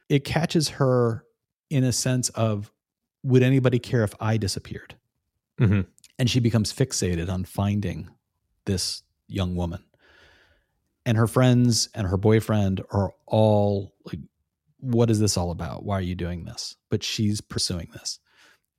It 0.09 0.25
catches 0.25 0.69
her 0.71 1.25
in 1.71 1.83
a 1.83 1.93
sense 1.93 2.29
of 2.31 2.71
would 3.23 3.43
anybody 3.43 3.79
care 3.79 4.05
if 4.05 4.15
I 4.21 4.37
disappeared? 4.37 4.97
hmm 5.59 5.83
And 6.19 6.29
she 6.29 6.41
becomes 6.41 6.73
fixated 6.73 7.31
on 7.31 7.45
finding 7.45 8.11
this 8.67 9.03
young 9.29 9.57
woman. 9.57 9.83
And 11.07 11.19
her 11.19 11.27
friends 11.27 11.89
and 11.95 12.07
her 12.07 12.17
boyfriend 12.17 12.83
are 12.91 13.13
all 13.27 13.95
like, 14.05 14.21
what 14.81 15.11
is 15.11 15.21
this 15.21 15.37
all 15.37 15.51
about? 15.51 15.85
Why 15.85 15.99
are 15.99 16.03
you 16.03 16.15
doing 16.15 16.45
this? 16.45 16.77
But 16.91 17.03
she's 17.03 17.41
pursuing 17.41 17.89
this. 17.93 18.19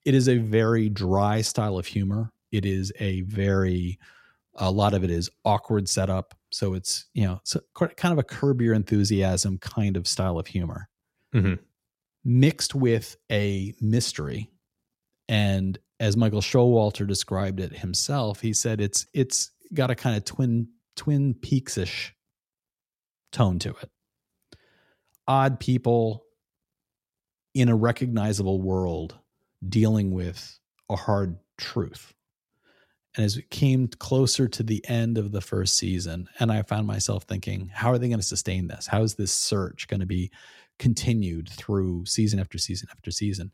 It 0.06 0.14
is 0.14 0.28
a 0.30 0.38
very 0.38 0.90
dry 0.90 1.42
style 1.42 1.78
of 1.78 1.86
humor. 1.86 2.32
It 2.52 2.66
is 2.66 2.92
a 3.00 3.22
very, 3.22 4.00
a 4.56 4.72
lot 4.72 4.94
of 4.94 5.04
it 5.04 5.10
is 5.10 5.30
awkward 5.44 5.90
setup. 5.90 6.36
So 6.52 6.74
it's, 6.74 7.06
you 7.14 7.26
know, 7.26 7.42
so 7.44 7.62
kind 7.76 8.12
of 8.12 8.18
a 8.18 8.24
curb 8.24 8.62
your 8.62 8.74
enthusiasm 8.74 9.58
kind 9.58 9.98
of 9.98 10.08
style 10.08 10.40
of 10.40 10.48
humor 10.48 10.90
hmm 11.34 11.56
mixed 12.26 12.74
with 12.74 13.16
a 13.32 13.74
mystery. 13.80 14.50
And 15.30 15.78
as 16.00 16.18
Michael 16.18 16.42
Showalter 16.42 17.08
described 17.08 17.60
it 17.60 17.78
himself, 17.78 18.42
he 18.42 18.52
said 18.52 18.82
it's 18.82 19.06
it's 19.14 19.52
got 19.74 19.92
a 19.92 19.96
kind 19.96 20.18
of 20.18 20.26
twin 20.26 20.68
twin 20.96 21.36
peaks-ish 21.36 22.15
tone 23.36 23.60
to 23.60 23.72
it. 23.72 23.90
Odd 25.28 25.60
people 25.60 26.24
in 27.54 27.68
a 27.68 27.76
recognizable 27.76 28.62
world 28.62 29.16
dealing 29.68 30.14
with 30.14 30.58
a 30.90 30.96
hard 30.96 31.38
truth. 31.58 32.14
And 33.16 33.26
as 33.26 33.36
it 33.38 33.50
came 33.50 33.88
closer 33.88 34.48
to 34.48 34.64
the 34.64 34.86
end 34.88 35.18
of 35.18 35.32
the 35.32 35.42
first 35.42 35.78
season, 35.78 36.30
and 36.40 36.52
I 36.52 36.62
found 36.62 36.88
myself 36.88 37.24
thinking, 37.24 37.70
how 37.74 37.92
are 37.92 37.98
they 37.98 38.08
going 38.08 38.20
to 38.20 38.26
sustain 38.26 38.68
this? 38.68 38.88
How 38.88 39.04
is 39.04 39.16
this 39.16 39.34
search 39.34 39.88
going 39.88 40.00
to 40.00 40.06
be 40.06 40.32
continued 40.80 41.50
through 41.50 42.06
season 42.06 42.40
after 42.40 42.58
season 42.58 42.88
after 42.92 43.12
season? 43.12 43.52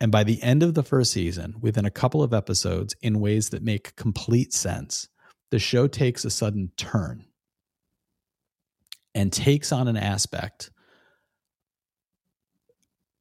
And 0.00 0.10
by 0.10 0.24
the 0.24 0.42
end 0.42 0.62
of 0.62 0.74
the 0.74 0.82
first 0.82 1.12
season, 1.12 1.56
within 1.60 1.84
a 1.84 1.90
couple 1.90 2.22
of 2.22 2.32
episodes, 2.32 2.94
in 3.02 3.20
ways 3.20 3.50
that 3.50 3.62
make 3.62 3.96
complete 3.96 4.52
sense, 4.54 5.08
the 5.50 5.58
show 5.58 5.86
takes 5.86 6.24
a 6.24 6.30
sudden 6.30 6.70
turn 6.76 7.26
and 9.14 9.32
takes 9.32 9.72
on 9.72 9.88
an 9.88 9.96
aspect 9.96 10.70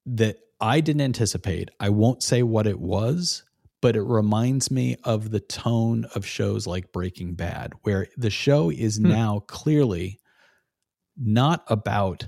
that 0.05 0.37
I 0.59 0.81
didn't 0.81 1.01
anticipate. 1.01 1.69
I 1.79 1.89
won't 1.89 2.23
say 2.23 2.43
what 2.43 2.67
it 2.67 2.79
was, 2.79 3.43
but 3.81 3.95
it 3.95 4.03
reminds 4.03 4.71
me 4.71 4.95
of 5.03 5.31
the 5.31 5.39
tone 5.39 6.05
of 6.15 6.25
shows 6.25 6.65
like 6.67 6.91
Breaking 6.91 7.35
Bad, 7.35 7.73
where 7.83 8.07
the 8.17 8.29
show 8.29 8.69
is 8.69 8.97
Hmm. 8.97 9.09
now 9.09 9.39
clearly 9.47 10.19
not 11.17 11.63
about 11.67 12.27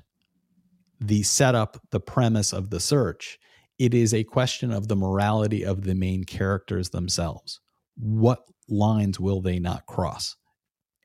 the 1.00 1.24
setup, 1.24 1.82
the 1.92 2.00
premise 2.00 2.54
of 2.54 2.70
the 2.70 2.80
search. 2.80 3.40
It 3.78 3.94
is 3.94 4.14
a 4.14 4.24
question 4.24 4.72
of 4.72 4.88
the 4.88 4.96
morality 4.96 5.64
of 5.66 5.84
the 5.84 5.96
main 5.96 6.24
characters 6.24 6.90
themselves. 6.92 7.60
What 7.98 8.44
lines 8.70 9.20
will 9.20 9.42
they 9.42 9.60
not 9.60 9.86
cross? 9.86 10.36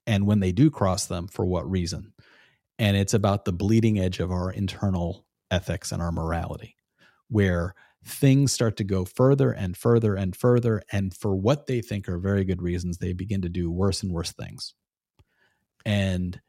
And 0.07 0.27
when 0.27 0.41
they 0.41 0.53
do 0.53 0.71
cross 0.71 1.07
them, 1.07 1.27
for 1.29 1.45
what 1.45 1.69
reason? 1.71 2.13
And 2.81 2.97
it's 2.97 3.13
about 3.13 3.45
the 3.45 3.53
bleeding 3.53 3.99
edge 3.99 4.21
of 4.21 4.33
our 4.33 4.51
internal 4.51 5.27
ethics 5.51 5.93
and 5.93 6.01
our 6.01 6.11
morality, 6.11 6.77
where 7.29 7.75
things 8.03 8.53
start 8.53 8.79
to 8.79 8.85
go 8.85 9.05
further 9.05 9.53
and 9.53 9.77
further 9.77 10.15
and 10.15 10.35
further. 10.35 10.83
And 10.91 11.15
for 11.15 11.37
what 11.37 11.67
they 11.67 11.83
think 11.83 12.09
are 12.09 12.19
very 12.19 12.43
good 12.43 12.63
reasons, 12.63 12.97
they 12.97 13.13
begin 13.13 13.43
to 13.43 13.51
do 13.51 13.71
worse 13.71 14.03
and 14.03 14.11
worse 14.11 14.33
things. 14.33 14.75
And 15.85 16.41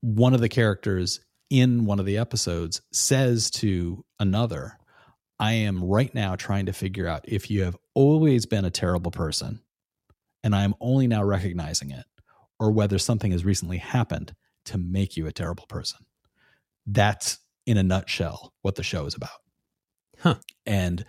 one 0.00 0.32
of 0.32 0.40
the 0.40 0.48
characters 0.48 1.18
in 1.50 1.86
one 1.86 1.98
of 1.98 2.06
the 2.06 2.18
episodes 2.18 2.80
says 2.92 3.50
to 3.50 4.04
another, 4.20 4.78
I 5.40 5.54
am 5.54 5.82
right 5.82 6.14
now 6.14 6.36
trying 6.36 6.66
to 6.66 6.72
figure 6.72 7.08
out 7.08 7.24
if 7.24 7.50
you 7.50 7.64
have 7.64 7.76
always 7.94 8.46
been 8.46 8.64
a 8.64 8.70
terrible 8.70 9.10
person 9.10 9.60
and 10.44 10.54
I'm 10.54 10.74
only 10.80 11.08
now 11.08 11.24
recognizing 11.24 11.90
it, 11.90 12.04
or 12.60 12.70
whether 12.70 12.98
something 12.98 13.32
has 13.32 13.44
recently 13.44 13.78
happened 13.78 14.34
to 14.66 14.78
make 14.78 15.16
you 15.16 15.26
a 15.26 15.32
terrible 15.32 15.66
person. 15.66 16.04
That's 16.86 17.38
in 17.66 17.76
a 17.76 17.82
nutshell 17.82 18.52
what 18.62 18.74
the 18.74 18.82
show 18.82 19.06
is 19.06 19.14
about. 19.14 19.30
Huh. 20.18 20.36
And 20.66 21.04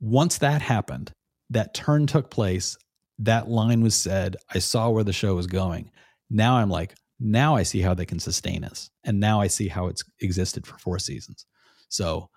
once 0.00 0.38
that 0.38 0.62
happened, 0.62 1.12
that 1.50 1.74
turn 1.74 2.06
took 2.06 2.30
place, 2.30 2.76
that 3.18 3.48
line 3.48 3.82
was 3.82 3.94
said, 3.94 4.36
I 4.52 4.58
saw 4.58 4.90
where 4.90 5.04
the 5.04 5.12
show 5.12 5.34
was 5.34 5.46
going. 5.46 5.90
Now 6.30 6.56
I'm 6.56 6.70
like, 6.70 6.94
now 7.20 7.54
I 7.54 7.62
see 7.62 7.80
how 7.80 7.94
they 7.94 8.06
can 8.06 8.18
sustain 8.18 8.64
us. 8.64 8.90
And 9.04 9.20
now 9.20 9.40
I 9.40 9.46
see 9.46 9.68
how 9.68 9.86
it's 9.86 10.02
existed 10.20 10.66
for 10.66 10.76
four 10.78 10.98
seasons. 10.98 11.46
So 11.88 12.30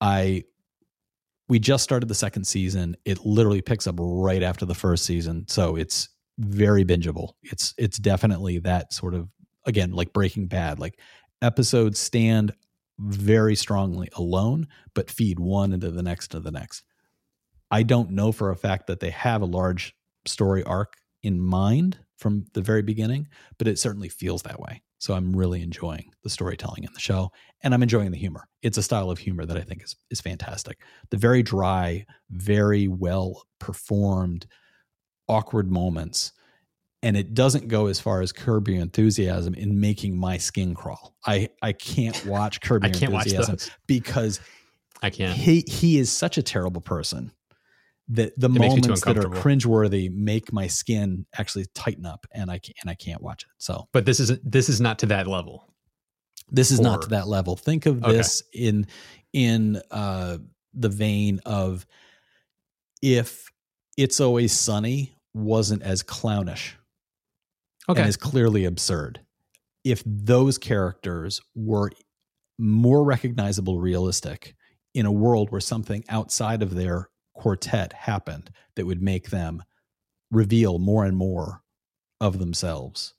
I 0.00 0.44
we 1.48 1.58
just 1.58 1.84
started 1.84 2.08
the 2.08 2.14
second 2.14 2.44
season. 2.44 2.96
It 3.04 3.24
literally 3.24 3.62
picks 3.62 3.86
up 3.86 3.96
right 3.98 4.42
after 4.42 4.66
the 4.66 4.74
first 4.74 5.04
season. 5.04 5.46
So 5.48 5.76
it's 5.76 6.08
very 6.38 6.84
bingeable. 6.84 7.32
It's 7.42 7.74
it's 7.78 7.98
definitely 7.98 8.58
that 8.60 8.92
sort 8.92 9.14
of 9.14 9.28
again, 9.66 9.92
like 9.92 10.12
Breaking 10.12 10.46
Bad. 10.46 10.78
Like 10.78 10.98
episodes 11.42 11.98
stand 11.98 12.54
very 12.98 13.54
strongly 13.54 14.08
alone, 14.14 14.68
but 14.94 15.10
feed 15.10 15.38
one 15.38 15.72
into 15.72 15.90
the 15.90 16.02
next 16.02 16.28
to 16.28 16.40
the 16.40 16.50
next. 16.50 16.84
I 17.70 17.82
don't 17.82 18.12
know 18.12 18.32
for 18.32 18.50
a 18.50 18.56
fact 18.56 18.86
that 18.86 19.00
they 19.00 19.10
have 19.10 19.42
a 19.42 19.46
large 19.46 19.94
story 20.24 20.62
arc 20.64 20.94
in 21.22 21.40
mind 21.40 21.98
from 22.16 22.46
the 22.54 22.62
very 22.62 22.82
beginning, 22.82 23.28
but 23.58 23.68
it 23.68 23.78
certainly 23.78 24.08
feels 24.08 24.42
that 24.42 24.60
way. 24.60 24.82
So 24.98 25.14
I'm 25.14 25.36
really 25.36 25.62
enjoying 25.62 26.10
the 26.22 26.30
storytelling 26.30 26.84
in 26.84 26.92
the 26.94 27.00
show 27.00 27.30
and 27.62 27.74
I'm 27.74 27.82
enjoying 27.82 28.12
the 28.12 28.18
humor. 28.18 28.48
It's 28.62 28.78
a 28.78 28.82
style 28.82 29.10
of 29.10 29.18
humor 29.18 29.44
that 29.44 29.56
I 29.56 29.60
think 29.60 29.82
is 29.82 29.94
is 30.10 30.20
fantastic. 30.20 30.78
The 31.10 31.18
very 31.18 31.42
dry, 31.42 32.06
very 32.30 32.88
well 32.88 33.46
performed 33.58 34.46
awkward 35.28 35.70
moments 35.70 36.32
and 37.06 37.16
it 37.16 37.34
doesn't 37.34 37.68
go 37.68 37.86
as 37.86 38.00
far 38.00 38.20
as 38.20 38.32
Curb 38.32 38.66
Your 38.66 38.82
Enthusiasm 38.82 39.54
in 39.54 39.78
making 39.78 40.18
my 40.18 40.38
skin 40.38 40.74
crawl. 40.74 41.14
I 41.24 41.50
I 41.62 41.72
can't 41.72 42.26
watch 42.26 42.60
Curb 42.60 42.82
Your 42.82 42.92
Enthusiasm 42.92 43.58
because 43.86 44.40
I 45.02 45.10
can't. 45.10 45.38
He 45.38 45.64
he 45.68 45.98
is 45.98 46.10
such 46.10 46.36
a 46.36 46.42
terrible 46.42 46.80
person 46.80 47.30
that 48.08 48.38
the 48.38 48.48
it 48.48 48.58
moments 48.58 49.02
that 49.02 49.18
are 49.18 49.22
cringeworthy 49.22 50.12
make 50.12 50.52
my 50.52 50.66
skin 50.66 51.26
actually 51.38 51.66
tighten 51.74 52.06
up 52.06 52.26
and 52.32 52.50
I 52.50 52.60
and 52.80 52.90
I 52.90 52.94
can't 52.94 53.22
watch 53.22 53.44
it. 53.44 53.50
So, 53.58 53.88
but 53.92 54.04
this 54.04 54.18
is 54.18 54.36
this 54.42 54.68
is 54.68 54.80
not 54.80 54.98
to 54.98 55.06
that 55.06 55.28
level. 55.28 55.64
This 56.50 56.72
is 56.72 56.80
or, 56.80 56.82
not 56.82 57.02
to 57.02 57.08
that 57.10 57.28
level. 57.28 57.54
Think 57.54 57.86
of 57.86 58.02
this 58.02 58.42
okay. 58.52 58.66
in 58.66 58.86
in 59.32 59.80
uh, 59.92 60.38
the 60.74 60.88
vein 60.88 61.40
of 61.46 61.86
if 63.00 63.48
it's 63.96 64.18
always 64.18 64.50
sunny 64.50 65.16
wasn't 65.34 65.82
as 65.82 66.02
clownish 66.02 66.76
okay. 67.88 68.00
and 68.00 68.08
is 68.08 68.16
clearly 68.16 68.64
absurd. 68.64 69.20
If 69.84 70.02
those 70.04 70.58
characters 70.58 71.40
were 71.54 71.90
more 72.58 73.04
recognizable, 73.04 73.78
realistic 73.78 74.54
in 74.94 75.06
a 75.06 75.12
world 75.12 75.50
where 75.50 75.60
something 75.60 76.04
outside 76.08 76.62
of 76.62 76.74
their 76.74 77.10
quartet 77.34 77.92
happened 77.92 78.50
that 78.76 78.86
would 78.86 79.02
make 79.02 79.30
them 79.30 79.62
reveal 80.30 80.78
more 80.78 81.04
and 81.04 81.16
more 81.16 81.62
of 82.20 82.38
themselves 82.38 83.14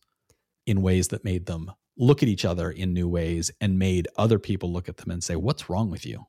in 0.65 0.81
ways 0.81 1.09
that 1.09 1.23
made 1.23 1.45
them 1.45 1.71
look 1.97 2.21
at 2.21 2.29
each 2.29 2.45
other 2.45 2.69
in 2.69 2.93
new 2.93 3.07
ways 3.07 3.51
and 3.61 3.79
made 3.79 4.07
other 4.17 4.39
people 4.39 4.71
look 4.71 4.89
at 4.89 4.97
them 4.97 5.11
and 5.11 5.23
say, 5.23 5.35
"What's 5.35 5.69
wrong 5.69 5.89
with 5.89 6.05
you?" 6.05 6.25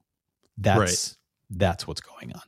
That's 0.56 0.78
right. 0.78 1.16
that's 1.50 1.86
what's 1.86 2.00
going 2.00 2.32
on. 2.32 2.42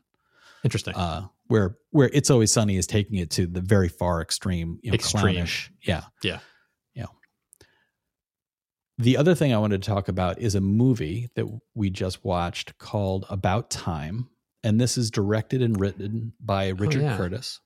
Interesting. 0.63 0.95
Uh, 0.95 1.29
where 1.51 1.77
where 1.91 2.11
it's 2.13 2.31
always 2.31 2.53
sunny 2.53 2.77
is 2.77 2.87
taking 2.87 3.19
it 3.19 3.31
to 3.31 3.47
the 3.47 3.61
very 3.61 3.89
far 3.89 4.23
extreme, 4.23 4.79
you 4.83 4.91
know, 4.91 4.95
extreme. 4.95 5.37
clownish. 5.37 5.71
Yeah, 5.83 6.03
yeah, 6.23 6.39
yeah. 6.95 7.07
The 8.99 9.17
other 9.17 9.35
thing 9.35 9.53
I 9.53 9.59
wanted 9.59 9.83
to 9.83 9.89
talk 9.89 10.09
about 10.09 10.39
is 10.41 10.55
a 10.55 10.61
movie 10.61 11.29
that 11.35 11.47
we 11.75 11.91
just 11.91 12.25
watched 12.25 12.79
called 12.79 13.27
About 13.29 13.71
Time 13.71 14.29
and 14.63 14.81
this 14.81 14.99
is 14.99 15.11
directed 15.11 15.63
and 15.63 15.79
written 15.79 16.33
by 16.41 16.71
oh, 16.71 16.75
Richard 16.75 17.03
oh, 17.03 17.07
yeah. 17.07 17.17
Curtis. 17.17 17.61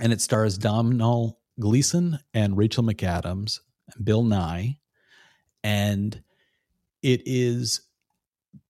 And 0.00 0.12
it 0.12 0.20
stars 0.20 0.58
Domhnall 0.58 1.40
Gleeson 1.58 2.20
and 2.32 2.56
Rachel 2.56 2.84
McAdams 2.84 3.60
and 3.92 4.04
Bill 4.04 4.22
Nighy. 4.22 4.78
And 5.64 6.22
it 7.02 7.22
is 7.26 7.80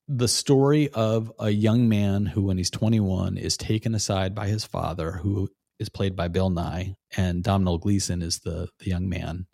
the 0.09 0.28
story 0.28 0.88
of 0.90 1.30
a 1.38 1.50
young 1.50 1.88
man 1.88 2.26
who, 2.26 2.42
when 2.42 2.59
he's 2.59 2.70
21, 2.70 3.36
is 3.36 3.56
taken 3.56 3.94
aside 3.94 4.34
by 4.34 4.48
his 4.48 4.64
father, 4.64 5.12
who 5.12 5.50
is 5.78 5.88
played 5.88 6.16
by 6.16 6.28
Bill 6.28 6.50
Nighy, 6.50 6.94
and 7.16 7.44
Domhnall 7.44 7.78
Gleeson 7.78 8.22
is 8.22 8.40
the, 8.40 8.68
the 8.78 8.90
young 8.90 9.09
man. 9.09 9.46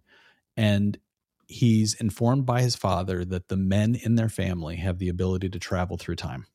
And 0.56 0.96
he's 1.46 1.94
informed 1.94 2.46
by 2.46 2.62
his 2.62 2.76
father 2.76 3.24
that 3.24 3.48
the 3.48 3.56
men 3.56 3.94
in 3.94 4.14
their 4.14 4.28
family 4.28 4.76
have 4.76 4.98
the 4.98 5.08
ability 5.08 5.50
to 5.50 5.58
travel 5.58 5.98
through 5.98 6.16
time 6.16 6.46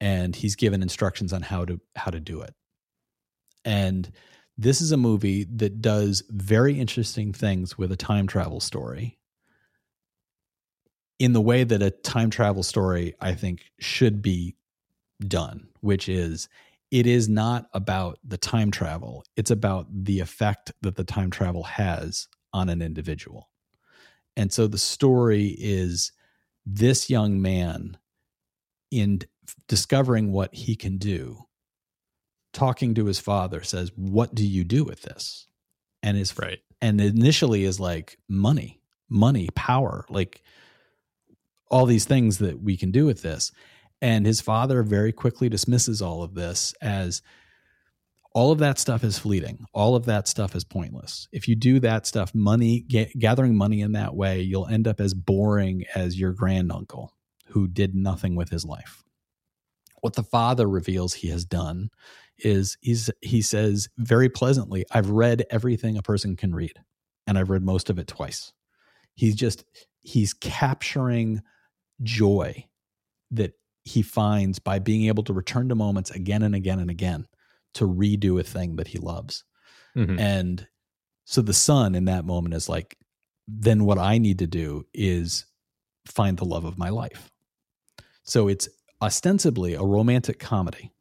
and 0.00 0.36
he's 0.36 0.56
given 0.56 0.82
instructions 0.82 1.32
on 1.32 1.42
how 1.42 1.64
to 1.64 1.80
how 1.96 2.10
to 2.10 2.20
do 2.20 2.40
it. 2.40 2.54
And 3.64 4.10
this 4.56 4.80
is 4.80 4.92
a 4.92 4.96
movie 4.96 5.44
that 5.56 5.80
does 5.80 6.22
very 6.30 6.78
interesting 6.78 7.32
things 7.32 7.76
with 7.76 7.92
a 7.92 7.96
time 7.96 8.26
travel 8.26 8.60
story 8.60 9.17
in 11.18 11.32
the 11.32 11.40
way 11.40 11.64
that 11.64 11.82
a 11.82 11.90
time 11.90 12.30
travel 12.30 12.62
story 12.62 13.14
I 13.20 13.34
think 13.34 13.64
should 13.78 14.22
be 14.22 14.56
done, 15.26 15.68
which 15.80 16.08
is 16.08 16.48
it 16.90 17.06
is 17.06 17.28
not 17.28 17.68
about 17.74 18.18
the 18.24 18.38
time 18.38 18.70
travel, 18.70 19.24
it's 19.36 19.50
about 19.50 19.86
the 19.90 20.20
effect 20.20 20.72
that 20.82 20.96
the 20.96 21.04
time 21.04 21.30
travel 21.30 21.64
has 21.64 22.28
on 22.52 22.68
an 22.68 22.80
individual. 22.80 23.50
And 24.36 24.52
so 24.52 24.66
the 24.66 24.78
story 24.78 25.56
is 25.58 26.12
this 26.64 27.10
young 27.10 27.42
man 27.42 27.98
in 28.90 29.20
discovering 29.66 30.32
what 30.32 30.54
he 30.54 30.76
can 30.76 30.96
do, 30.98 31.44
talking 32.52 32.94
to 32.94 33.06
his 33.06 33.18
father 33.18 33.62
says, 33.62 33.90
"What 33.96 34.34
do 34.34 34.46
you 34.46 34.64
do 34.64 34.84
with 34.84 35.02
this?" 35.02 35.46
And 36.02 36.16
his 36.16 36.38
right, 36.38 36.60
and 36.80 37.00
initially 37.00 37.64
is 37.64 37.80
like 37.80 38.18
money, 38.28 38.80
money, 39.08 39.48
power, 39.54 40.06
like 40.08 40.42
all 41.70 41.86
these 41.86 42.04
things 42.04 42.38
that 42.38 42.62
we 42.62 42.76
can 42.76 42.90
do 42.90 43.06
with 43.06 43.22
this. 43.22 43.52
And 44.00 44.26
his 44.26 44.40
father 44.40 44.82
very 44.82 45.12
quickly 45.12 45.48
dismisses 45.48 46.00
all 46.00 46.22
of 46.22 46.34
this 46.34 46.74
as 46.80 47.20
all 48.32 48.52
of 48.52 48.58
that 48.58 48.78
stuff 48.78 49.02
is 49.02 49.18
fleeting. 49.18 49.66
All 49.72 49.96
of 49.96 50.04
that 50.04 50.28
stuff 50.28 50.54
is 50.54 50.64
pointless. 50.64 51.26
If 51.32 51.48
you 51.48 51.56
do 51.56 51.80
that 51.80 52.06
stuff, 52.06 52.34
money, 52.34 52.80
gathering 53.18 53.56
money 53.56 53.80
in 53.80 53.92
that 53.92 54.14
way, 54.14 54.40
you'll 54.40 54.68
end 54.68 54.86
up 54.86 55.00
as 55.00 55.14
boring 55.14 55.84
as 55.94 56.18
your 56.18 56.32
granduncle 56.32 57.12
who 57.48 57.66
did 57.66 57.94
nothing 57.94 58.36
with 58.36 58.50
his 58.50 58.64
life 58.64 59.02
what 60.00 60.14
the 60.14 60.22
father 60.22 60.68
reveals 60.68 61.14
he 61.14 61.28
has 61.28 61.44
done 61.44 61.90
is 62.38 62.76
he's 62.80 63.10
he 63.20 63.42
says 63.42 63.88
very 63.98 64.28
pleasantly 64.28 64.84
i've 64.92 65.10
read 65.10 65.44
everything 65.50 65.96
a 65.96 66.02
person 66.02 66.36
can 66.36 66.54
read 66.54 66.74
and 67.26 67.38
i've 67.38 67.50
read 67.50 67.62
most 67.62 67.90
of 67.90 67.98
it 67.98 68.06
twice 68.06 68.52
he's 69.14 69.34
just 69.34 69.64
he's 70.00 70.32
capturing 70.32 71.42
joy 72.02 72.64
that 73.30 73.52
he 73.84 74.02
finds 74.02 74.58
by 74.58 74.78
being 74.78 75.06
able 75.06 75.22
to 75.22 75.32
return 75.32 75.68
to 75.68 75.74
moments 75.74 76.10
again 76.10 76.42
and 76.42 76.54
again 76.54 76.78
and 76.78 76.90
again 76.90 77.26
to 77.74 77.86
redo 77.86 78.38
a 78.38 78.42
thing 78.42 78.76
that 78.76 78.88
he 78.88 78.98
loves 78.98 79.44
mm-hmm. 79.96 80.18
and 80.18 80.66
so 81.24 81.42
the 81.42 81.52
son 81.52 81.94
in 81.94 82.06
that 82.06 82.24
moment 82.24 82.54
is 82.54 82.68
like 82.68 82.96
then 83.46 83.84
what 83.84 83.98
i 83.98 84.18
need 84.18 84.38
to 84.38 84.46
do 84.46 84.84
is 84.94 85.46
find 86.06 86.38
the 86.38 86.44
love 86.44 86.64
of 86.64 86.78
my 86.78 86.88
life 86.88 87.30
so 88.22 88.48
it's 88.48 88.68
ostensibly 89.00 89.74
a 89.74 89.82
romantic 89.82 90.38
comedy 90.38 90.92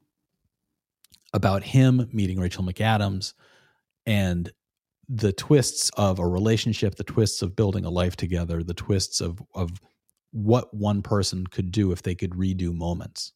about 1.34 1.64
him 1.64 2.10
meeting 2.12 2.40
Rachel 2.40 2.64
McAdams 2.64 3.34
and 4.06 4.52
the 5.10 5.32
twists 5.34 5.90
of 5.92 6.20
a 6.20 6.28
relationship, 6.28 6.96
the 6.96 7.04
twists 7.04 7.42
of 7.42 7.56
building 7.56 7.86
a 7.86 7.90
life 7.90 8.16
together, 8.16 8.64
the 8.64 8.74
twists 8.74 9.22
of 9.22 9.42
of 9.54 9.82
what 10.32 10.74
one 10.74 11.02
person 11.02 11.48
could 11.48 11.72
do 11.72 11.92
if 11.92 12.04
they 12.04 12.16
could 12.16 12.32
redo 12.32 12.74
moments. 12.74 13.34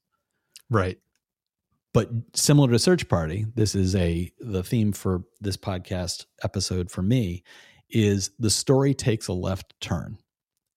Right. 0.69 0.97
But 1.93 2.09
similar 2.33 2.69
to 2.71 2.79
Search 2.79 3.09
Party, 3.09 3.45
this 3.55 3.75
is 3.75 3.95
a 3.95 4.31
the 4.39 4.63
theme 4.63 4.93
for 4.93 5.23
this 5.41 5.57
podcast 5.57 6.25
episode 6.43 6.89
for 6.89 7.01
me 7.01 7.43
is 7.89 8.31
the 8.39 8.49
story 8.49 8.93
takes 8.93 9.27
a 9.27 9.33
left 9.33 9.73
turn 9.81 10.17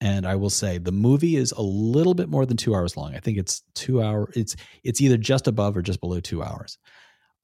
And 0.00 0.26
I 0.26 0.36
will 0.36 0.50
say 0.50 0.78
the 0.78 0.92
movie 0.92 1.36
is 1.36 1.52
a 1.52 1.62
little 1.62 2.14
bit 2.14 2.28
more 2.28 2.44
than 2.44 2.56
two 2.58 2.74
hours 2.74 2.96
long. 2.96 3.14
I 3.14 3.20
think 3.20 3.38
it's 3.38 3.62
two 3.74 4.02
hour. 4.02 4.28
It's 4.34 4.54
it's 4.82 5.00
either 5.00 5.16
just 5.16 5.48
above 5.48 5.76
or 5.76 5.82
just 5.82 6.00
below 6.00 6.20
two 6.20 6.42
hours. 6.42 6.78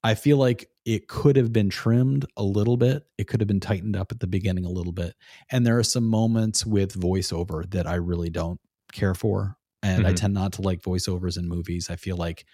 I 0.05 0.15
feel 0.15 0.37
like 0.37 0.69
it 0.91 1.07
could 1.07 1.37
have 1.37 1.53
been 1.53 1.71
trimmed 1.71 2.27
a 2.37 2.43
little 2.43 2.77
bit. 2.77 3.05
It 3.17 3.29
could 3.29 3.41
have 3.41 3.47
been 3.47 3.61
tightened 3.61 3.95
up 3.95 4.11
at 4.11 4.19
the 4.19 4.27
beginning 4.27 4.65
a 4.65 4.71
little 4.71 4.91
bit. 4.91 5.15
And 5.49 5.65
there 5.65 5.79
are 5.79 5.85
some 5.85 6.03
moments 6.03 6.67
with 6.67 7.01
voiceover 7.01 7.71
that 7.71 7.87
I 7.87 7.95
really 7.95 8.29
don't 8.29 8.59
care 8.93 9.15
for. 9.15 9.57
And 9.85 10.01
mm-hmm. 10.01 10.11
I 10.11 10.15
tend 10.15 10.35
not 10.35 10.55
to 10.55 10.63
like 10.63 10.83
voiceovers 10.83 11.39
in 11.39 11.49
movies. 11.49 11.91
I 11.91 11.95
feel 11.95 12.17
like 12.17 12.45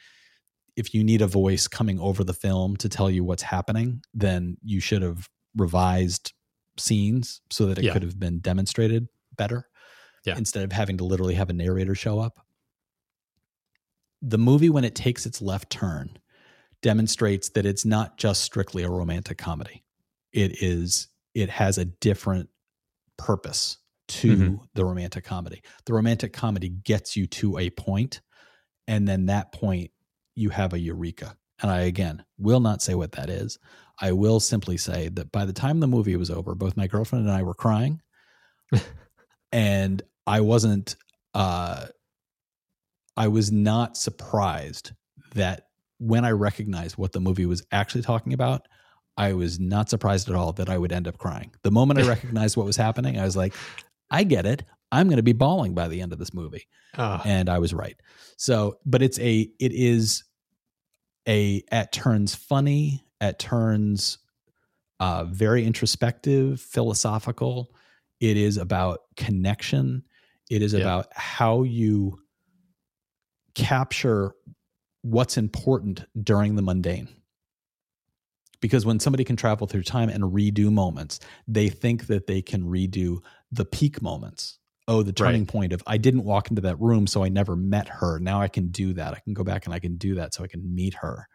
if 0.76 0.92
you 0.92 1.02
need 1.02 1.22
a 1.22 1.26
voice 1.26 1.66
coming 1.66 1.98
over 1.98 2.24
the 2.24 2.34
film 2.34 2.76
to 2.76 2.90
tell 2.90 3.10
you 3.10 3.24
what's 3.24 3.42
happening, 3.42 4.02
then 4.12 4.58
you 4.62 4.80
should 4.80 5.00
have 5.00 5.30
revised 5.56 6.34
scenes 6.76 7.40
so 7.50 7.64
that 7.64 7.78
it 7.78 7.84
yeah. 7.84 7.94
could 7.94 8.02
have 8.02 8.20
been 8.20 8.40
demonstrated 8.40 9.08
better 9.34 9.66
yeah. 10.26 10.36
instead 10.36 10.62
of 10.62 10.72
having 10.72 10.98
to 10.98 11.04
literally 11.04 11.36
have 11.36 11.48
a 11.48 11.54
narrator 11.54 11.94
show 11.94 12.18
up. 12.18 12.44
The 14.20 14.36
movie, 14.36 14.68
when 14.68 14.84
it 14.84 14.94
takes 14.94 15.24
its 15.24 15.40
left 15.40 15.70
turn, 15.70 16.18
demonstrates 16.86 17.48
that 17.48 17.66
it's 17.66 17.84
not 17.84 18.16
just 18.16 18.42
strictly 18.42 18.84
a 18.84 18.88
romantic 18.88 19.36
comedy. 19.36 19.82
It 20.32 20.62
is, 20.62 21.08
it 21.34 21.50
has 21.50 21.78
a 21.78 21.84
different 21.84 22.48
purpose 23.18 23.78
to 24.06 24.36
mm-hmm. 24.36 24.54
the 24.74 24.84
romantic 24.84 25.24
comedy. 25.24 25.64
The 25.86 25.94
romantic 25.94 26.32
comedy 26.32 26.68
gets 26.68 27.16
you 27.16 27.26
to 27.26 27.58
a 27.58 27.70
point, 27.70 28.20
and 28.86 29.08
then 29.08 29.26
that 29.26 29.50
point 29.50 29.90
you 30.36 30.50
have 30.50 30.74
a 30.74 30.78
eureka. 30.78 31.36
And 31.60 31.72
I, 31.72 31.80
again, 31.80 32.24
will 32.38 32.60
not 32.60 32.82
say 32.82 32.94
what 32.94 33.10
that 33.12 33.30
is. 33.30 33.58
I 34.00 34.12
will 34.12 34.38
simply 34.38 34.76
say 34.76 35.08
that 35.08 35.32
by 35.32 35.44
the 35.44 35.52
time 35.52 35.80
the 35.80 35.88
movie 35.88 36.14
was 36.14 36.30
over, 36.30 36.54
both 36.54 36.76
my 36.76 36.86
girlfriend 36.86 37.26
and 37.26 37.34
I 37.34 37.42
were 37.42 37.52
crying. 37.52 38.00
and 39.50 40.02
I 40.24 40.40
wasn't, 40.40 40.94
uh, 41.34 41.86
I 43.16 43.26
was 43.26 43.50
not 43.50 43.96
surprised 43.96 44.92
that 45.34 45.66
when 45.98 46.24
I 46.24 46.30
recognized 46.30 46.96
what 46.96 47.12
the 47.12 47.20
movie 47.20 47.46
was 47.46 47.64
actually 47.72 48.02
talking 48.02 48.32
about, 48.32 48.66
I 49.16 49.32
was 49.32 49.58
not 49.58 49.88
surprised 49.88 50.28
at 50.28 50.34
all 50.34 50.52
that 50.54 50.68
I 50.68 50.76
would 50.76 50.92
end 50.92 51.08
up 51.08 51.18
crying. 51.18 51.52
The 51.62 51.70
moment 51.70 52.00
I 52.00 52.02
recognized 52.08 52.56
what 52.56 52.66
was 52.66 52.76
happening, 52.76 53.18
I 53.18 53.24
was 53.24 53.36
like, 53.36 53.54
I 54.10 54.24
get 54.24 54.46
it. 54.46 54.64
I'm 54.92 55.08
going 55.08 55.16
to 55.16 55.22
be 55.22 55.32
bawling 55.32 55.74
by 55.74 55.88
the 55.88 56.00
end 56.00 56.12
of 56.12 56.18
this 56.18 56.32
movie. 56.32 56.68
Oh. 56.96 57.20
And 57.24 57.48
I 57.48 57.58
was 57.58 57.74
right. 57.74 57.96
So, 58.36 58.78
but 58.84 59.02
it's 59.02 59.18
a, 59.18 59.50
it 59.58 59.72
is 59.72 60.24
a 61.28 61.62
at 61.72 61.92
turns 61.92 62.34
funny, 62.34 63.04
at 63.20 63.38
turns 63.38 64.18
uh, 65.00 65.24
very 65.24 65.64
introspective, 65.64 66.60
philosophical. 66.60 67.74
It 68.20 68.36
is 68.36 68.56
about 68.56 69.00
connection. 69.16 70.04
It 70.50 70.62
is 70.62 70.72
yeah. 70.72 70.80
about 70.80 71.08
how 71.12 71.64
you 71.64 72.18
capture 73.54 74.34
what's 75.06 75.36
important 75.36 76.04
during 76.20 76.56
the 76.56 76.62
mundane. 76.62 77.08
Because 78.60 78.84
when 78.84 78.98
somebody 78.98 79.22
can 79.22 79.36
travel 79.36 79.66
through 79.66 79.84
time 79.84 80.08
and 80.08 80.24
redo 80.24 80.72
moments, 80.72 81.20
they 81.46 81.68
think 81.68 82.06
that 82.08 82.26
they 82.26 82.42
can 82.42 82.64
redo 82.64 83.18
the 83.52 83.64
peak 83.64 84.02
moments. 84.02 84.58
Oh, 84.88 85.02
the 85.02 85.12
turning 85.12 85.42
right. 85.42 85.48
point 85.48 85.72
of 85.72 85.82
I 85.86 85.98
didn't 85.98 86.24
walk 86.24 86.48
into 86.50 86.62
that 86.62 86.80
room, 86.80 87.06
so 87.06 87.22
I 87.22 87.28
never 87.28 87.54
met 87.54 87.88
her. 87.88 88.18
Now 88.18 88.40
I 88.40 88.48
can 88.48 88.68
do 88.68 88.94
that. 88.94 89.14
I 89.14 89.20
can 89.20 89.34
go 89.34 89.44
back 89.44 89.66
and 89.66 89.74
I 89.74 89.78
can 89.78 89.96
do 89.96 90.16
that 90.16 90.34
so 90.34 90.42
I 90.42 90.48
can 90.48 90.74
meet 90.74 90.94
her. 90.94 91.28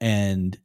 And 0.00 0.58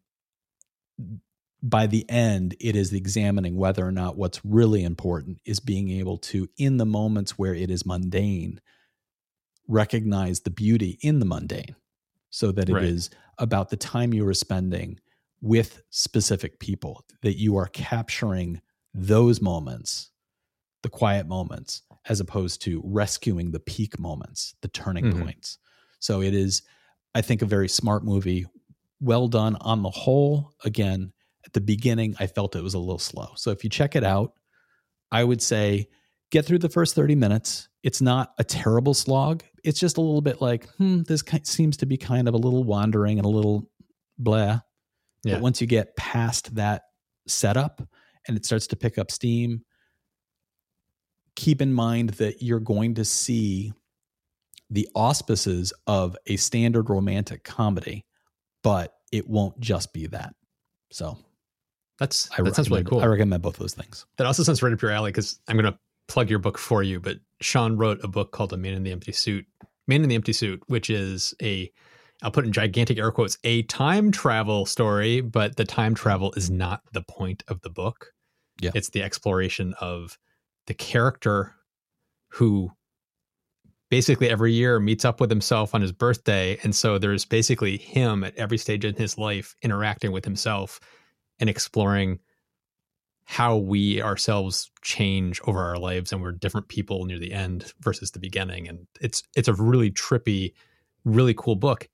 by 1.62 1.88
the 1.88 2.10
end, 2.10 2.56
it 2.60 2.76
is 2.76 2.94
examining 2.94 3.56
whether 3.56 3.86
or 3.86 3.92
not 3.92 4.18
what's 4.18 4.44
really 4.46 4.84
important 4.84 5.40
is 5.46 5.60
being 5.60 5.90
able 5.90 6.18
to, 6.20 6.48
in 6.58 6.78
the 6.78 6.86
moments 6.86 7.38
where 7.38 7.54
it 7.54 7.70
is 7.70 7.86
mundane, 7.86 8.62
recognize 9.68 10.42
the 10.42 10.50
beauty 10.50 10.98
in 11.02 11.20
the 11.20 11.26
mundane 11.26 11.76
so 12.30 12.52
that 12.52 12.70
it 12.70 12.74
right. 12.74 12.84
is 12.84 13.10
about 13.38 13.70
the 13.70 13.78
time 13.78 14.14
you 14.14 14.28
are 14.28 14.34
spending 14.34 15.00
with 15.42 15.84
specific 15.90 16.60
people, 16.60 17.06
that 17.22 17.38
you 17.38 17.58
are 17.58 17.68
capturing 17.68 18.62
those 18.94 19.42
moments, 19.42 20.12
the 20.84 20.90
quiet 20.90 21.28
moments, 21.28 21.84
as 22.10 22.20
opposed 22.20 22.62
to 22.64 22.82
rescuing 22.84 23.52
the 23.52 23.60
peak 23.60 24.00
moments, 24.00 24.56
the 24.62 24.68
turning 24.68 25.06
mm-hmm. 25.06 25.24
points. 25.24 25.58
So 26.00 26.22
it 26.22 26.34
is, 26.34 26.64
I 27.14 27.22
think, 27.22 27.42
a 27.42 27.46
very 27.46 27.70
smart 27.70 28.04
movie 28.04 28.46
well 29.00 29.28
done 29.28 29.58
on 29.62 29.84
the 29.84 29.90
whole. 29.90 30.54
Again, 30.64 31.14
at 31.46 31.54
the 31.54 31.62
beginning, 31.62 32.16
I 32.20 32.28
felt 32.28 32.56
it 32.56 32.64
was 32.64 32.74
a 32.74 32.80
little 32.80 33.00
slow. 33.00 33.30
So 33.36 33.52
if 33.52 33.64
you 33.64 33.70
check 33.70 33.96
it 33.96 34.04
out, 34.04 34.34
I 35.12 35.24
would 35.24 35.42
say 35.42 35.88
get 36.32 36.46
through 36.46 36.60
the 36.60 36.70
first 36.70 36.96
30 36.96 37.16
minutes. 37.16 37.70
It's 37.84 38.02
not 38.02 38.34
a 38.38 38.44
terrible 38.44 38.94
slog. 38.94 39.44
It's 39.68 39.80
just 39.80 39.98
a 39.98 40.02
little 40.02 40.22
bit 40.22 40.42
like, 40.42 40.68
hmm, 40.76 41.02
this 41.04 41.24
seems 41.44 41.78
to 41.78 41.86
be 41.86 41.98
kind 41.98 42.28
of 42.28 42.34
a 42.34 42.38
little 42.38 42.64
wandering 42.64 43.20
and 43.20 43.26
a 43.26 43.30
little 43.30 43.70
blah. 44.18 44.62
Yeah. 45.24 45.36
But 45.36 45.42
once 45.42 45.62
you 45.62 45.68
get 45.68 45.96
past 45.96 46.56
that 46.56 46.84
setup 47.28 47.82
and 48.28 48.38
it 48.38 48.46
starts 48.46 48.68
to 48.68 48.76
pick 48.76 48.98
up 48.98 49.12
steam, 49.12 49.64
keep 51.36 51.62
in 51.62 51.74
mind 51.74 52.12
that 52.12 52.42
you're 52.42 52.60
going 52.60 52.96
to 52.96 53.06
see 53.06 53.74
the 54.70 54.88
auspices 54.96 55.74
of 55.86 56.16
a 56.28 56.38
standard 56.38 56.90
romantic 56.90 57.44
comedy 57.44 58.06
but 58.68 58.96
it 59.14 59.30
won't 59.30 59.58
just 59.62 59.94
be 59.94 60.08
that. 60.08 60.34
So 60.92 61.18
that's 62.00 62.30
I 62.38 62.42
that 62.42 62.56
sounds 62.56 62.70
really 62.70 62.84
cool. 62.84 63.00
I 63.00 63.06
recommend 63.06 63.42
both 63.42 63.56
those 63.56 63.74
things. 63.74 64.06
That 64.18 64.28
also 64.28 64.44
sounds 64.44 64.62
right 64.62 64.74
up 64.74 64.82
your 64.82 64.92
alley 64.92 65.12
because 65.12 65.40
I'm 65.48 65.56
going 65.58 65.72
to 65.72 65.80
plug 66.10 66.30
your 66.30 66.40
book 66.40 66.58
for 66.58 66.84
you. 66.84 67.00
But 67.00 67.18
Sean 67.40 67.78
wrote 67.78 68.04
a 68.04 68.10
book 68.10 68.34
called 68.34 68.52
"A 68.52 68.58
Man 68.58 68.74
in 68.74 68.84
the 68.84 68.92
Empty 68.92 69.14
Suit," 69.14 69.46
"Man 69.88 70.04
in 70.04 70.10
the 70.10 70.16
Empty 70.16 70.34
Suit," 70.34 70.62
which 70.68 70.90
is 70.90 71.34
a 71.42 71.72
I'll 72.24 72.32
put 72.32 72.46
in 72.46 72.52
gigantic 72.52 72.98
air 72.98 73.12
quotes 73.12 73.38
a 73.44 73.62
time 73.64 74.12
travel 74.12 74.66
story, 74.66 75.22
but 75.22 75.56
the 75.56 75.66
time 75.66 75.94
travel 75.94 76.34
is 76.34 76.50
not 76.50 76.82
the 76.92 77.04
point 77.04 77.44
of 77.48 77.62
the 77.62 77.70
book. 77.70 78.14
Yeah, 78.60 78.72
it's 78.74 78.90
the 78.90 79.04
exploration 79.04 79.76
of 79.80 80.18
the 80.66 80.74
character 80.74 81.56
who 82.30 82.72
basically 83.90 84.30
every 84.30 84.54
year 84.54 84.80
meets 84.80 85.06
up 85.06 85.22
with 85.22 85.30
himself 85.30 85.74
on 85.74 85.82
his 85.82 85.92
birthday. 85.92 86.58
And 86.64 86.76
so 86.76 86.98
there's 86.98 87.26
basically 87.26 87.78
him 87.78 88.24
at 88.24 88.36
every 88.36 88.58
stage 88.58 88.86
in 88.86 88.96
his 88.96 89.18
life 89.18 89.56
interacting 89.62 90.12
with 90.12 90.26
himself 90.26 90.80
and 91.40 91.50
exploring 91.50 92.20
how 93.30 93.58
we 93.58 94.02
ourselves 94.02 94.72
change 94.82 95.42
over 95.48 95.62
our 95.62 95.78
lives 95.78 96.14
and 96.14 96.22
we're 96.22 96.32
different 96.32 96.70
people 96.70 97.04
near 97.04 97.20
the 97.20 97.34
end 97.34 97.74
versus 97.82 98.12
the 98.12 98.20
beginning. 98.20 98.70
And 98.70 98.88
it's 99.02 99.22
it's 99.36 99.50
a 99.50 99.54
really 99.54 99.92
trippy, 99.92 100.54
really 101.04 101.34
cool 101.34 101.58
book. 101.58 101.90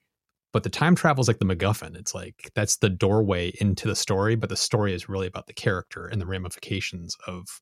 But 0.51 0.61
the 0.61 0.69
time 0.69 0.93
travel 0.93 1.23
is 1.23 1.27
like 1.27 1.39
the 1.39 1.45
MacGuffin. 1.45 1.95
It's 1.95 2.13
like 2.13 2.51
that's 2.53 2.77
the 2.77 2.89
doorway 2.89 3.51
into 3.59 3.87
the 3.87 3.95
story, 3.95 4.35
but 4.35 4.49
the 4.49 4.55
story 4.55 4.93
is 4.93 5.09
really 5.09 5.25
about 5.25 5.47
the 5.47 5.53
character 5.53 6.05
and 6.05 6.21
the 6.21 6.27
ramifications 6.27 7.17
of 7.25 7.61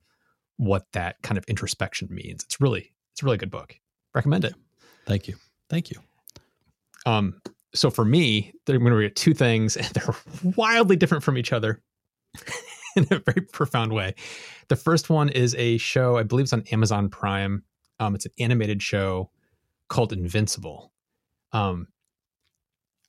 what 0.58 0.84
that 0.92 1.16
kind 1.24 1.38
of 1.38 1.46
introspection 1.46 2.10
means. 2.12 2.44
It's 2.44 2.60
really 2.60 2.92
it's 3.14 3.24
a 3.24 3.26
really 3.26 3.38
good 3.38 3.52
book 3.52 3.78
recommend 4.14 4.44
it. 4.44 4.56
Thank 5.06 5.30
you. 5.30 5.36
Thank 5.70 5.92
you. 5.92 5.98
Um, 7.06 7.42
so 7.74 7.90
for 7.90 8.04
me, 8.04 8.52
they're 8.66 8.78
going 8.78 8.92
to 8.92 8.98
read 8.98 9.16
two 9.16 9.34
things, 9.34 9.78
and 9.78 9.86
they're 9.94 10.16
wildly 10.44 10.98
different 10.98 11.24
from 11.24 11.38
each 11.38 11.54
other 11.54 11.82
in 12.96 13.08
a 13.12 13.20
very 13.20 13.42
profound 13.42 13.94
way. 13.94 14.16
The 14.68 14.76
first 14.76 15.10
one 15.10 15.30
is 15.30 15.56
a 15.56 15.78
show, 15.78 16.18
I 16.18 16.24
believe 16.24 16.44
it's 16.44 16.54
on 16.54 16.64
Amazon 16.72 17.10
Prime. 17.10 17.64
Um, 18.00 18.16
it's 18.16 18.26
an 18.26 18.32
animated 18.40 18.82
show 18.82 19.30
called 19.90 20.14
Invincible. 20.14 20.92
Um, 21.52 21.88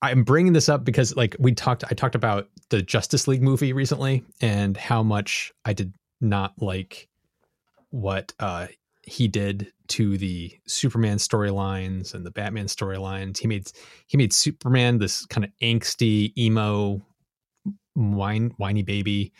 I'm 0.02 0.24
bringing 0.24 0.52
this 0.52 0.68
up 0.68 0.84
because, 0.84 1.14
like, 1.14 1.36
we 1.38 1.52
talked, 1.52 1.84
I 1.90 1.94
talked 1.94 2.16
about 2.16 2.48
the 2.70 2.82
Justice 2.82 3.28
League 3.28 3.42
movie 3.42 3.72
recently 3.72 4.24
and 4.40 4.76
how 4.76 5.02
much 5.02 5.52
I 5.64 5.72
did 5.72 5.94
not 6.20 6.54
like 6.60 7.08
what 7.90 8.32
uh, 8.40 8.66
he 9.04 9.28
did 9.28 9.72
to 9.88 10.16
the 10.18 10.52
Superman 10.66 11.18
storylines 11.18 12.14
and 12.14 12.24
the 12.24 12.30
Batman 12.30 12.66
storylines. 12.66 13.38
He 13.38 13.46
made 13.46 13.70
he 14.06 14.16
made 14.16 14.32
Superman 14.32 14.98
this 14.98 15.26
kind 15.26 15.44
of 15.44 15.50
angsty, 15.62 16.36
emo, 16.36 17.02
whine, 17.94 18.52
whiny 18.56 18.82
baby, 18.82 19.32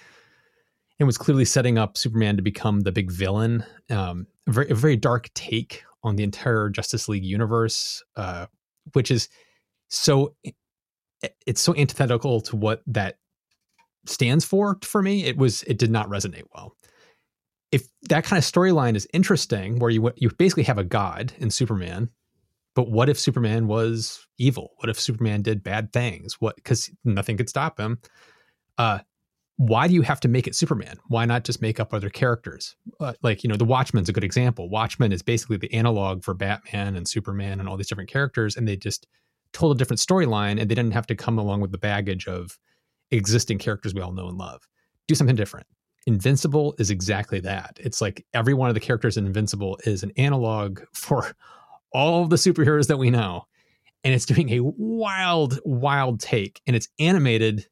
and 1.03 1.07
was 1.07 1.18
clearly 1.18 1.44
setting 1.44 1.78
up 1.78 1.98
Superman 1.98 2.36
to 2.36 2.42
become 2.42 2.80
the 2.80 2.92
big 2.92 3.11
villain. 3.11 3.64
Um, 3.90 4.26
a 4.46 4.53
very, 4.53 4.70
a 4.70 4.74
very 4.74 4.96
dark 4.96 5.28
take 5.34 5.84
on 6.03 6.16
the 6.16 6.24
entire 6.24 6.68
Justice 6.68 7.09
League 7.09 7.24
universe, 7.24 8.03
uh, 8.16 8.46
which 8.92 9.11
is 9.11 9.28
so 9.88 10.34
it's 11.46 11.61
so 11.61 11.74
antithetical 11.76 12.40
to 12.40 12.57
what 12.57 12.82
that 12.86 13.18
stands 14.07 14.44
for 14.44 14.78
for 14.82 15.03
me. 15.03 15.24
It 15.24 15.36
was 15.36 15.62
it 15.64 15.78
did 15.78 15.90
not 15.90 16.09
resonate 16.09 16.44
well 16.55 16.76
if 17.72 17.88
that 18.03 18.24
kind 18.24 18.38
of 18.38 18.44
storyline 18.44 18.94
is 18.94 19.09
interesting, 19.12 19.78
where 19.78 19.90
you 19.90 20.12
you 20.16 20.30
basically 20.30 20.62
have 20.64 20.78
a 20.78 20.84
god 20.84 21.32
in 21.38 21.50
Superman, 21.50 22.11
but 22.74 22.90
what 22.90 23.09
if 23.09 23.18
Superman 23.18 23.66
was 23.66 24.26
evil? 24.38 24.74
What 24.76 24.90
if 24.90 25.00
Superman 25.00 25.42
did 25.42 25.64
bad 25.64 25.92
things? 25.92 26.40
What 26.40 26.55
because 26.57 26.90
nothing 27.05 27.38
could 27.38 27.48
stop 27.48 27.80
him. 27.80 27.98
Uh, 28.76 29.00
why 29.57 29.86
do 29.86 29.94
you 29.94 30.03
have 30.03 30.20
to 30.20 30.28
make 30.28 30.46
it 30.46 30.55
Superman? 30.55 30.96
Why 31.09 31.24
not 31.24 31.44
just 31.44 31.62
make 31.62 31.78
up 31.78 31.92
other 31.92 32.11
characters? 32.11 32.74
Uh, 32.98 33.12
like, 33.22 33.44
you 33.44 33.48
know, 33.48 33.57
The 33.57 33.64
Watchmen's 33.64 34.09
a 34.09 34.12
good 34.12 34.24
example. 34.24 34.68
Watchmen 34.68 35.12
is 35.12 35.22
basically 35.22 35.57
the 35.57 35.72
analog 35.72 36.24
for 36.24 36.34
Batman 36.34 36.96
and 36.96 37.07
Superman 37.07 37.61
and 37.61 37.68
all 37.68 37.76
these 37.76 37.88
different 37.88 38.11
characters, 38.11 38.57
and 38.57 38.66
they 38.66 38.76
just 38.76 39.07
told 39.53 39.76
a 39.76 39.78
different 39.78 40.00
storyline 40.00 40.61
and 40.61 40.70
they 40.70 40.74
didn't 40.74 40.92
have 40.92 41.07
to 41.07 41.14
come 41.14 41.38
along 41.38 41.61
with 41.61 41.72
the 41.72 41.78
baggage 41.78 42.26
of 42.26 42.59
existing 43.11 43.59
characters 43.59 43.94
we 43.94 44.00
all 44.00 44.12
know 44.12 44.28
and 44.28 44.38
love. 44.38 44.66
Do 45.07 45.14
something 45.14 45.36
different. 45.36 45.66
Invincible 46.07 46.74
is 46.78 46.90
exactly 46.90 47.38
that. 47.40 47.78
It's 47.80 48.00
like 48.00 48.24
every 48.34 48.55
one 48.55 48.68
of 48.68 48.74
the 48.74 48.80
characters 48.80 49.16
in 49.16 49.26
Invincible 49.26 49.78
is 49.84 50.03
an 50.03 50.12
analog 50.16 50.80
for 50.92 51.34
all 51.92 52.26
the 52.26 52.36
superheroes 52.36 52.88
that 52.88 52.98
we 52.98 53.11
know. 53.11 53.44
And 54.05 54.12
it's 54.12 54.26
doing 54.26 54.50
a 54.50 54.61
wild, 54.61 55.61
wild 55.64 56.18
take. 56.18 56.61
And 56.66 56.74
it's 56.74 56.88
animated, 56.98 57.68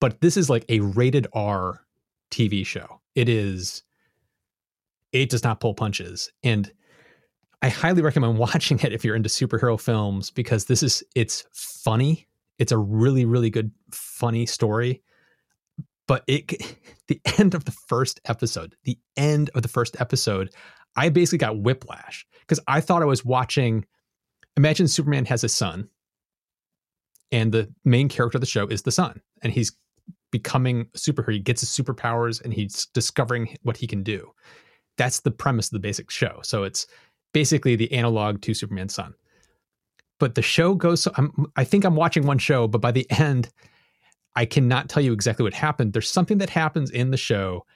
but 0.00 0.20
this 0.20 0.36
is 0.36 0.50
like 0.50 0.64
a 0.68 0.80
rated 0.80 1.26
R 1.32 1.84
TV 2.30 2.64
show. 2.66 3.00
It 3.14 3.28
is, 3.28 3.82
it 5.12 5.30
does 5.30 5.44
not 5.44 5.60
pull 5.60 5.74
punches. 5.74 6.32
And 6.42 6.70
I 7.62 7.68
highly 7.68 8.02
recommend 8.02 8.38
watching 8.38 8.78
it 8.80 8.92
if 8.92 9.04
you're 9.04 9.16
into 9.16 9.28
superhero 9.28 9.80
films 9.80 10.30
because 10.30 10.66
this 10.66 10.82
is, 10.82 11.02
it's 11.14 11.44
funny. 11.52 12.26
It's 12.58 12.72
a 12.72 12.78
really, 12.78 13.24
really 13.24 13.50
good, 13.50 13.72
funny 13.90 14.46
story 14.46 15.02
but 16.10 16.24
it 16.26 16.76
the 17.06 17.20
end 17.38 17.54
of 17.54 17.64
the 17.64 17.70
first 17.70 18.20
episode 18.24 18.74
the 18.82 18.98
end 19.16 19.48
of 19.54 19.62
the 19.62 19.68
first 19.68 19.98
episode 20.00 20.52
i 20.96 21.08
basically 21.08 21.38
got 21.38 21.60
whiplash 21.60 22.26
because 22.40 22.58
i 22.66 22.80
thought 22.80 23.00
i 23.00 23.06
was 23.06 23.24
watching 23.24 23.86
imagine 24.56 24.88
superman 24.88 25.24
has 25.24 25.44
a 25.44 25.48
son 25.48 25.88
and 27.30 27.52
the 27.52 27.72
main 27.84 28.08
character 28.08 28.38
of 28.38 28.40
the 28.40 28.46
show 28.46 28.66
is 28.66 28.82
the 28.82 28.90
son 28.90 29.20
and 29.42 29.52
he's 29.52 29.70
becoming 30.30 30.82
a 30.94 30.98
superhero 30.98 31.32
he 31.32 31.38
gets 31.38 31.60
his 31.60 31.70
superpowers 31.70 32.42
and 32.42 32.54
he's 32.54 32.86
discovering 32.94 33.56
what 33.62 33.76
he 33.76 33.86
can 33.86 34.02
do 34.02 34.30
that's 34.96 35.20
the 35.20 35.30
premise 35.30 35.66
of 35.66 35.72
the 35.72 35.78
basic 35.78 36.10
show 36.10 36.40
so 36.42 36.62
it's 36.62 36.86
basically 37.32 37.76
the 37.76 37.90
analog 37.92 38.40
to 38.40 38.54
superman's 38.54 38.94
son 38.94 39.14
but 40.18 40.34
the 40.34 40.42
show 40.42 40.74
goes 40.74 41.02
so 41.02 41.12
I'm, 41.16 41.46
i 41.56 41.64
think 41.64 41.84
i'm 41.84 41.96
watching 41.96 42.26
one 42.26 42.38
show 42.38 42.68
but 42.68 42.80
by 42.80 42.92
the 42.92 43.06
end 43.10 43.50
I 44.36 44.44
cannot 44.44 44.88
tell 44.88 45.02
you 45.02 45.12
exactly 45.12 45.42
what 45.42 45.54
happened. 45.54 45.92
There's 45.92 46.10
something 46.10 46.38
that 46.38 46.50
happens 46.50 46.90
in 46.90 47.10
the 47.10 47.16
show 47.16 47.66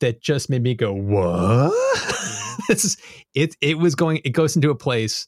that 0.00 0.20
just 0.20 0.50
made 0.50 0.62
me 0.62 0.74
go, 0.74 0.92
"What?" 0.92 1.72
Mm-hmm. 1.72 2.62
this 2.68 2.84
is 2.84 2.96
it. 3.34 3.56
It 3.60 3.78
was 3.78 3.94
going. 3.94 4.20
It 4.24 4.30
goes 4.30 4.56
into 4.56 4.70
a 4.70 4.74
place 4.74 5.26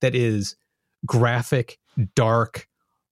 that 0.00 0.14
is 0.14 0.56
graphic, 1.04 1.78
dark. 2.14 2.66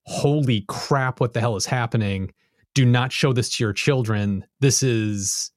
Holy 0.06 0.64
crap! 0.68 1.20
What 1.20 1.34
the 1.34 1.40
hell 1.40 1.56
is 1.56 1.66
happening? 1.66 2.32
Do 2.74 2.84
not 2.84 3.12
show 3.12 3.32
this 3.32 3.56
to 3.56 3.64
your 3.64 3.72
children. 3.72 4.44
This 4.60 4.82
is 4.82 5.50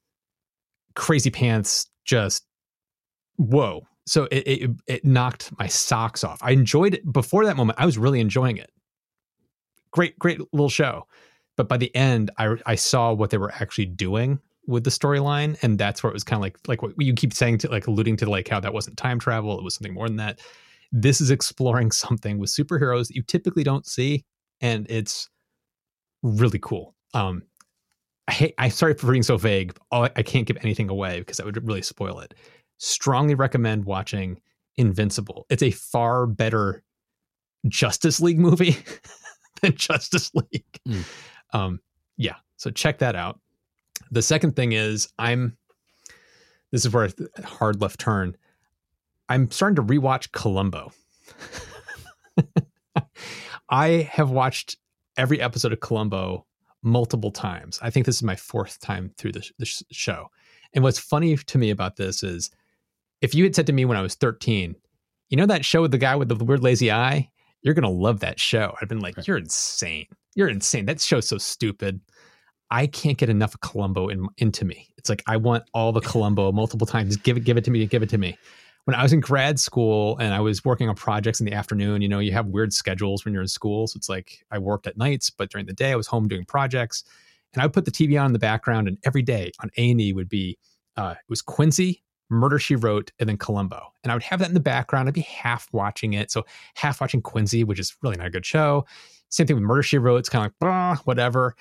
crazy 0.94 1.30
pants. 1.30 1.88
Just 2.04 2.44
whoa. 3.36 3.86
So 4.06 4.24
it, 4.30 4.46
it 4.46 4.70
it 4.86 5.04
knocked 5.04 5.52
my 5.58 5.66
socks 5.66 6.24
off. 6.24 6.38
I 6.42 6.50
enjoyed 6.50 6.94
it 6.94 7.10
before 7.10 7.44
that 7.46 7.56
moment. 7.56 7.78
I 7.78 7.86
was 7.86 7.96
really 7.96 8.20
enjoying 8.20 8.56
it. 8.58 8.70
Great, 9.90 10.18
great 10.18 10.40
little 10.52 10.68
show 10.68 11.06
but 11.56 11.68
by 11.68 11.76
the 11.76 11.94
end 11.94 12.30
I, 12.38 12.56
I 12.66 12.74
saw 12.74 13.12
what 13.12 13.30
they 13.30 13.38
were 13.38 13.52
actually 13.52 13.86
doing 13.86 14.40
with 14.66 14.84
the 14.84 14.90
storyline 14.90 15.62
and 15.62 15.78
that's 15.78 16.02
where 16.02 16.10
it 16.10 16.14
was 16.14 16.24
kind 16.24 16.38
of 16.38 16.42
like 16.42 16.58
like 16.66 16.82
what 16.82 16.94
you 16.98 17.12
keep 17.14 17.34
saying 17.34 17.58
to 17.58 17.70
like 17.70 17.86
alluding 17.86 18.16
to 18.18 18.30
like 18.30 18.48
how 18.48 18.60
that 18.60 18.72
wasn't 18.72 18.96
time 18.96 19.18
travel 19.18 19.58
it 19.58 19.64
was 19.64 19.74
something 19.74 19.94
more 19.94 20.08
than 20.08 20.16
that 20.16 20.40
this 20.92 21.20
is 21.20 21.30
exploring 21.30 21.90
something 21.90 22.38
with 22.38 22.50
superheroes 22.50 23.08
that 23.08 23.16
you 23.16 23.22
typically 23.22 23.64
don't 23.64 23.86
see 23.86 24.24
and 24.60 24.86
it's 24.88 25.28
really 26.22 26.58
cool 26.58 26.93
um 27.14 27.42
i 28.28 28.32
hate 28.32 28.54
i'm 28.58 28.70
sorry 28.70 28.94
for 28.94 29.10
being 29.10 29.22
so 29.22 29.36
vague 29.36 29.76
i 29.92 30.22
can't 30.22 30.46
give 30.46 30.58
anything 30.62 30.90
away 30.90 31.20
because 31.20 31.38
that 31.38 31.46
would 31.46 31.66
really 31.66 31.82
spoil 31.82 32.18
it 32.20 32.34
strongly 32.78 33.34
recommend 33.34 33.84
watching 33.84 34.40
invincible 34.76 35.46
it's 35.48 35.62
a 35.62 35.70
far 35.70 36.26
better 36.26 36.82
justice 37.68 38.20
league 38.20 38.38
movie 38.38 38.76
than 39.62 39.74
justice 39.74 40.30
league 40.34 40.80
mm. 40.86 41.04
Um, 41.54 41.80
yeah, 42.18 42.34
so 42.56 42.70
check 42.70 42.98
that 42.98 43.16
out. 43.16 43.40
The 44.10 44.22
second 44.22 44.56
thing 44.56 44.72
is 44.72 45.08
I'm. 45.18 45.56
This 46.72 46.84
is 46.84 46.92
where 46.92 47.08
a 47.38 47.42
hard 47.46 47.80
left 47.80 48.00
turn. 48.00 48.36
I'm 49.28 49.50
starting 49.50 49.76
to 49.76 49.82
rewatch 49.82 50.32
Columbo. 50.32 50.92
I 53.70 54.08
have 54.10 54.30
watched 54.30 54.76
every 55.16 55.40
episode 55.40 55.72
of 55.72 55.78
Columbo 55.78 56.44
multiple 56.84 57.30
times. 57.30 57.78
I 57.82 57.90
think 57.90 58.06
this 58.06 58.16
is 58.16 58.22
my 58.22 58.36
fourth 58.36 58.80
time 58.80 59.10
through 59.16 59.32
the, 59.32 59.50
the 59.58 59.66
show. 59.90 60.30
And 60.72 60.82
what's 60.84 60.98
funny 60.98 61.36
to 61.36 61.58
me 61.58 61.70
about 61.70 61.96
this 61.96 62.22
is 62.22 62.50
if 63.20 63.34
you 63.34 63.44
had 63.44 63.54
said 63.54 63.66
to 63.66 63.72
me 63.72 63.84
when 63.84 63.96
I 63.96 64.02
was 64.02 64.14
13, 64.14 64.74
you 65.30 65.36
know 65.36 65.46
that 65.46 65.64
show 65.64 65.82
with 65.82 65.90
the 65.90 65.98
guy 65.98 66.16
with 66.16 66.28
the 66.28 66.44
weird 66.44 66.62
lazy 66.62 66.92
eye? 66.92 67.30
You're 67.62 67.74
going 67.74 67.84
to 67.84 67.88
love 67.88 68.20
that 68.20 68.38
show. 68.38 68.74
I've 68.80 68.88
been 68.88 69.00
like, 69.00 69.16
right. 69.16 69.26
you're 69.26 69.38
insane. 69.38 70.06
You're 70.34 70.48
insane. 70.48 70.84
That 70.86 71.00
show's 71.00 71.26
so 71.26 71.38
stupid. 71.38 72.00
I 72.70 72.86
can't 72.86 73.16
get 73.16 73.30
enough 73.30 73.54
of 73.54 73.60
Columbo 73.60 74.08
in, 74.08 74.26
into 74.38 74.64
me. 74.64 74.88
It's 74.98 75.08
like 75.08 75.22
I 75.26 75.36
want 75.36 75.64
all 75.72 75.92
the 75.92 76.00
Columbo 76.00 76.52
multiple 76.52 76.86
times. 76.86 77.16
Give 77.16 77.36
it, 77.36 77.44
give 77.44 77.56
it 77.56 77.64
to 77.64 77.70
me, 77.70 77.86
give 77.86 78.02
it 78.02 78.10
to 78.10 78.18
me. 78.18 78.36
When 78.84 78.94
I 78.94 79.02
was 79.02 79.12
in 79.12 79.20
grad 79.20 79.58
school 79.58 80.18
and 80.18 80.34
I 80.34 80.40
was 80.40 80.64
working 80.64 80.88
on 80.88 80.94
projects 80.94 81.40
in 81.40 81.46
the 81.46 81.54
afternoon, 81.54 82.02
you 82.02 82.08
know, 82.08 82.18
you 82.18 82.32
have 82.32 82.46
weird 82.46 82.72
schedules 82.72 83.24
when 83.24 83.32
you're 83.32 83.42
in 83.42 83.48
school. 83.48 83.86
So 83.86 83.96
it's 83.96 84.08
like 84.10 84.44
I 84.50 84.58
worked 84.58 84.86
at 84.86 84.98
nights, 84.98 85.30
but 85.30 85.50
during 85.50 85.66
the 85.66 85.72
day 85.72 85.92
I 85.92 85.96
was 85.96 86.06
home 86.06 86.28
doing 86.28 86.44
projects. 86.44 87.04
And 87.54 87.62
I 87.62 87.66
would 87.66 87.72
put 87.72 87.86
the 87.86 87.90
TV 87.90 88.20
on 88.20 88.26
in 88.26 88.32
the 88.32 88.38
background, 88.38 88.88
and 88.88 88.98
every 89.04 89.22
day 89.22 89.52
on 89.60 89.70
A 89.76 89.90
and 89.90 90.00
E 90.00 90.12
would 90.12 90.28
be 90.28 90.58
uh, 90.96 91.14
it 91.16 91.30
was 91.30 91.40
Quincy, 91.40 92.02
Murder 92.28 92.58
She 92.58 92.74
Wrote, 92.74 93.12
and 93.18 93.28
then 93.28 93.36
Columbo. 93.36 93.92
And 94.02 94.10
I 94.10 94.14
would 94.14 94.24
have 94.24 94.40
that 94.40 94.48
in 94.48 94.54
the 94.54 94.60
background. 94.60 95.08
I'd 95.08 95.14
be 95.14 95.22
half 95.22 95.68
watching 95.72 96.14
it. 96.14 96.30
So 96.30 96.44
half 96.74 97.00
watching 97.00 97.22
Quincy, 97.22 97.64
which 97.64 97.78
is 97.78 97.96
really 98.02 98.16
not 98.16 98.26
a 98.26 98.30
good 98.30 98.44
show. 98.44 98.84
Same 99.28 99.46
thing 99.46 99.56
with 99.56 99.64
Murder 99.64 99.82
She 99.82 99.98
Wrote. 99.98 100.18
It's 100.18 100.28
kind 100.28 100.44
of 100.44 100.52
like 100.60 101.06
whatever. 101.06 101.54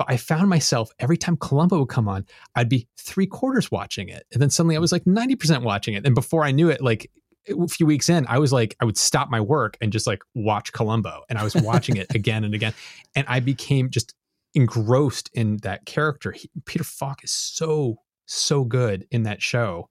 But 0.00 0.10
I 0.10 0.16
found 0.16 0.48
myself 0.48 0.90
every 0.98 1.18
time 1.18 1.36
Columbo 1.36 1.80
would 1.80 1.90
come 1.90 2.08
on, 2.08 2.24
I'd 2.54 2.70
be 2.70 2.88
three 2.96 3.26
quarters 3.26 3.70
watching 3.70 4.08
it, 4.08 4.24
and 4.32 4.40
then 4.40 4.48
suddenly 4.48 4.74
I 4.74 4.78
was 4.78 4.92
like 4.92 5.06
ninety 5.06 5.36
percent 5.36 5.62
watching 5.62 5.92
it. 5.92 6.06
And 6.06 6.14
before 6.14 6.42
I 6.42 6.52
knew 6.52 6.70
it, 6.70 6.80
like 6.80 7.10
a 7.46 7.68
few 7.68 7.84
weeks 7.84 8.08
in, 8.08 8.24
I 8.26 8.38
was 8.38 8.50
like, 8.50 8.74
I 8.80 8.86
would 8.86 8.96
stop 8.96 9.28
my 9.28 9.42
work 9.42 9.76
and 9.82 9.92
just 9.92 10.06
like 10.06 10.22
watch 10.34 10.72
Columbo, 10.72 11.24
and 11.28 11.38
I 11.38 11.44
was 11.44 11.54
watching 11.54 11.98
it 11.98 12.06
again 12.14 12.44
and 12.44 12.54
again, 12.54 12.72
and 13.14 13.26
I 13.28 13.40
became 13.40 13.90
just 13.90 14.14
engrossed 14.54 15.28
in 15.34 15.58
that 15.64 15.84
character. 15.84 16.32
He, 16.32 16.48
Peter 16.64 16.82
Falk 16.82 17.22
is 17.22 17.30
so 17.30 18.00
so 18.24 18.64
good 18.64 19.06
in 19.10 19.24
that 19.24 19.42
show, 19.42 19.90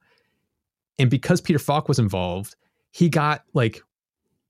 and 0.97 1.11
because 1.11 1.39
Peter 1.39 1.59
Falk 1.59 1.87
was 1.87 1.99
involved, 1.99 2.55
he 2.89 3.09
got 3.09 3.43
like 3.53 3.83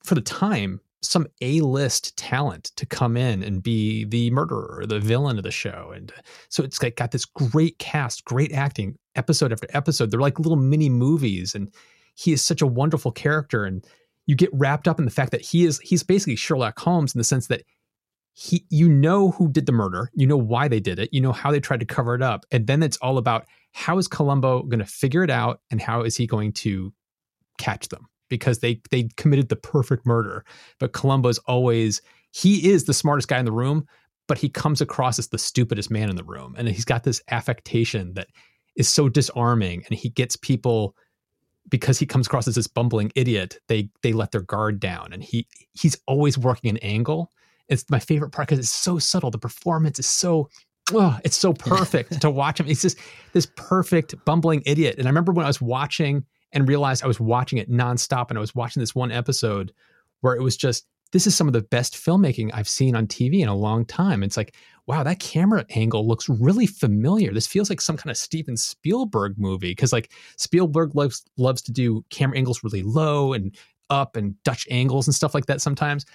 for 0.05 0.15
the 0.15 0.21
time 0.21 0.79
some 1.01 1.27
A-list 1.41 2.17
talent 2.17 2.71
to 2.75 2.85
come 2.85 3.15
in 3.15 3.41
and 3.43 3.63
be 3.63 4.03
the 4.05 4.31
murderer, 4.31 4.85
the 4.85 4.99
villain 4.99 5.37
of 5.37 5.43
the 5.43 5.51
show, 5.51 5.91
and 5.95 6.11
so 6.49 6.63
it's 6.63 6.81
like 6.81 6.97
got 6.97 7.11
this 7.11 7.25
great 7.25 7.79
cast, 7.79 8.25
great 8.25 8.51
acting, 8.51 8.97
episode 9.15 9.51
after 9.51 9.67
episode. 9.71 10.11
They're 10.11 10.19
like 10.19 10.39
little 10.39 10.57
mini 10.57 10.89
movies, 10.89 11.55
and 11.55 11.73
he 12.15 12.33
is 12.33 12.41
such 12.43 12.61
a 12.61 12.67
wonderful 12.67 13.11
character, 13.11 13.65
and 13.65 13.85
you 14.25 14.35
get 14.35 14.49
wrapped 14.53 14.87
up 14.87 14.99
in 14.99 15.05
the 15.05 15.11
fact 15.11 15.31
that 15.31 15.41
he 15.41 15.65
is 15.65 15.79
he's 15.79 16.03
basically 16.03 16.35
Sherlock 16.35 16.77
Holmes 16.79 17.15
in 17.15 17.19
the 17.19 17.23
sense 17.23 17.47
that 17.47 17.63
he 18.33 18.65
you 18.69 18.89
know 18.89 19.31
who 19.31 19.49
did 19.49 19.65
the 19.65 19.71
murder, 19.71 20.11
you 20.13 20.27
know 20.27 20.37
why 20.37 20.67
they 20.67 20.79
did 20.79 20.99
it, 20.99 21.09
you 21.13 21.21
know 21.21 21.31
how 21.31 21.51
they 21.51 21.59
tried 21.59 21.79
to 21.79 21.85
cover 21.85 22.15
it 22.15 22.21
up, 22.21 22.45
and 22.51 22.67
then 22.67 22.83
it's 22.83 22.97
all 22.97 23.17
about 23.17 23.45
how 23.71 23.97
is 23.97 24.07
Columbo 24.07 24.63
going 24.63 24.79
to 24.79 24.85
figure 24.85 25.23
it 25.23 25.29
out, 25.29 25.61
and 25.71 25.81
how 25.81 26.01
is 26.01 26.17
he 26.17 26.27
going 26.27 26.51
to 26.53 26.93
catch 27.57 27.87
them 27.89 28.07
because 28.29 28.59
they 28.59 28.81
they 28.91 29.09
committed 29.17 29.49
the 29.49 29.55
perfect 29.55 30.05
murder. 30.05 30.45
But 30.79 30.93
Columbo's 30.93 31.39
always 31.39 32.01
he 32.31 32.69
is 32.69 32.85
the 32.85 32.93
smartest 32.93 33.27
guy 33.27 33.39
in 33.39 33.45
the 33.45 33.51
room, 33.51 33.85
but 34.27 34.37
he 34.37 34.49
comes 34.49 34.81
across 34.81 35.19
as 35.19 35.29
the 35.29 35.37
stupidest 35.37 35.89
man 35.89 36.09
in 36.09 36.15
the 36.15 36.23
room, 36.23 36.55
and 36.57 36.67
he's 36.67 36.85
got 36.85 37.03
this 37.03 37.21
affectation 37.29 38.13
that 38.13 38.27
is 38.75 38.87
so 38.87 39.09
disarming, 39.09 39.83
and 39.89 39.97
he 39.97 40.09
gets 40.09 40.35
people 40.35 40.95
because 41.69 41.99
he 41.99 42.05
comes 42.05 42.27
across 42.27 42.47
as 42.47 42.55
this 42.55 42.67
bumbling 42.67 43.11
idiot. 43.15 43.59
They 43.67 43.89
they 44.01 44.13
let 44.13 44.31
their 44.31 44.41
guard 44.41 44.79
down, 44.79 45.13
and 45.13 45.23
he 45.23 45.47
he's 45.73 45.97
always 46.07 46.37
working 46.37 46.69
an 46.69 46.77
angle. 46.77 47.31
It's 47.67 47.85
my 47.89 47.99
favorite 47.99 48.31
part 48.31 48.47
because 48.47 48.59
it's 48.59 48.71
so 48.71 48.97
subtle. 48.97 49.31
The 49.31 49.37
performance 49.37 49.99
is 49.99 50.07
so 50.07 50.49
oh, 50.93 51.19
it's 51.23 51.37
so 51.37 51.53
perfect 51.53 52.21
to 52.21 52.29
watch 52.29 52.59
him. 52.59 52.65
He's 52.65 52.81
just 52.81 52.97
this 53.33 53.47
perfect 53.55 54.15
bumbling 54.25 54.63
idiot. 54.65 54.95
And 54.97 55.07
I 55.07 55.09
remember 55.09 55.31
when 55.31 55.45
I 55.45 55.49
was 55.49 55.61
watching 55.61 56.25
and 56.51 56.67
realized 56.67 57.03
I 57.03 57.07
was 57.07 57.19
watching 57.19 57.57
it 57.59 57.69
nonstop. 57.69 58.29
And 58.29 58.37
I 58.37 58.41
was 58.41 58.55
watching 58.55 58.79
this 58.79 58.95
one 58.95 59.11
episode 59.11 59.71
where 60.21 60.35
it 60.35 60.41
was 60.41 60.57
just, 60.57 60.85
this 61.11 61.25
is 61.25 61.35
some 61.35 61.47
of 61.47 61.53
the 61.53 61.61
best 61.61 61.95
filmmaking 61.95 62.51
I've 62.53 62.67
seen 62.67 62.95
on 62.95 63.07
TV 63.07 63.39
in 63.39 63.47
a 63.47 63.55
long 63.55 63.85
time. 63.85 64.21
It's 64.21 64.37
like, 64.37 64.55
wow, 64.85 65.03
that 65.03 65.19
camera 65.19 65.65
angle 65.71 66.07
looks 66.07 66.29
really 66.29 66.67
familiar. 66.67 67.33
This 67.33 67.47
feels 67.47 67.69
like 67.69 67.81
some 67.81 67.97
kind 67.97 68.11
of 68.11 68.17
Steven 68.17 68.57
Spielberg 68.57 69.35
movie 69.37 69.71
because 69.71 69.91
like 69.91 70.11
Spielberg 70.37 70.95
loves 70.95 71.23
loves 71.37 71.61
to 71.63 71.71
do 71.71 72.05
camera 72.09 72.37
angles 72.37 72.63
really 72.63 72.83
low 72.83 73.33
and 73.33 73.55
up 73.89 74.15
and 74.15 74.41
Dutch 74.43 74.67
angles 74.69 75.07
and 75.07 75.15
stuff 75.15 75.33
like 75.33 75.47
that 75.47 75.61
sometimes. 75.61 76.05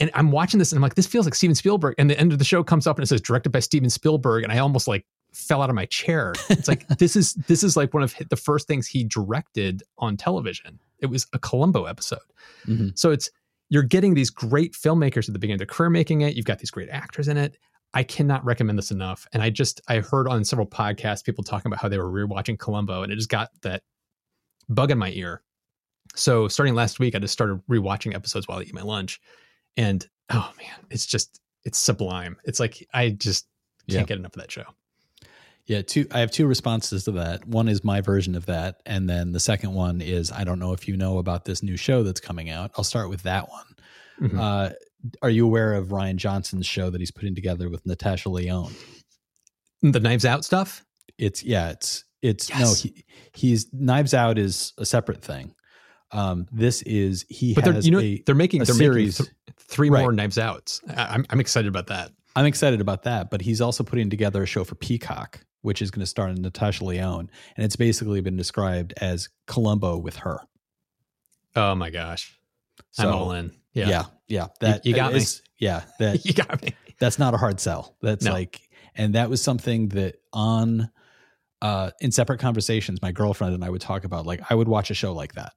and 0.00 0.10
I'm 0.14 0.30
watching 0.30 0.58
this 0.58 0.72
and 0.72 0.78
I'm 0.78 0.82
like, 0.82 0.94
this 0.94 1.06
feels 1.06 1.26
like 1.26 1.34
Steven 1.34 1.54
Spielberg. 1.54 1.94
And 1.98 2.08
the 2.08 2.18
end 2.18 2.32
of 2.32 2.38
the 2.38 2.44
show 2.44 2.62
comes 2.62 2.86
up 2.86 2.96
and 2.98 3.02
it 3.02 3.08
says 3.08 3.20
directed 3.20 3.50
by 3.50 3.60
Steven 3.60 3.90
Spielberg. 3.90 4.44
And 4.44 4.52
I 4.52 4.58
almost 4.58 4.86
like 4.86 5.04
fell 5.32 5.62
out 5.62 5.70
of 5.70 5.76
my 5.76 5.86
chair. 5.86 6.34
It's 6.48 6.68
like 6.68 6.86
this 6.98 7.16
is 7.16 7.34
this 7.34 7.62
is 7.62 7.76
like 7.76 7.94
one 7.94 8.02
of 8.02 8.14
the 8.30 8.36
first 8.36 8.66
things 8.66 8.86
he 8.86 9.04
directed 9.04 9.82
on 9.98 10.16
television. 10.16 10.78
It 10.98 11.06
was 11.06 11.26
a 11.32 11.38
Columbo 11.38 11.84
episode. 11.84 12.18
Mm-hmm. 12.66 12.88
So 12.94 13.10
it's 13.10 13.30
you're 13.70 13.82
getting 13.82 14.14
these 14.14 14.30
great 14.30 14.72
filmmakers 14.72 15.28
at 15.28 15.32
the 15.32 15.38
beginning 15.38 15.60
of 15.60 15.66
their 15.68 15.74
career 15.74 15.90
making 15.90 16.22
it. 16.22 16.34
You've 16.34 16.46
got 16.46 16.58
these 16.58 16.70
great 16.70 16.88
actors 16.88 17.28
in 17.28 17.36
it. 17.36 17.56
I 17.94 18.02
cannot 18.02 18.44
recommend 18.44 18.78
this 18.78 18.90
enough. 18.90 19.26
And 19.32 19.42
I 19.42 19.50
just 19.50 19.80
I 19.88 19.98
heard 19.98 20.28
on 20.28 20.44
several 20.44 20.66
podcasts 20.66 21.24
people 21.24 21.44
talking 21.44 21.70
about 21.70 21.80
how 21.80 21.88
they 21.88 21.98
were 21.98 22.10
rewatching 22.10 22.58
Columbo, 22.58 23.02
and 23.02 23.12
it 23.12 23.16
just 23.16 23.28
got 23.28 23.50
that 23.62 23.82
bug 24.68 24.90
in 24.90 24.98
my 24.98 25.10
ear. 25.10 25.42
So 26.14 26.48
starting 26.48 26.74
last 26.74 26.98
week, 26.98 27.14
I 27.14 27.18
just 27.18 27.32
started 27.32 27.60
rewatching 27.70 28.14
episodes 28.14 28.48
while 28.48 28.58
I 28.58 28.62
eat 28.62 28.74
my 28.74 28.82
lunch, 28.82 29.20
and 29.76 30.06
oh 30.30 30.52
man, 30.58 30.86
it's 30.90 31.06
just 31.06 31.40
it's 31.64 31.78
sublime. 31.78 32.36
It's 32.44 32.60
like 32.60 32.86
I 32.92 33.10
just 33.10 33.46
can't 33.88 34.00
yeah. 34.00 34.04
get 34.04 34.18
enough 34.18 34.34
of 34.34 34.42
that 34.42 34.50
show. 34.50 34.64
Yeah, 35.68 35.82
two. 35.82 36.06
I 36.10 36.20
have 36.20 36.30
two 36.30 36.46
responses 36.46 37.04
to 37.04 37.12
that. 37.12 37.46
One 37.46 37.68
is 37.68 37.84
my 37.84 38.00
version 38.00 38.34
of 38.34 38.46
that, 38.46 38.80
and 38.86 39.08
then 39.08 39.32
the 39.32 39.40
second 39.40 39.74
one 39.74 40.00
is 40.00 40.32
I 40.32 40.42
don't 40.42 40.58
know 40.58 40.72
if 40.72 40.88
you 40.88 40.96
know 40.96 41.18
about 41.18 41.44
this 41.44 41.62
new 41.62 41.76
show 41.76 42.02
that's 42.02 42.20
coming 42.20 42.48
out. 42.48 42.70
I'll 42.78 42.84
start 42.84 43.10
with 43.10 43.22
that 43.24 43.50
one. 43.50 43.66
Mm-hmm. 44.18 44.40
Uh, 44.40 44.70
are 45.20 45.28
you 45.28 45.44
aware 45.44 45.74
of 45.74 45.88
Rian 45.88 46.16
Johnson's 46.16 46.64
show 46.64 46.88
that 46.88 47.02
he's 47.02 47.10
putting 47.10 47.34
together 47.34 47.68
with 47.68 47.84
Natasha 47.84 48.30
Lyonne? 48.30 48.72
The 49.82 50.00
Knives 50.00 50.24
Out 50.24 50.42
stuff. 50.42 50.86
It's 51.18 51.44
yeah. 51.44 51.68
It's 51.68 52.04
it's 52.22 52.48
yes. 52.48 52.60
no. 52.60 52.90
He, 52.90 53.04
he's 53.34 53.66
Knives 53.70 54.14
Out 54.14 54.38
is 54.38 54.72
a 54.78 54.86
separate 54.86 55.22
thing. 55.22 55.54
Um, 56.12 56.46
this 56.50 56.80
is 56.82 57.26
he 57.28 57.52
but 57.52 57.66
has 57.66 57.84
you 57.84 57.92
know 57.92 58.00
a, 58.00 58.22
they're 58.24 58.34
making 58.34 58.64
they're 58.64 58.74
series 58.74 59.20
making 59.20 59.34
th- 59.46 59.56
three 59.58 59.90
right. 59.90 60.00
more 60.00 60.12
Knives 60.12 60.38
Outs. 60.38 60.80
I, 60.88 61.08
I'm 61.08 61.26
I'm 61.28 61.40
excited 61.40 61.68
about 61.68 61.88
that. 61.88 62.10
I'm 62.34 62.46
excited 62.46 62.80
about 62.80 63.02
that. 63.02 63.30
But 63.30 63.42
he's 63.42 63.60
also 63.60 63.84
putting 63.84 64.08
together 64.08 64.42
a 64.42 64.46
show 64.46 64.64
for 64.64 64.74
Peacock 64.74 65.40
which 65.62 65.82
is 65.82 65.90
going 65.90 66.00
to 66.00 66.06
star 66.06 66.28
in 66.28 66.40
Natasha 66.40 66.84
Lyonne, 66.84 67.30
and 67.56 67.64
it's 67.64 67.76
basically 67.76 68.20
been 68.20 68.36
described 68.36 68.94
as 69.00 69.28
Columbo 69.46 69.96
with 69.98 70.16
her. 70.16 70.40
Oh 71.56 71.74
my 71.74 71.90
gosh, 71.90 72.38
so, 72.90 73.08
I'm 73.08 73.14
all 73.14 73.32
in. 73.32 73.52
Yeah, 73.72 73.88
yeah, 73.88 74.04
yeah. 74.26 74.46
That 74.60 74.86
you, 74.86 74.90
you 74.90 74.96
got 74.96 75.14
is, 75.14 75.42
me. 75.42 75.66
Yeah, 75.66 75.82
that 75.98 76.24
you 76.24 76.32
got 76.32 76.62
me. 76.62 76.74
That's 76.98 77.18
not 77.18 77.34
a 77.34 77.36
hard 77.36 77.60
sell. 77.60 77.96
That's 78.02 78.24
no. 78.24 78.32
like, 78.32 78.60
and 78.94 79.14
that 79.14 79.30
was 79.30 79.42
something 79.42 79.88
that 79.90 80.16
on 80.32 80.90
uh 81.60 81.90
in 82.00 82.12
separate 82.12 82.40
conversations, 82.40 83.02
my 83.02 83.12
girlfriend 83.12 83.54
and 83.54 83.64
I 83.64 83.70
would 83.70 83.80
talk 83.80 84.04
about. 84.04 84.26
Like, 84.26 84.40
I 84.50 84.54
would 84.54 84.68
watch 84.68 84.90
a 84.90 84.94
show 84.94 85.12
like 85.12 85.34
that 85.34 85.52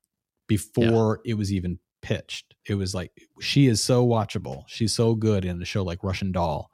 before 0.47 1.21
yeah. 1.23 1.31
it 1.31 1.33
was 1.35 1.53
even 1.53 1.79
pitched. 2.01 2.55
It 2.67 2.75
was 2.75 2.93
like 2.93 3.11
she 3.39 3.67
is 3.67 3.81
so 3.83 4.05
watchable. 4.05 4.63
She's 4.67 4.93
so 4.93 5.15
good 5.15 5.45
in 5.45 5.61
a 5.61 5.65
show 5.65 5.83
like 5.83 6.03
Russian 6.03 6.31
Doll 6.31 6.71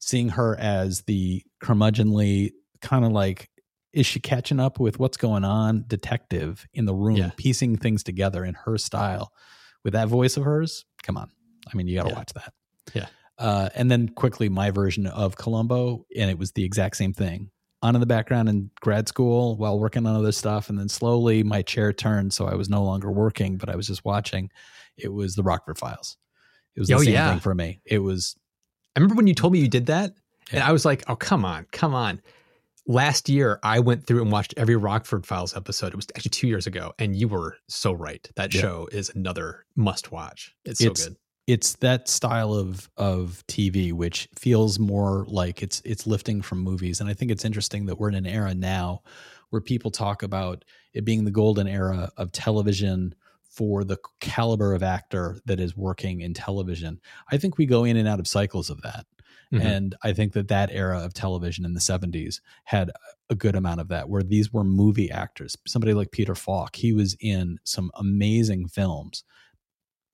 seeing 0.00 0.30
her 0.30 0.56
as 0.58 1.02
the 1.02 1.42
curmudgeonly 1.62 2.52
kind 2.80 3.04
of 3.04 3.12
like 3.12 3.50
is 3.92 4.06
she 4.06 4.20
catching 4.20 4.60
up 4.60 4.78
with 4.78 4.98
what's 4.98 5.16
going 5.16 5.44
on 5.44 5.84
detective 5.88 6.66
in 6.72 6.84
the 6.84 6.94
room 6.94 7.16
yeah. 7.16 7.30
piecing 7.36 7.76
things 7.76 8.02
together 8.02 8.44
in 8.44 8.54
her 8.54 8.78
style 8.78 9.32
with 9.82 9.94
that 9.94 10.08
voice 10.08 10.36
of 10.36 10.44
hers? 10.44 10.84
Come 11.02 11.16
on. 11.16 11.30
I 11.72 11.76
mean 11.76 11.88
you 11.88 11.96
got 11.96 12.04
to 12.04 12.10
yeah. 12.10 12.16
watch 12.16 12.32
that. 12.34 12.52
Yeah. 12.94 13.06
Uh, 13.38 13.68
and 13.74 13.90
then 13.90 14.08
quickly 14.08 14.48
my 14.48 14.70
version 14.70 15.06
of 15.06 15.36
columbo 15.36 16.04
and 16.16 16.30
it 16.30 16.38
was 16.38 16.52
the 16.52 16.64
exact 16.64 16.96
same 16.96 17.12
thing. 17.12 17.50
On 17.82 17.94
in 17.94 18.00
the 18.00 18.06
background 18.06 18.48
in 18.48 18.70
grad 18.80 19.08
school 19.08 19.56
while 19.56 19.78
working 19.78 20.06
on 20.06 20.14
other 20.14 20.32
stuff 20.32 20.68
and 20.68 20.78
then 20.78 20.88
slowly 20.88 21.42
my 21.42 21.62
chair 21.62 21.94
turned 21.94 22.30
so 22.32 22.46
i 22.46 22.54
was 22.54 22.68
no 22.68 22.84
longer 22.84 23.10
working 23.10 23.56
but 23.56 23.70
i 23.70 23.76
was 23.76 23.86
just 23.86 24.04
watching. 24.04 24.50
It 24.96 25.12
was 25.12 25.34
the 25.34 25.42
rockford 25.42 25.78
files. 25.78 26.16
It 26.76 26.80
was 26.80 26.88
the 26.88 26.94
oh, 26.94 27.02
same 27.02 27.14
yeah. 27.14 27.30
thing 27.30 27.40
for 27.40 27.54
me. 27.54 27.80
It 27.84 27.98
was 27.98 28.36
I 28.94 29.00
remember 29.00 29.14
when 29.14 29.26
you 29.26 29.34
told 29.34 29.52
me 29.52 29.60
you 29.60 29.68
did 29.68 29.86
that, 29.86 30.12
yeah. 30.50 30.60
and 30.60 30.64
I 30.64 30.72
was 30.72 30.84
like, 30.84 31.04
"Oh, 31.08 31.16
come 31.16 31.44
on, 31.44 31.66
come 31.72 31.94
on." 31.94 32.20
Last 32.86 33.28
year, 33.28 33.60
I 33.62 33.78
went 33.80 34.06
through 34.06 34.22
and 34.22 34.32
watched 34.32 34.54
every 34.56 34.76
Rockford 34.76 35.26
Files 35.26 35.56
episode. 35.56 35.88
It 35.88 35.96
was 35.96 36.06
actually 36.16 36.30
two 36.30 36.48
years 36.48 36.66
ago, 36.66 36.92
and 36.98 37.14
you 37.14 37.28
were 37.28 37.56
so 37.68 37.92
right. 37.92 38.28
That 38.36 38.54
yeah. 38.54 38.60
show 38.60 38.88
is 38.90 39.10
another 39.14 39.64
must 39.76 40.12
watch. 40.12 40.54
It's 40.64 40.80
so 40.80 40.92
good. 40.92 41.16
It's 41.46 41.74
that 41.76 42.08
style 42.08 42.52
of 42.52 42.88
of 42.96 43.44
TV 43.48 43.92
which 43.92 44.28
feels 44.38 44.78
more 44.78 45.24
like 45.28 45.62
it's 45.62 45.82
it's 45.84 46.06
lifting 46.06 46.42
from 46.42 46.60
movies, 46.60 47.00
and 47.00 47.08
I 47.08 47.14
think 47.14 47.30
it's 47.30 47.44
interesting 47.44 47.86
that 47.86 47.98
we're 47.98 48.08
in 48.08 48.14
an 48.14 48.26
era 48.26 48.54
now 48.54 49.02
where 49.50 49.60
people 49.60 49.90
talk 49.90 50.22
about 50.22 50.64
it 50.92 51.04
being 51.04 51.24
the 51.24 51.30
golden 51.30 51.66
era 51.68 52.10
of 52.16 52.32
television 52.32 53.14
for 53.50 53.84
the 53.84 53.98
caliber 54.20 54.74
of 54.74 54.82
actor 54.82 55.40
that 55.44 55.60
is 55.60 55.76
working 55.76 56.20
in 56.20 56.32
television. 56.32 57.00
I 57.30 57.36
think 57.36 57.58
we 57.58 57.66
go 57.66 57.84
in 57.84 57.96
and 57.96 58.08
out 58.08 58.20
of 58.20 58.28
cycles 58.28 58.70
of 58.70 58.80
that. 58.82 59.06
Mm-hmm. 59.52 59.66
And 59.66 59.94
I 60.02 60.12
think 60.12 60.32
that 60.34 60.48
that 60.48 60.70
era 60.70 61.00
of 61.00 61.12
television 61.12 61.64
in 61.64 61.74
the 61.74 61.80
70s 61.80 62.40
had 62.64 62.90
a 63.28 63.34
good 63.34 63.56
amount 63.56 63.80
of 63.80 63.88
that, 63.88 64.08
where 64.08 64.22
these 64.22 64.52
were 64.52 64.64
movie 64.64 65.10
actors. 65.10 65.56
Somebody 65.66 65.92
like 65.92 66.12
Peter 66.12 66.34
Falk, 66.34 66.76
he 66.76 66.92
was 66.92 67.16
in 67.20 67.58
some 67.64 67.90
amazing 67.94 68.68
films, 68.68 69.24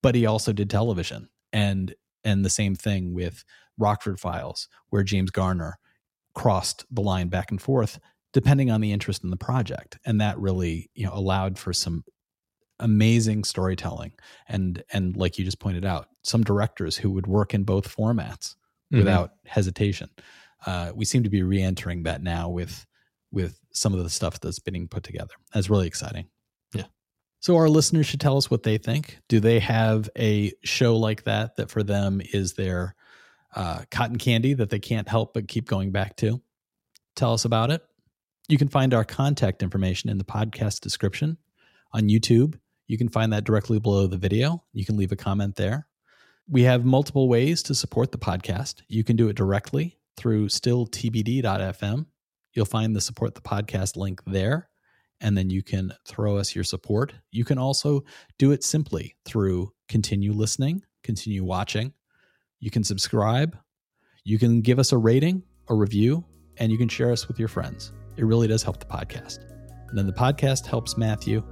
but 0.03 0.15
he 0.15 0.25
also 0.25 0.53
did 0.53 0.71
television. 0.71 1.29
And 1.53 1.95
and 2.25 2.45
the 2.45 2.51
same 2.51 2.75
thing 2.75 3.15
with 3.15 3.45
Rockford 3.79 4.19
Files, 4.19 4.69
where 4.89 5.03
James 5.03 5.31
Garner 5.31 5.79
crossed 6.35 6.85
the 6.91 7.01
line 7.01 7.29
back 7.29 7.51
and 7.51 7.61
forth 7.61 7.99
depending 8.37 8.71
on 8.71 8.83
the 8.83 8.93
interest 8.93 9.25
in 9.25 9.31
the 9.31 9.37
project 9.39 9.99
and 10.05 10.21
that 10.21 10.39
really 10.39 10.91
you 10.95 11.07
know 11.07 11.15
allowed 11.15 11.59
for 11.59 11.73
some 11.73 12.05
amazing 12.81 13.43
storytelling 13.43 14.13
and 14.47 14.85
and 14.93 15.17
like 15.17 15.39
you 15.39 15.45
just 15.47 15.59
pointed 15.59 15.87
out 15.87 16.09
some 16.23 16.45
directors 16.45 16.99
who 16.99 17.11
would 17.11 17.27
work 17.27 17.55
in 17.55 17.65
both 17.65 17.97
formats 17.97 18.55
mm-hmm. 18.93 18.99
without 18.99 19.33
hesitation. 19.45 20.11
Uh, 20.65 20.93
we 20.95 21.05
seem 21.05 21.23
to 21.23 21.31
be 21.31 21.43
re-entering 21.43 22.05
that 22.05 22.23
now 22.23 22.49
with 22.49 22.87
with 23.33 23.59
some 23.73 23.93
of 23.93 24.03
the 24.03 24.11
stuff 24.11 24.41
that's 24.41 24.59
being 24.59 24.89
put 24.89 25.03
together. 25.03 25.35
That's 25.53 25.69
really 25.69 25.87
exciting. 25.87 26.27
Yeah. 26.73 26.85
So 27.41 27.57
our 27.57 27.69
listeners 27.69 28.07
should 28.07 28.21
tell 28.21 28.37
us 28.37 28.51
what 28.51 28.63
they 28.63 28.79
think. 28.79 29.19
Do 29.29 29.41
they 29.41 29.59
have 29.59 30.09
a 30.17 30.53
show 30.65 30.97
like 30.97 31.25
that 31.25 31.57
that 31.57 31.71
for 31.71 31.83
them 31.83 32.23
is 32.33 32.55
their 32.55 32.95
uh, 33.55 33.83
cotton 33.91 34.17
candy 34.17 34.55
that 34.55 34.71
they 34.71 34.79
can't 34.79 35.09
help 35.09 35.35
but 35.35 35.49
keep 35.49 35.69
going 35.69 35.91
back 35.91 36.17
to? 36.19 36.41
Tell 37.17 37.33
us 37.33 37.45
about 37.45 37.71
it. 37.71 37.83
You 38.49 38.59
can 38.59 38.69
find 38.69 38.95
our 38.95 39.05
contact 39.05 39.63
information 39.63 40.09
in 40.09 40.19
the 40.19 40.25
podcast 40.25 40.81
description. 40.81 41.37
On 41.93 42.09
youtube 42.09 42.59
you 42.87 42.99
can 42.99 43.09
find 43.09 43.33
that 43.33 43.45
directly 43.45 43.79
below 43.79 44.07
the 44.07 44.17
video. 44.17 44.63
You 44.73 44.85
can 44.85 44.97
leave 44.97 45.13
a 45.13 45.17
comment 45.17 45.57
there. 45.57 45.87
We 46.49 46.63
have 46.63 46.85
multiple 46.85 47.29
ways 47.29 47.63
to 47.65 47.75
support 47.75 48.13
the 48.13 48.19
podcast. 48.19 48.83
You 48.89 49.03
can 49.03 49.17
do 49.17 49.29
it 49.29 49.37
directly 49.37 49.99
through 50.17 50.47
stilltbd.fm. 50.47 52.07
You'll 52.55 52.65
find 52.65 52.95
the 52.95 53.01
support 53.01 53.35
the 53.35 53.41
podcast 53.41 53.97
link 53.97 54.23
there, 54.27 54.69
and 55.21 55.37
then 55.37 55.51
you 55.51 55.63
can 55.63 55.93
throw 56.07 56.37
us 56.37 56.55
your 56.55 56.63
support. 56.63 57.13
You 57.33 57.45
can 57.45 57.59
also 57.59 58.05
do 58.39 58.53
it 58.53 58.63
simply 58.63 59.17
through 59.25 59.73
continue 59.89 60.33
listening, 60.33 60.83
continue 61.03 61.45
watching. 61.45 61.93
You 62.61 62.71
can 62.71 62.85
subscribe. 62.85 63.59
You 64.25 64.39
can 64.39 64.61
give 64.61 64.79
us 64.79 64.93
a 64.93 64.99
rating, 64.99 65.43
a 65.69 65.75
review, 65.75 66.25
and 66.59 66.71
you 66.71 66.79
can 66.79 66.89
share 66.89 67.11
us 67.11 67.27
with 67.27 67.41
your 67.41 67.49
friends. 67.49 67.93
It 68.17 68.25
really 68.25 68.47
does 68.47 68.63
help 68.63 68.79
the 68.79 68.87
podcast. 68.87 69.41
And 69.89 69.99
then 69.99 70.07
the 70.07 70.13
podcast 70.13 70.65
helps 70.65 70.97
Matthew 70.97 71.45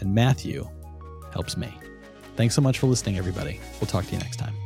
and 0.00 0.14
Matthew 0.14 0.68
helps 1.32 1.56
me. 1.56 1.72
Thanks 2.36 2.54
so 2.54 2.60
much 2.60 2.78
for 2.78 2.86
listening, 2.86 3.16
everybody. 3.16 3.60
We'll 3.80 3.86
talk 3.86 4.06
to 4.06 4.12
you 4.12 4.18
next 4.18 4.36
time. 4.36 4.63